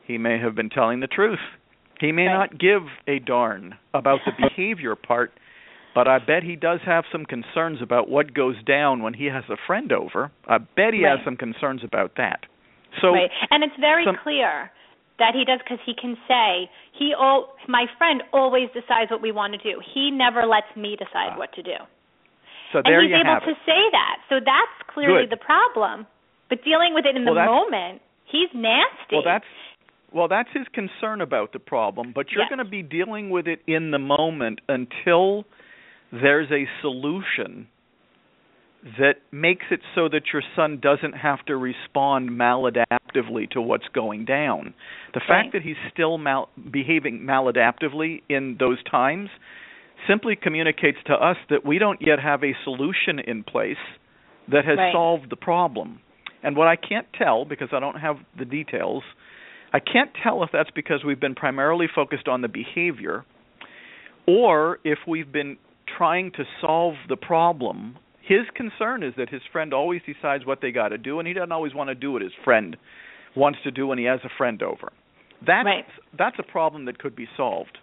he 0.04 0.18
may 0.18 0.40
have 0.40 0.56
been 0.56 0.70
telling 0.70 0.98
the 0.98 1.06
truth. 1.06 1.38
He 2.00 2.10
may 2.10 2.24
right. 2.24 2.50
not 2.50 2.58
give 2.58 2.82
a 3.06 3.20
darn 3.20 3.76
about 3.94 4.20
the 4.26 4.32
behavior 4.48 4.96
part, 4.96 5.30
but 5.94 6.08
I 6.08 6.18
bet 6.18 6.42
he 6.42 6.56
does 6.56 6.80
have 6.86 7.04
some 7.10 7.24
concerns 7.24 7.82
about 7.82 8.08
what 8.08 8.34
goes 8.34 8.56
down 8.64 9.02
when 9.02 9.14
he 9.14 9.26
has 9.26 9.44
a 9.48 9.56
friend 9.66 9.92
over. 9.92 10.30
I 10.46 10.58
bet 10.58 10.94
he 10.94 11.04
right. 11.04 11.18
has 11.18 11.24
some 11.24 11.36
concerns 11.36 11.82
about 11.84 12.12
that. 12.16 12.46
So 13.00 13.12
right. 13.12 13.30
and 13.50 13.62
it's 13.62 13.74
very 13.78 14.04
some, 14.04 14.16
clear 14.22 14.70
that 15.18 15.34
he 15.34 15.44
does 15.44 15.60
because 15.62 15.78
he 15.86 15.94
can 15.94 16.16
say 16.26 16.70
he 16.96 17.14
all 17.14 17.54
my 17.68 17.86
friend 17.98 18.22
always 18.32 18.68
decides 18.74 19.10
what 19.10 19.22
we 19.22 19.32
want 19.32 19.54
to 19.54 19.58
do. 19.58 19.80
He 19.94 20.10
never 20.10 20.46
lets 20.46 20.70
me 20.76 20.96
decide 20.96 21.34
uh, 21.34 21.38
what 21.38 21.52
to 21.54 21.62
do. 21.62 21.78
So 22.72 22.82
there 22.84 23.00
and 23.00 23.10
he's 23.10 23.14
you 23.14 23.20
able 23.20 23.34
have 23.34 23.44
to 23.44 23.50
it. 23.50 23.66
say 23.66 23.82
that. 23.92 24.16
So 24.28 24.36
that's 24.38 24.90
clearly 24.92 25.26
Good. 25.26 25.38
the 25.38 25.42
problem. 25.42 26.06
But 26.48 26.64
dealing 26.64 26.94
with 26.94 27.04
it 27.06 27.14
in 27.14 27.24
well, 27.24 27.34
the 27.34 27.46
moment, 27.46 28.02
he's 28.26 28.50
nasty. 28.54 29.14
Well, 29.14 29.22
that's 29.24 29.46
well, 30.12 30.26
that's 30.26 30.48
his 30.52 30.66
concern 30.74 31.20
about 31.20 31.52
the 31.52 31.60
problem, 31.60 32.12
but 32.12 32.32
you're 32.32 32.42
yes. 32.42 32.50
going 32.50 32.64
to 32.64 32.68
be 32.68 32.82
dealing 32.82 33.30
with 33.30 33.46
it 33.46 33.60
in 33.68 33.92
the 33.92 33.98
moment 33.98 34.60
until 34.68 35.44
there's 36.12 36.50
a 36.50 36.66
solution 36.80 37.68
that 38.98 39.16
makes 39.30 39.66
it 39.70 39.80
so 39.94 40.08
that 40.08 40.22
your 40.32 40.42
son 40.56 40.80
doesn't 40.80 41.12
have 41.12 41.44
to 41.46 41.56
respond 41.56 42.30
maladaptively 42.30 43.50
to 43.50 43.60
what's 43.60 43.86
going 43.94 44.24
down. 44.24 44.72
The 45.12 45.20
right. 45.28 45.44
fact 45.44 45.52
that 45.52 45.62
he's 45.62 45.76
still 45.92 46.16
mal- 46.16 46.48
behaving 46.70 47.20
maladaptively 47.20 48.22
in 48.28 48.56
those 48.58 48.78
times 48.90 49.28
simply 50.08 50.34
communicates 50.34 50.98
to 51.06 51.12
us 51.12 51.36
that 51.50 51.64
we 51.64 51.78
don't 51.78 52.00
yet 52.00 52.18
have 52.18 52.42
a 52.42 52.54
solution 52.64 53.18
in 53.18 53.44
place 53.44 53.76
that 54.50 54.64
has 54.64 54.78
right. 54.78 54.92
solved 54.92 55.30
the 55.30 55.36
problem. 55.36 56.00
And 56.42 56.56
what 56.56 56.66
I 56.66 56.76
can't 56.76 57.06
tell 57.16 57.44
because 57.44 57.68
I 57.72 57.80
don't 57.80 58.00
have 58.00 58.16
the 58.38 58.46
details, 58.46 59.02
I 59.74 59.78
can't 59.80 60.10
tell 60.22 60.42
if 60.42 60.50
that's 60.52 60.70
because 60.70 61.04
we've 61.04 61.20
been 61.20 61.34
primarily 61.34 61.86
focused 61.94 62.28
on 62.28 62.40
the 62.40 62.48
behavior 62.48 63.26
or 64.26 64.78
if 64.84 64.98
we've 65.06 65.30
been 65.30 65.58
trying 66.00 66.32
to 66.32 66.44
solve 66.62 66.94
the 67.10 67.16
problem. 67.16 67.98
His 68.22 68.46
concern 68.54 69.02
is 69.02 69.12
that 69.18 69.28
his 69.28 69.42
friend 69.52 69.74
always 69.74 70.00
decides 70.06 70.46
what 70.46 70.60
they 70.62 70.70
got 70.70 70.88
to 70.88 70.98
do 70.98 71.18
and 71.18 71.28
he 71.28 71.34
doesn't 71.34 71.52
always 71.52 71.74
want 71.74 71.88
to 71.88 71.94
do 71.94 72.12
what 72.12 72.22
his 72.22 72.32
friend 72.42 72.76
wants 73.36 73.58
to 73.64 73.70
do 73.70 73.86
when 73.86 73.98
he 73.98 74.04
has 74.04 74.20
a 74.24 74.30
friend 74.38 74.62
over. 74.62 74.92
That's 75.46 75.66
right. 75.66 75.84
that's 76.16 76.36
a 76.38 76.42
problem 76.42 76.86
that 76.86 76.98
could 76.98 77.14
be 77.14 77.26
solved 77.36 77.78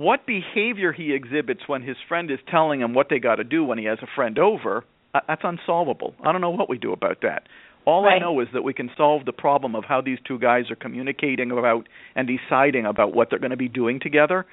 what 0.00 0.26
behavior 0.26 0.92
he 0.92 1.12
exhibits 1.12 1.60
when 1.66 1.82
his 1.82 1.96
friend 2.08 2.30
is 2.30 2.38
telling 2.50 2.80
him 2.80 2.94
what 2.94 3.08
they 3.10 3.18
got 3.18 3.36
to 3.36 3.44
do 3.44 3.62
when 3.62 3.76
he 3.76 3.84
has 3.84 3.98
a 4.00 4.06
friend 4.16 4.38
over, 4.38 4.82
uh, 5.12 5.20
that's 5.28 5.42
unsolvable. 5.44 6.14
I 6.24 6.32
don't 6.32 6.40
know 6.40 6.50
what 6.50 6.70
we 6.70 6.78
do 6.78 6.94
about 6.94 7.18
that. 7.20 7.42
All 7.84 8.04
right. 8.04 8.16
I 8.16 8.18
know 8.18 8.40
is 8.40 8.48
that 8.54 8.62
we 8.62 8.72
can 8.72 8.90
solve 8.96 9.26
the 9.26 9.32
problem 9.32 9.74
of 9.74 9.84
how 9.84 10.00
these 10.00 10.18
two 10.26 10.38
guys 10.38 10.70
are 10.70 10.76
communicating 10.76 11.50
about 11.50 11.86
and 12.16 12.26
deciding 12.26 12.86
about 12.86 13.14
what 13.14 13.28
they're 13.28 13.38
going 13.38 13.50
to 13.50 13.58
be 13.58 13.68
doing 13.68 14.00
together. 14.00 14.46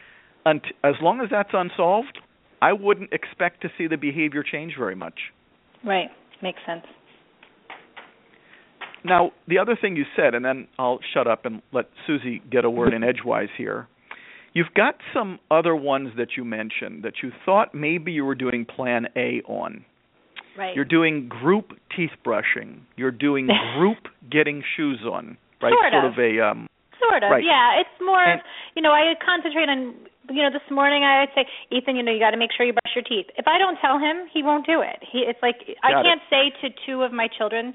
And 0.45 0.61
as 0.83 0.95
long 1.01 1.21
as 1.21 1.29
that's 1.31 1.51
unsolved, 1.53 2.19
I 2.61 2.73
wouldn't 2.73 3.13
expect 3.13 3.61
to 3.61 3.69
see 3.77 3.87
the 3.87 3.97
behavior 3.97 4.43
change 4.43 4.73
very 4.77 4.95
much. 4.95 5.19
Right. 5.85 6.09
Makes 6.41 6.59
sense. 6.65 6.83
Now, 9.03 9.31
the 9.47 9.59
other 9.59 9.77
thing 9.79 9.95
you 9.95 10.05
said, 10.15 10.33
and 10.33 10.43
then 10.43 10.67
I'll 10.77 10.99
shut 11.13 11.27
up 11.27 11.45
and 11.45 11.61
let 11.71 11.85
Susie 12.05 12.41
get 12.51 12.65
a 12.65 12.69
word 12.69 12.93
in 12.93 13.03
edgewise 13.03 13.49
here. 13.57 13.87
You've 14.53 14.73
got 14.75 14.95
some 15.13 15.39
other 15.51 15.75
ones 15.75 16.09
that 16.17 16.29
you 16.35 16.43
mentioned 16.43 17.03
that 17.03 17.13
you 17.21 17.31
thought 17.45 17.75
maybe 17.75 18.11
you 18.11 18.25
were 18.25 18.35
doing 18.35 18.65
plan 18.65 19.05
A 19.15 19.41
on. 19.47 19.85
Right. 20.57 20.75
You're 20.75 20.85
doing 20.85 21.29
group 21.29 21.73
teeth 21.95 22.09
brushing. 22.23 22.81
You're 22.95 23.11
doing 23.11 23.47
group 23.77 23.99
getting 24.31 24.63
shoes 24.75 24.99
on. 25.05 25.37
Right? 25.61 25.73
Sort 25.73 25.93
sort 25.93 26.05
of. 26.05 26.13
of 26.13 26.17
a 26.19 26.41
um 26.43 26.67
Sort 26.99 27.21
of. 27.23 27.29
Right. 27.29 27.43
Yeah, 27.45 27.79
it's 27.79 28.01
more 28.01 28.23
And- 28.23 28.41
you 28.75 28.81
know, 28.81 28.91
I 28.91 29.13
concentrate 29.23 29.69
on 29.69 29.93
you 30.29 30.43
know, 30.43 30.51
this 30.51 30.65
morning 30.71 31.03
I'd 31.03 31.29
say, 31.35 31.45
Ethan, 31.71 31.95
you 31.95 32.03
know, 32.03 32.11
you 32.11 32.19
got 32.19 32.31
to 32.31 32.37
make 32.37 32.51
sure 32.55 32.65
you 32.65 32.73
brush 32.73 32.93
your 32.95 33.03
teeth. 33.03 33.27
If 33.37 33.47
I 33.47 33.57
don't 33.57 33.77
tell 33.79 33.99
him, 33.99 34.27
he 34.33 34.43
won't 34.43 34.65
do 34.65 34.81
it. 34.81 34.99
He 35.01 35.19
it's 35.27 35.39
like 35.41 35.63
I 35.83 35.91
Got 35.91 35.99
it. 36.01 36.03
can't 36.03 36.21
say 36.29 36.43
to 36.61 36.73
two 36.85 37.03
of 37.03 37.11
my 37.11 37.27
children, 37.27 37.73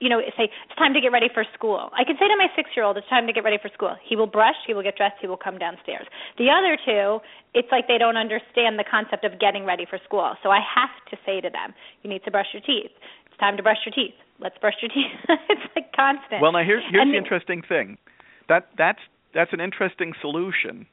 you 0.00 0.08
know, 0.08 0.20
say 0.36 0.50
it's 0.50 0.76
time 0.76 0.92
to 0.92 1.00
get 1.00 1.12
ready 1.12 1.28
for 1.32 1.44
school. 1.54 1.88
I 1.96 2.04
can 2.04 2.16
say 2.20 2.28
to 2.28 2.36
my 2.36 2.48
6-year-old, 2.58 2.96
it's 2.98 3.08
time 3.08 3.26
to 3.26 3.32
get 3.32 3.44
ready 3.44 3.58
for 3.60 3.70
school. 3.72 3.94
He 4.04 4.16
will 4.16 4.26
brush, 4.26 4.56
he 4.66 4.74
will 4.74 4.82
get 4.82 4.96
dressed, 4.96 5.16
he 5.20 5.26
will 5.26 5.38
come 5.40 5.56
downstairs. 5.56 6.06
The 6.36 6.50
other 6.50 6.76
two, 6.76 7.24
it's 7.54 7.68
like 7.72 7.86
they 7.88 7.96
don't 7.96 8.16
understand 8.18 8.76
the 8.78 8.84
concept 8.84 9.24
of 9.24 9.38
getting 9.40 9.64
ready 9.64 9.86
for 9.88 9.98
school. 10.04 10.34
So 10.42 10.50
I 10.50 10.60
have 10.60 10.92
to 11.10 11.16
say 11.24 11.40
to 11.40 11.48
them, 11.48 11.72
you 12.02 12.10
need 12.10 12.24
to 12.24 12.30
brush 12.30 12.48
your 12.52 12.60
teeth. 12.62 12.90
It's 13.26 13.38
time 13.38 13.56
to 13.56 13.62
brush 13.62 13.78
your 13.86 13.94
teeth. 13.94 14.14
Let's 14.40 14.58
brush 14.58 14.74
your 14.82 14.90
teeth. 14.90 15.14
it's 15.48 15.66
like 15.76 15.92
constant. 15.94 16.42
Well, 16.42 16.52
now 16.52 16.64
here's 16.64 16.82
here's 16.90 17.02
And 17.02 17.14
the 17.14 17.18
interesting 17.18 17.62
thing. 17.62 17.96
That 18.48 18.68
that's 18.76 19.00
that's 19.32 19.52
an 19.52 19.60
interesting 19.60 20.12
solution, 20.20 20.86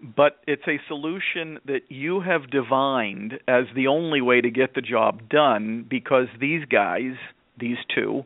but 0.00 0.38
it's 0.46 0.66
a 0.68 0.78
solution 0.88 1.58
that 1.66 1.82
you 1.88 2.20
have 2.20 2.50
divined 2.50 3.34
as 3.48 3.64
the 3.74 3.86
only 3.86 4.20
way 4.20 4.40
to 4.40 4.50
get 4.50 4.74
the 4.74 4.80
job 4.80 5.28
done 5.28 5.86
because 5.88 6.26
these 6.40 6.64
guys, 6.66 7.14
these 7.58 7.78
two, 7.94 8.24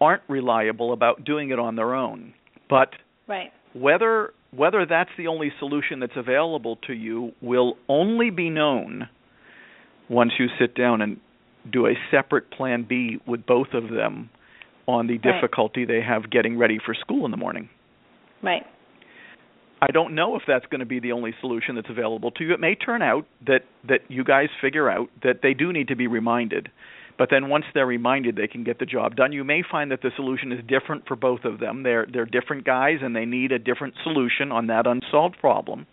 aren't 0.00 0.22
reliable 0.28 0.92
about 0.92 1.24
doing 1.24 1.50
it 1.50 1.58
on 1.58 1.76
their 1.76 1.94
own. 1.94 2.32
But 2.68 2.94
Right. 3.26 3.52
whether 3.72 4.32
whether 4.52 4.84
that's 4.84 5.10
the 5.16 5.28
only 5.28 5.52
solution 5.60 6.00
that's 6.00 6.16
available 6.16 6.74
to 6.74 6.92
you 6.92 7.32
will 7.40 7.76
only 7.88 8.30
be 8.30 8.50
known 8.50 9.08
once 10.08 10.32
you 10.40 10.48
sit 10.58 10.74
down 10.74 11.00
and 11.00 11.20
do 11.70 11.86
a 11.86 11.94
separate 12.10 12.50
plan 12.50 12.82
B 12.82 13.20
with 13.26 13.46
both 13.46 13.72
of 13.74 13.90
them 13.90 14.28
on 14.88 15.06
the 15.06 15.18
Right. 15.18 15.22
difficulty 15.22 15.84
they 15.84 16.00
have 16.00 16.30
getting 16.30 16.58
ready 16.58 16.78
for 16.78 16.94
school 16.94 17.24
in 17.24 17.30
the 17.30 17.36
morning. 17.36 17.68
Right. 18.42 18.66
I 19.82 19.92
don't 19.92 20.14
know 20.14 20.36
if 20.36 20.42
that's 20.46 20.66
going 20.66 20.80
to 20.80 20.86
be 20.86 21.00
the 21.00 21.12
only 21.12 21.34
solution 21.40 21.74
that's 21.74 21.88
available 21.88 22.30
to 22.32 22.44
you. 22.44 22.52
It 22.52 22.60
may 22.60 22.74
turn 22.74 23.02
out 23.02 23.26
that 23.46 23.62
that 23.88 24.00
you 24.08 24.24
guys 24.24 24.48
figure 24.60 24.90
out 24.90 25.08
that 25.22 25.40
they 25.42 25.54
do 25.54 25.72
need 25.72 25.88
to 25.88 25.96
be 25.96 26.06
reminded. 26.06 26.68
But 27.18 27.28
then 27.30 27.48
once 27.48 27.64
they're 27.74 27.86
reminded 27.86 28.36
they 28.36 28.46
can 28.46 28.64
get 28.64 28.78
the 28.78 28.86
job 28.86 29.16
done, 29.16 29.32
you 29.32 29.44
may 29.44 29.62
find 29.68 29.90
that 29.90 30.00
the 30.02 30.10
solution 30.16 30.52
is 30.52 30.60
different 30.66 31.06
for 31.06 31.16
both 31.16 31.44
of 31.44 31.60
them. 31.60 31.82
They're 31.82 32.06
they're 32.12 32.26
different 32.26 32.64
guys 32.64 32.98
and 33.02 33.16
they 33.16 33.24
need 33.24 33.52
a 33.52 33.58
different 33.58 33.94
solution 34.02 34.52
on 34.52 34.66
that 34.68 34.86
unsolved 34.86 35.38
problem. 35.38 35.86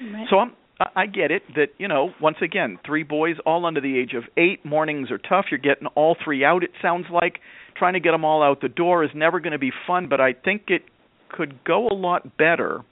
Right. 0.00 0.26
So 0.30 0.38
I'm 0.38 0.52
I 0.80 0.86
I 0.96 1.06
get 1.06 1.30
it 1.30 1.42
that, 1.54 1.68
you 1.78 1.88
know, 1.88 2.12
once 2.20 2.38
again, 2.42 2.78
three 2.84 3.02
boys 3.02 3.36
all 3.46 3.64
under 3.66 3.80
the 3.80 3.98
age 3.98 4.14
of 4.14 4.24
8, 4.36 4.64
mornings 4.64 5.10
are 5.10 5.18
tough. 5.18 5.46
You're 5.50 5.58
getting 5.58 5.86
all 5.88 6.16
three 6.22 6.44
out 6.44 6.64
it 6.64 6.70
sounds 6.82 7.06
like. 7.10 7.40
Trying 7.76 7.94
to 7.94 8.00
get 8.00 8.12
them 8.12 8.24
all 8.24 8.42
out 8.42 8.60
the 8.60 8.68
door 8.68 9.04
is 9.04 9.10
never 9.14 9.40
going 9.40 9.52
to 9.52 9.58
be 9.58 9.72
fun, 9.86 10.08
but 10.08 10.20
I 10.20 10.32
think 10.32 10.64
it 10.68 10.82
could 11.28 11.64
go 11.64 11.88
a 11.88 11.94
lot 11.94 12.36
better 12.36 12.82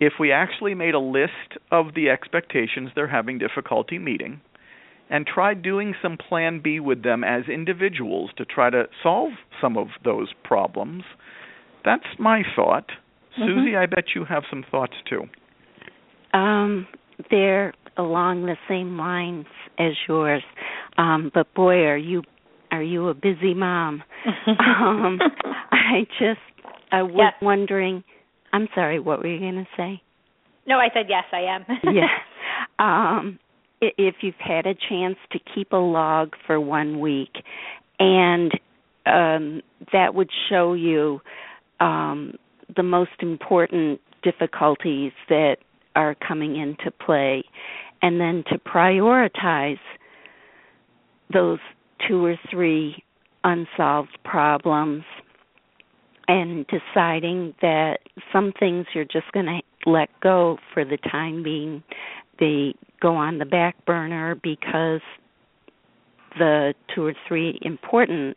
if 0.00 0.14
we 0.20 0.32
actually 0.32 0.74
made 0.74 0.94
a 0.94 0.98
list 1.00 1.58
of 1.70 1.94
the 1.94 2.08
expectations 2.10 2.90
they're 2.94 3.06
having 3.08 3.38
difficulty 3.38 3.98
meeting 3.98 4.40
and 5.08 5.26
tried 5.26 5.62
doing 5.62 5.94
some 6.02 6.16
plan 6.16 6.60
B 6.62 6.80
with 6.80 7.02
them 7.02 7.22
as 7.22 7.44
individuals 7.48 8.30
to 8.36 8.44
try 8.44 8.70
to 8.70 8.84
solve 9.02 9.32
some 9.60 9.76
of 9.76 9.88
those 10.04 10.32
problems. 10.42 11.04
That's 11.84 12.06
my 12.18 12.42
thought. 12.56 12.90
Mhm. 13.38 13.46
Susie, 13.46 13.76
I 13.76 13.86
bet 13.86 14.14
you 14.14 14.24
have 14.24 14.44
some 14.50 14.64
thoughts 14.64 14.96
too. 15.04 15.28
Um, 16.34 16.86
they're 17.30 17.72
along 17.96 18.46
the 18.46 18.56
same 18.68 18.98
lines 18.98 19.46
as 19.78 19.92
yours. 20.08 20.42
Um, 20.98 21.30
but 21.32 21.52
boy, 21.54 21.84
are 21.86 21.96
you 21.96 22.22
are 22.72 22.82
you 22.82 23.08
a 23.08 23.14
busy 23.14 23.54
mom? 23.54 24.02
um, 24.58 25.20
I 25.70 26.06
just 26.18 26.40
I 26.90 27.02
was 27.02 27.32
Yes. 27.32 27.34
wondering. 27.40 28.02
I'm 28.56 28.68
sorry. 28.74 28.98
What 28.98 29.18
were 29.18 29.28
you 29.28 29.38
going 29.38 29.56
to 29.56 29.66
say? 29.76 30.00
no, 30.66 30.78
I 30.78 30.88
said 30.94 31.06
yes, 31.08 31.24
I 31.30 31.40
am. 31.40 31.64
yeah. 31.94 32.06
Um, 32.78 33.38
if 33.80 34.16
you've 34.20 34.34
had 34.38 34.66
a 34.66 34.74
chance 34.74 35.16
to 35.32 35.38
keep 35.54 35.72
a 35.72 35.76
log 35.76 36.34
for 36.46 36.60
one 36.60 37.00
week, 37.00 37.32
and 37.98 38.52
um, 39.06 39.62
that 39.92 40.14
would 40.14 40.28
show 40.50 40.74
you 40.74 41.20
um, 41.80 42.34
the 42.74 42.82
most 42.82 43.12
important 43.20 44.00
difficulties 44.22 45.12
that 45.30 45.56
are 45.94 46.14
coming 46.14 46.56
into 46.56 46.90
play, 46.90 47.44
and 48.02 48.20
then 48.20 48.44
to 48.50 48.58
prioritize 48.58 49.78
those 51.32 51.60
two 52.06 52.22
or 52.24 52.36
three 52.50 53.02
unsolved 53.42 54.18
problems 54.22 55.04
and 56.28 56.66
deciding 56.66 57.54
that 57.62 57.98
some 58.32 58.52
things 58.58 58.86
you're 58.94 59.04
just 59.04 59.30
going 59.32 59.46
to 59.46 59.60
let 59.90 60.08
go 60.20 60.58
for 60.74 60.84
the 60.84 60.96
time 60.96 61.42
being. 61.42 61.82
They 62.38 62.74
go 63.00 63.14
on 63.14 63.38
the 63.38 63.44
back 63.44 63.84
burner 63.86 64.34
because 64.34 65.00
the 66.38 66.74
two 66.94 67.04
or 67.04 67.14
three 67.26 67.58
important 67.62 68.36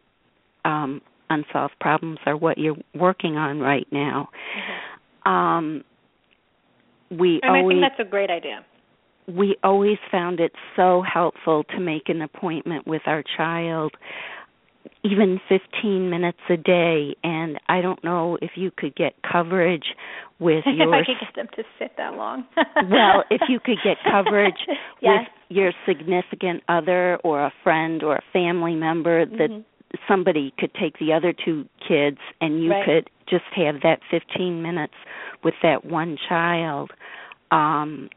um 0.65 1.01
unsolved 1.29 1.73
problems 1.79 2.17
are 2.25 2.35
what 2.35 2.57
you're 2.57 2.77
working 2.95 3.35
on 3.35 3.59
right 3.59 3.87
now. 3.91 4.29
Um 5.25 5.83
we 7.11 7.39
and 7.43 7.55
I 7.55 7.67
think 7.67 7.81
that's 7.81 7.99
a 7.99 8.09
great 8.09 8.29
idea. 8.29 8.65
we 9.27 9.57
always 9.63 9.97
found 10.11 10.39
it 10.39 10.51
so 10.75 11.01
helpful 11.01 11.63
to 11.65 11.79
make 11.79 12.09
an 12.09 12.21
appointment 12.21 12.87
with 12.87 13.01
our 13.05 13.23
child 13.37 13.93
even 15.03 15.39
15 15.47 16.09
minutes 16.09 16.39
a 16.49 16.57
day 16.57 17.15
and 17.23 17.59
I 17.69 17.81
don't 17.81 18.03
know 18.03 18.37
if 18.41 18.51
you 18.55 18.71
could 18.75 18.95
get 18.95 19.13
coverage 19.29 19.95
with 20.39 20.63
if 20.67 20.77
your 20.77 20.93
I 20.93 21.05
could 21.05 21.19
get 21.19 21.35
them 21.35 21.47
to 21.55 21.63
sit 21.77 21.91
that 21.97 22.15
long. 22.15 22.45
well, 22.89 23.23
if 23.29 23.41
you 23.47 23.59
could 23.59 23.77
get 23.83 23.97
coverage 24.09 24.59
yes. 25.01 25.21
with 25.21 25.27
your 25.49 25.71
significant 25.87 26.63
other 26.67 27.17
or 27.23 27.43
a 27.45 27.53
friend 27.63 28.03
or 28.03 28.15
a 28.17 28.23
family 28.33 28.75
member 28.75 29.25
that 29.25 29.49
Mhm. 29.49 29.63
somebody 30.07 30.53
could 30.59 30.73
take 30.75 30.97
the 30.99 31.13
other 31.13 31.33
two 31.33 31.65
kids 31.87 32.19
and 32.41 32.63
you 32.63 32.71
Right. 32.71 32.85
could 32.85 33.09
just 33.27 33.45
have 33.55 33.81
that 33.81 34.01
15 34.09 34.61
minutes 34.61 34.93
with 35.43 35.55
that 35.63 35.85
one 35.85 36.17
child 36.27 36.91
um 37.51 38.09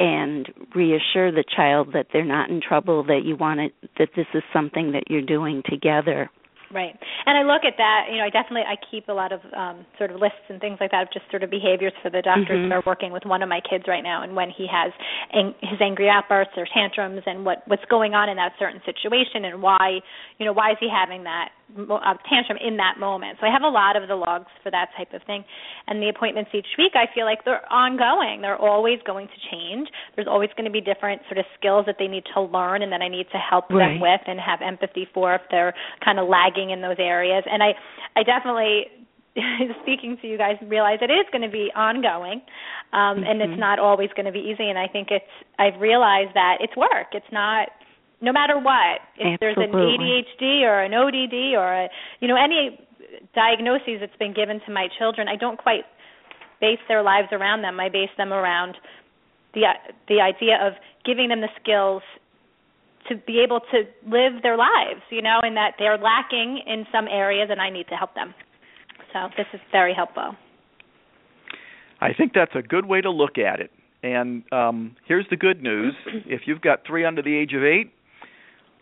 and 0.00 0.48
reassure 0.74 1.32
the 1.32 1.44
child 1.56 1.88
that 1.92 2.06
they're 2.12 2.24
not 2.24 2.50
in 2.50 2.60
trouble 2.60 3.02
that 3.04 3.22
you 3.24 3.36
want 3.36 3.60
it 3.60 3.72
that 3.98 4.08
this 4.16 4.26
is 4.34 4.42
something 4.52 4.92
that 4.92 5.04
you're 5.08 5.22
doing 5.22 5.62
together 5.68 6.30
Right. 6.70 6.92
And 7.24 7.38
I 7.38 7.48
look 7.48 7.64
at 7.64 7.78
that, 7.78 8.12
you 8.12 8.18
know, 8.18 8.24
I 8.24 8.30
definitely 8.30 8.68
I 8.68 8.76
keep 8.90 9.08
a 9.08 9.12
lot 9.12 9.32
of 9.32 9.40
um 9.56 9.86
sort 9.96 10.10
of 10.10 10.20
lists 10.20 10.44
and 10.48 10.60
things 10.60 10.76
like 10.80 10.90
that 10.90 11.02
of 11.02 11.08
just 11.12 11.24
sort 11.30 11.42
of 11.42 11.48
behaviors 11.50 11.94
for 12.02 12.10
the 12.10 12.20
doctors 12.20 12.60
Mhm. 12.60 12.68
that 12.68 12.74
are 12.74 12.82
working 12.84 13.10
with 13.10 13.24
one 13.24 13.42
of 13.42 13.48
my 13.48 13.60
kids 13.60 13.88
right 13.88 14.02
now 14.04 14.22
and 14.22 14.36
when 14.36 14.50
he 14.50 14.66
has 14.66 14.92
ang- 15.32 15.54
his 15.62 15.80
angry 15.80 16.10
outbursts 16.10 16.58
or 16.58 16.66
tantrums 16.66 17.22
and 17.26 17.44
what 17.44 17.62
what's 17.68 17.84
going 17.86 18.14
on 18.14 18.28
in 18.28 18.36
that 18.36 18.52
certain 18.58 18.82
situation 18.84 19.46
and 19.46 19.62
why, 19.62 20.02
you 20.38 20.44
know, 20.44 20.52
why 20.52 20.72
is 20.72 20.78
he 20.78 20.88
having 20.88 21.24
that 21.24 21.52
uh, 21.76 22.14
tantrum 22.28 22.58
in 22.64 22.76
that 22.78 22.98
moment. 22.98 23.38
So 23.40 23.46
I 23.46 23.52
have 23.52 23.62
a 23.62 23.68
lot 23.68 23.96
of 23.96 24.08
the 24.08 24.16
logs 24.16 24.46
for 24.62 24.70
that 24.70 24.88
type 24.96 25.12
of 25.12 25.22
thing. 25.24 25.44
And 25.86 26.02
the 26.02 26.08
appointments 26.08 26.50
each 26.54 26.66
week 26.78 26.92
I 26.94 27.06
feel 27.14 27.24
like 27.24 27.44
they're 27.44 27.70
ongoing. 27.72 28.40
They're 28.40 28.56
always 28.56 28.98
going 29.06 29.28
to 29.28 29.38
change. 29.50 29.88
There's 30.16 30.28
always 30.28 30.50
going 30.56 30.64
to 30.64 30.70
be 30.70 30.80
different 30.80 31.22
sort 31.28 31.38
of 31.38 31.44
skills 31.58 31.84
that 31.86 31.96
they 31.98 32.08
need 32.08 32.24
to 32.34 32.40
learn 32.40 32.82
and 32.82 32.90
that 32.92 33.02
I 33.02 33.08
need 33.08 33.26
to 33.32 33.38
help 33.38 33.70
Right. 33.70 33.92
them 33.92 34.00
with 34.00 34.20
and 34.26 34.40
have 34.40 34.60
empathy 34.62 35.06
for 35.12 35.34
if 35.34 35.42
they're 35.50 35.74
kind 36.04 36.18
of 36.18 36.28
lagging 36.28 36.70
in 36.70 36.80
those 36.80 36.96
areas. 36.98 37.44
And 37.50 37.62
I 37.62 37.74
I 38.16 38.22
definitely 38.22 38.86
speaking 39.82 40.16
to 40.22 40.26
you 40.26 40.36
guys 40.38 40.56
realize 40.66 40.98
it 41.00 41.10
is 41.10 41.26
going 41.30 41.42
to 41.42 41.48
be 41.52 41.70
ongoing 41.76 42.40
um 42.92 43.22
and 43.22 43.40
it's 43.42 43.52
Mhm. 43.52 43.58
not 43.58 43.78
always 43.78 44.10
going 44.16 44.26
to 44.26 44.32
be 44.32 44.40
easy 44.40 44.68
and 44.68 44.78
I 44.78 44.88
think 44.88 45.10
it's 45.10 45.30
I've 45.58 45.78
realized 45.80 46.34
that 46.34 46.58
it's 46.60 46.74
work. 46.76 47.08
It's 47.12 47.30
not 47.30 47.68
no 48.20 48.32
matter 48.32 48.58
what. 48.58 49.00
If 49.16 49.40
there's 49.40 49.56
an 49.56 49.70
ADHD 49.72 50.62
or 50.62 50.82
an 50.82 50.94
ODD 50.94 51.54
or 51.56 51.84
a 51.84 51.88
you 52.20 52.28
know 52.28 52.36
any 52.36 52.78
diagnoses 53.34 54.00
that's 54.00 54.16
been 54.18 54.34
given 54.34 54.60
to 54.66 54.72
my 54.72 54.88
children, 54.98 55.28
I 55.28 55.36
don't 55.36 55.58
quite 55.58 55.84
base 56.60 56.80
their 56.88 57.02
lives 57.02 57.28
around 57.32 57.62
them. 57.62 57.78
I 57.80 57.88
base 57.88 58.10
them 58.16 58.32
around 58.32 58.76
the 59.54 59.62
the 60.08 60.20
idea 60.20 60.58
of 60.60 60.74
giving 61.04 61.28
them 61.28 61.40
the 61.40 61.48
skills 61.60 62.02
to 63.08 63.16
be 63.16 63.40
able 63.40 63.60
to 63.72 63.84
live 64.06 64.42
their 64.42 64.56
lives, 64.56 65.00
you 65.10 65.22
know, 65.22 65.40
and 65.42 65.56
that 65.56 65.72
they're 65.78 65.96
lacking 65.96 66.60
in 66.66 66.84
some 66.92 67.06
areas 67.08 67.48
and 67.50 67.60
I 67.60 67.70
need 67.70 67.88
to 67.88 67.94
help 67.94 68.14
them. 68.14 68.34
So 69.12 69.28
this 69.36 69.46
is 69.54 69.60
very 69.72 69.94
helpful. 69.94 70.36
I 72.00 72.12
think 72.12 72.32
that's 72.34 72.54
a 72.54 72.62
good 72.62 72.86
way 72.86 73.00
to 73.00 73.10
look 73.10 73.38
at 73.38 73.60
it. 73.60 73.70
And 74.02 74.44
um, 74.52 74.96
here's 75.06 75.26
the 75.30 75.36
good 75.36 75.62
news: 75.62 75.94
if 76.26 76.42
you've 76.46 76.60
got 76.60 76.86
three 76.86 77.04
under 77.04 77.22
the 77.22 77.34
age 77.36 77.52
of 77.54 77.64
eight, 77.64 77.92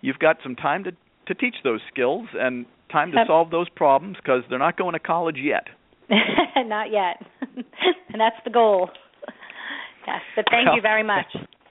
you've 0.07 0.21
got 0.21 0.37
some 0.43 0.55
time 0.55 0.85
to 0.85 0.93
to 1.27 1.35
teach 1.35 1.57
those 1.65 1.81
skills 1.93 2.29
and 2.35 2.65
time 2.93 3.11
to 3.11 3.19
solve 3.27 3.51
those 3.51 3.69
problems 3.71 4.17
because 4.17 4.43
they're 4.49 4.61
not 4.61 4.79
going 4.79 4.93
to 4.93 5.01
college 5.01 5.39
yet. 5.43 5.65
Not 6.57 6.93
yet. 6.93 7.21
and 7.57 8.21
that's 8.21 8.37
the 8.45 8.51
goal. 8.51 8.91
Yes, 10.07 10.21
but 10.37 10.45
thank 10.49 10.69
you 10.73 10.81
very 10.81 11.03
much. 11.03 11.27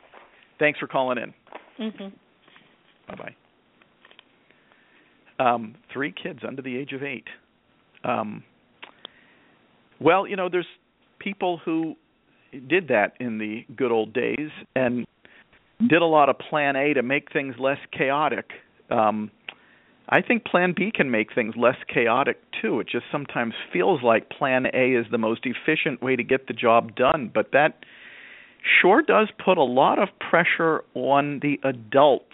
Thanks 0.59 0.77
for 0.77 0.87
calling 0.87 1.17
in. 1.17 1.33
Mhm. 1.79 2.11
Bye 3.07 3.15
bye. 3.15 3.35
Um, 5.39 5.75
three 5.93 6.11
kids 6.11 6.39
under 6.45 6.61
the 6.61 6.75
age 6.75 6.91
of 6.91 7.01
eight. 7.01 7.27
Um, 8.03 8.43
well, 10.01 10.27
you 10.27 10.35
know, 10.35 10.49
there's 10.49 10.67
people 11.19 11.61
who 11.63 11.95
did 12.67 12.89
that 12.89 13.13
in 13.21 13.37
the 13.37 13.65
good 13.75 13.91
old 13.91 14.13
days 14.13 14.49
and 14.75 15.05
did 15.79 16.01
a 16.01 16.05
lot 16.05 16.29
of 16.29 16.37
Plan 16.37 16.75
A 16.75 16.93
to 16.93 17.03
make 17.03 17.31
things 17.31 17.55
less 17.59 17.79
chaotic. 17.91 18.51
Um, 18.89 19.31
I 20.07 20.21
think 20.21 20.45
Plan 20.45 20.73
B 20.75 20.91
can 20.93 21.09
make 21.09 21.33
things 21.33 21.55
less 21.57 21.77
chaotic 21.91 22.37
too. 22.61 22.79
It 22.79 22.87
just 22.87 23.05
sometimes 23.11 23.53
feels 23.73 24.01
like 24.03 24.29
Plan 24.29 24.67
A 24.73 24.93
is 24.93 25.05
the 25.11 25.17
most 25.17 25.45
efficient 25.45 26.01
way 26.01 26.15
to 26.15 26.23
get 26.23 26.47
the 26.47 26.53
job 26.53 26.95
done, 26.95 27.31
but 27.33 27.51
that 27.53 27.79
sure 28.81 29.01
does 29.01 29.29
put 29.43 29.57
a 29.57 29.63
lot 29.63 29.99
of 29.99 30.09
pressure 30.19 30.83
on 30.93 31.39
the 31.41 31.59
adults 31.63 32.33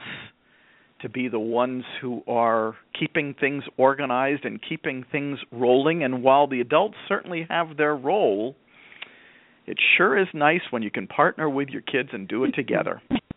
to 1.01 1.09
be 1.09 1.27
the 1.27 1.39
ones 1.39 1.83
who 1.99 2.21
are 2.27 2.75
keeping 2.97 3.33
things 3.39 3.63
organized 3.77 4.45
and 4.45 4.59
keeping 4.67 5.03
things 5.11 5.39
rolling. 5.51 6.03
And 6.03 6.23
while 6.23 6.47
the 6.47 6.61
adults 6.61 6.95
certainly 7.07 7.47
have 7.49 7.77
their 7.77 7.95
role, 7.95 8.55
it 9.65 9.77
sure 9.97 10.17
is 10.17 10.27
nice 10.33 10.61
when 10.69 10.83
you 10.83 10.91
can 10.91 11.07
partner 11.07 11.49
with 11.49 11.69
your 11.69 11.81
kids 11.81 12.09
and 12.13 12.27
do 12.27 12.43
it 12.43 12.51
together, 12.51 13.01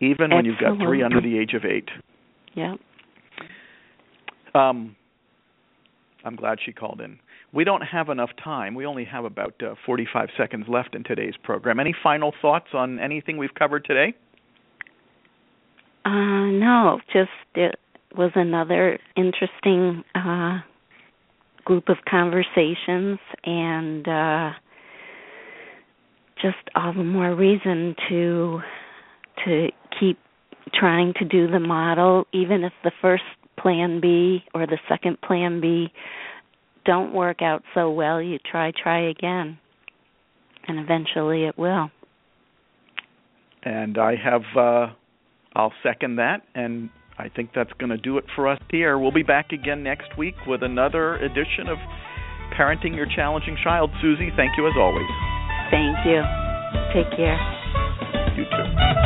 even 0.00 0.30
when 0.34 0.44
you've 0.44 0.58
got 0.58 0.76
three 0.78 1.02
under 1.02 1.20
the 1.20 1.38
age 1.38 1.54
of 1.54 1.64
eight. 1.64 1.88
yeah 2.54 2.74
Um, 4.54 4.96
I'm 6.24 6.36
glad 6.36 6.58
she 6.64 6.72
called 6.72 7.00
in. 7.00 7.18
we 7.52 7.64
don't 7.64 7.82
have 7.82 8.08
enough 8.08 8.30
time. 8.42 8.74
We 8.74 8.84
only 8.86 9.04
have 9.04 9.24
about 9.24 9.54
uh, 9.62 9.74
45 9.86 10.28
seconds 10.36 10.66
left 10.68 10.94
in 10.94 11.04
today's 11.04 11.34
program. 11.42 11.78
Any 11.80 11.94
final 12.02 12.32
thoughts 12.42 12.68
on 12.74 12.98
anything 12.98 13.38
we've 13.38 13.54
covered 13.54 13.84
today? 13.84 14.14
Uh, 16.04 16.46
no, 16.50 17.00
just 17.12 17.30
it 17.54 17.76
was 18.16 18.30
another 18.34 18.98
interesting 19.16 20.04
uh, 20.14 20.58
group 21.64 21.88
of 21.88 21.96
conversations, 22.08 23.18
and 23.44 24.06
uh, 24.06 24.50
just 26.40 26.56
all 26.74 26.92
the 26.94 27.02
more 27.04 27.34
reason 27.34 27.94
to 28.08 28.60
to 29.44 29.68
trying 30.74 31.14
to 31.18 31.24
do 31.24 31.50
the 31.50 31.60
model, 31.60 32.26
even 32.32 32.64
if 32.64 32.72
the 32.84 32.92
first 33.00 33.24
plan 33.58 34.00
B 34.00 34.44
or 34.54 34.66
the 34.66 34.78
second 34.88 35.20
plan 35.20 35.60
B 35.60 35.88
don't 36.84 37.12
work 37.12 37.42
out 37.42 37.62
so 37.74 37.90
well, 37.90 38.20
you 38.22 38.38
try, 38.50 38.72
try 38.82 39.10
again, 39.10 39.58
and 40.68 40.78
eventually 40.78 41.44
it 41.44 41.58
will. 41.58 41.90
And 43.64 43.98
I 43.98 44.14
have, 44.16 44.42
uh, 44.56 44.92
I'll 45.54 45.72
second 45.82 46.16
that, 46.16 46.42
and 46.54 46.88
I 47.18 47.28
think 47.28 47.50
that's 47.54 47.72
going 47.78 47.90
to 47.90 47.96
do 47.96 48.18
it 48.18 48.24
for 48.36 48.46
us 48.48 48.60
here. 48.70 48.98
We'll 48.98 49.10
be 49.10 49.24
back 49.24 49.50
again 49.52 49.82
next 49.82 50.16
week 50.16 50.36
with 50.46 50.62
another 50.62 51.16
edition 51.16 51.68
of 51.68 51.78
Parenting 52.56 52.94
Your 52.94 53.06
Challenging 53.14 53.56
Child. 53.64 53.90
Susie, 54.00 54.30
thank 54.36 54.52
you 54.56 54.66
as 54.66 54.74
always. 54.78 55.08
Thank 55.70 56.06
you. 56.06 56.22
Take 56.94 57.10
care. 57.16 57.38
You 58.36 58.44
too. 58.44 59.05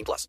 18 0.01 0.05
plus. 0.05 0.27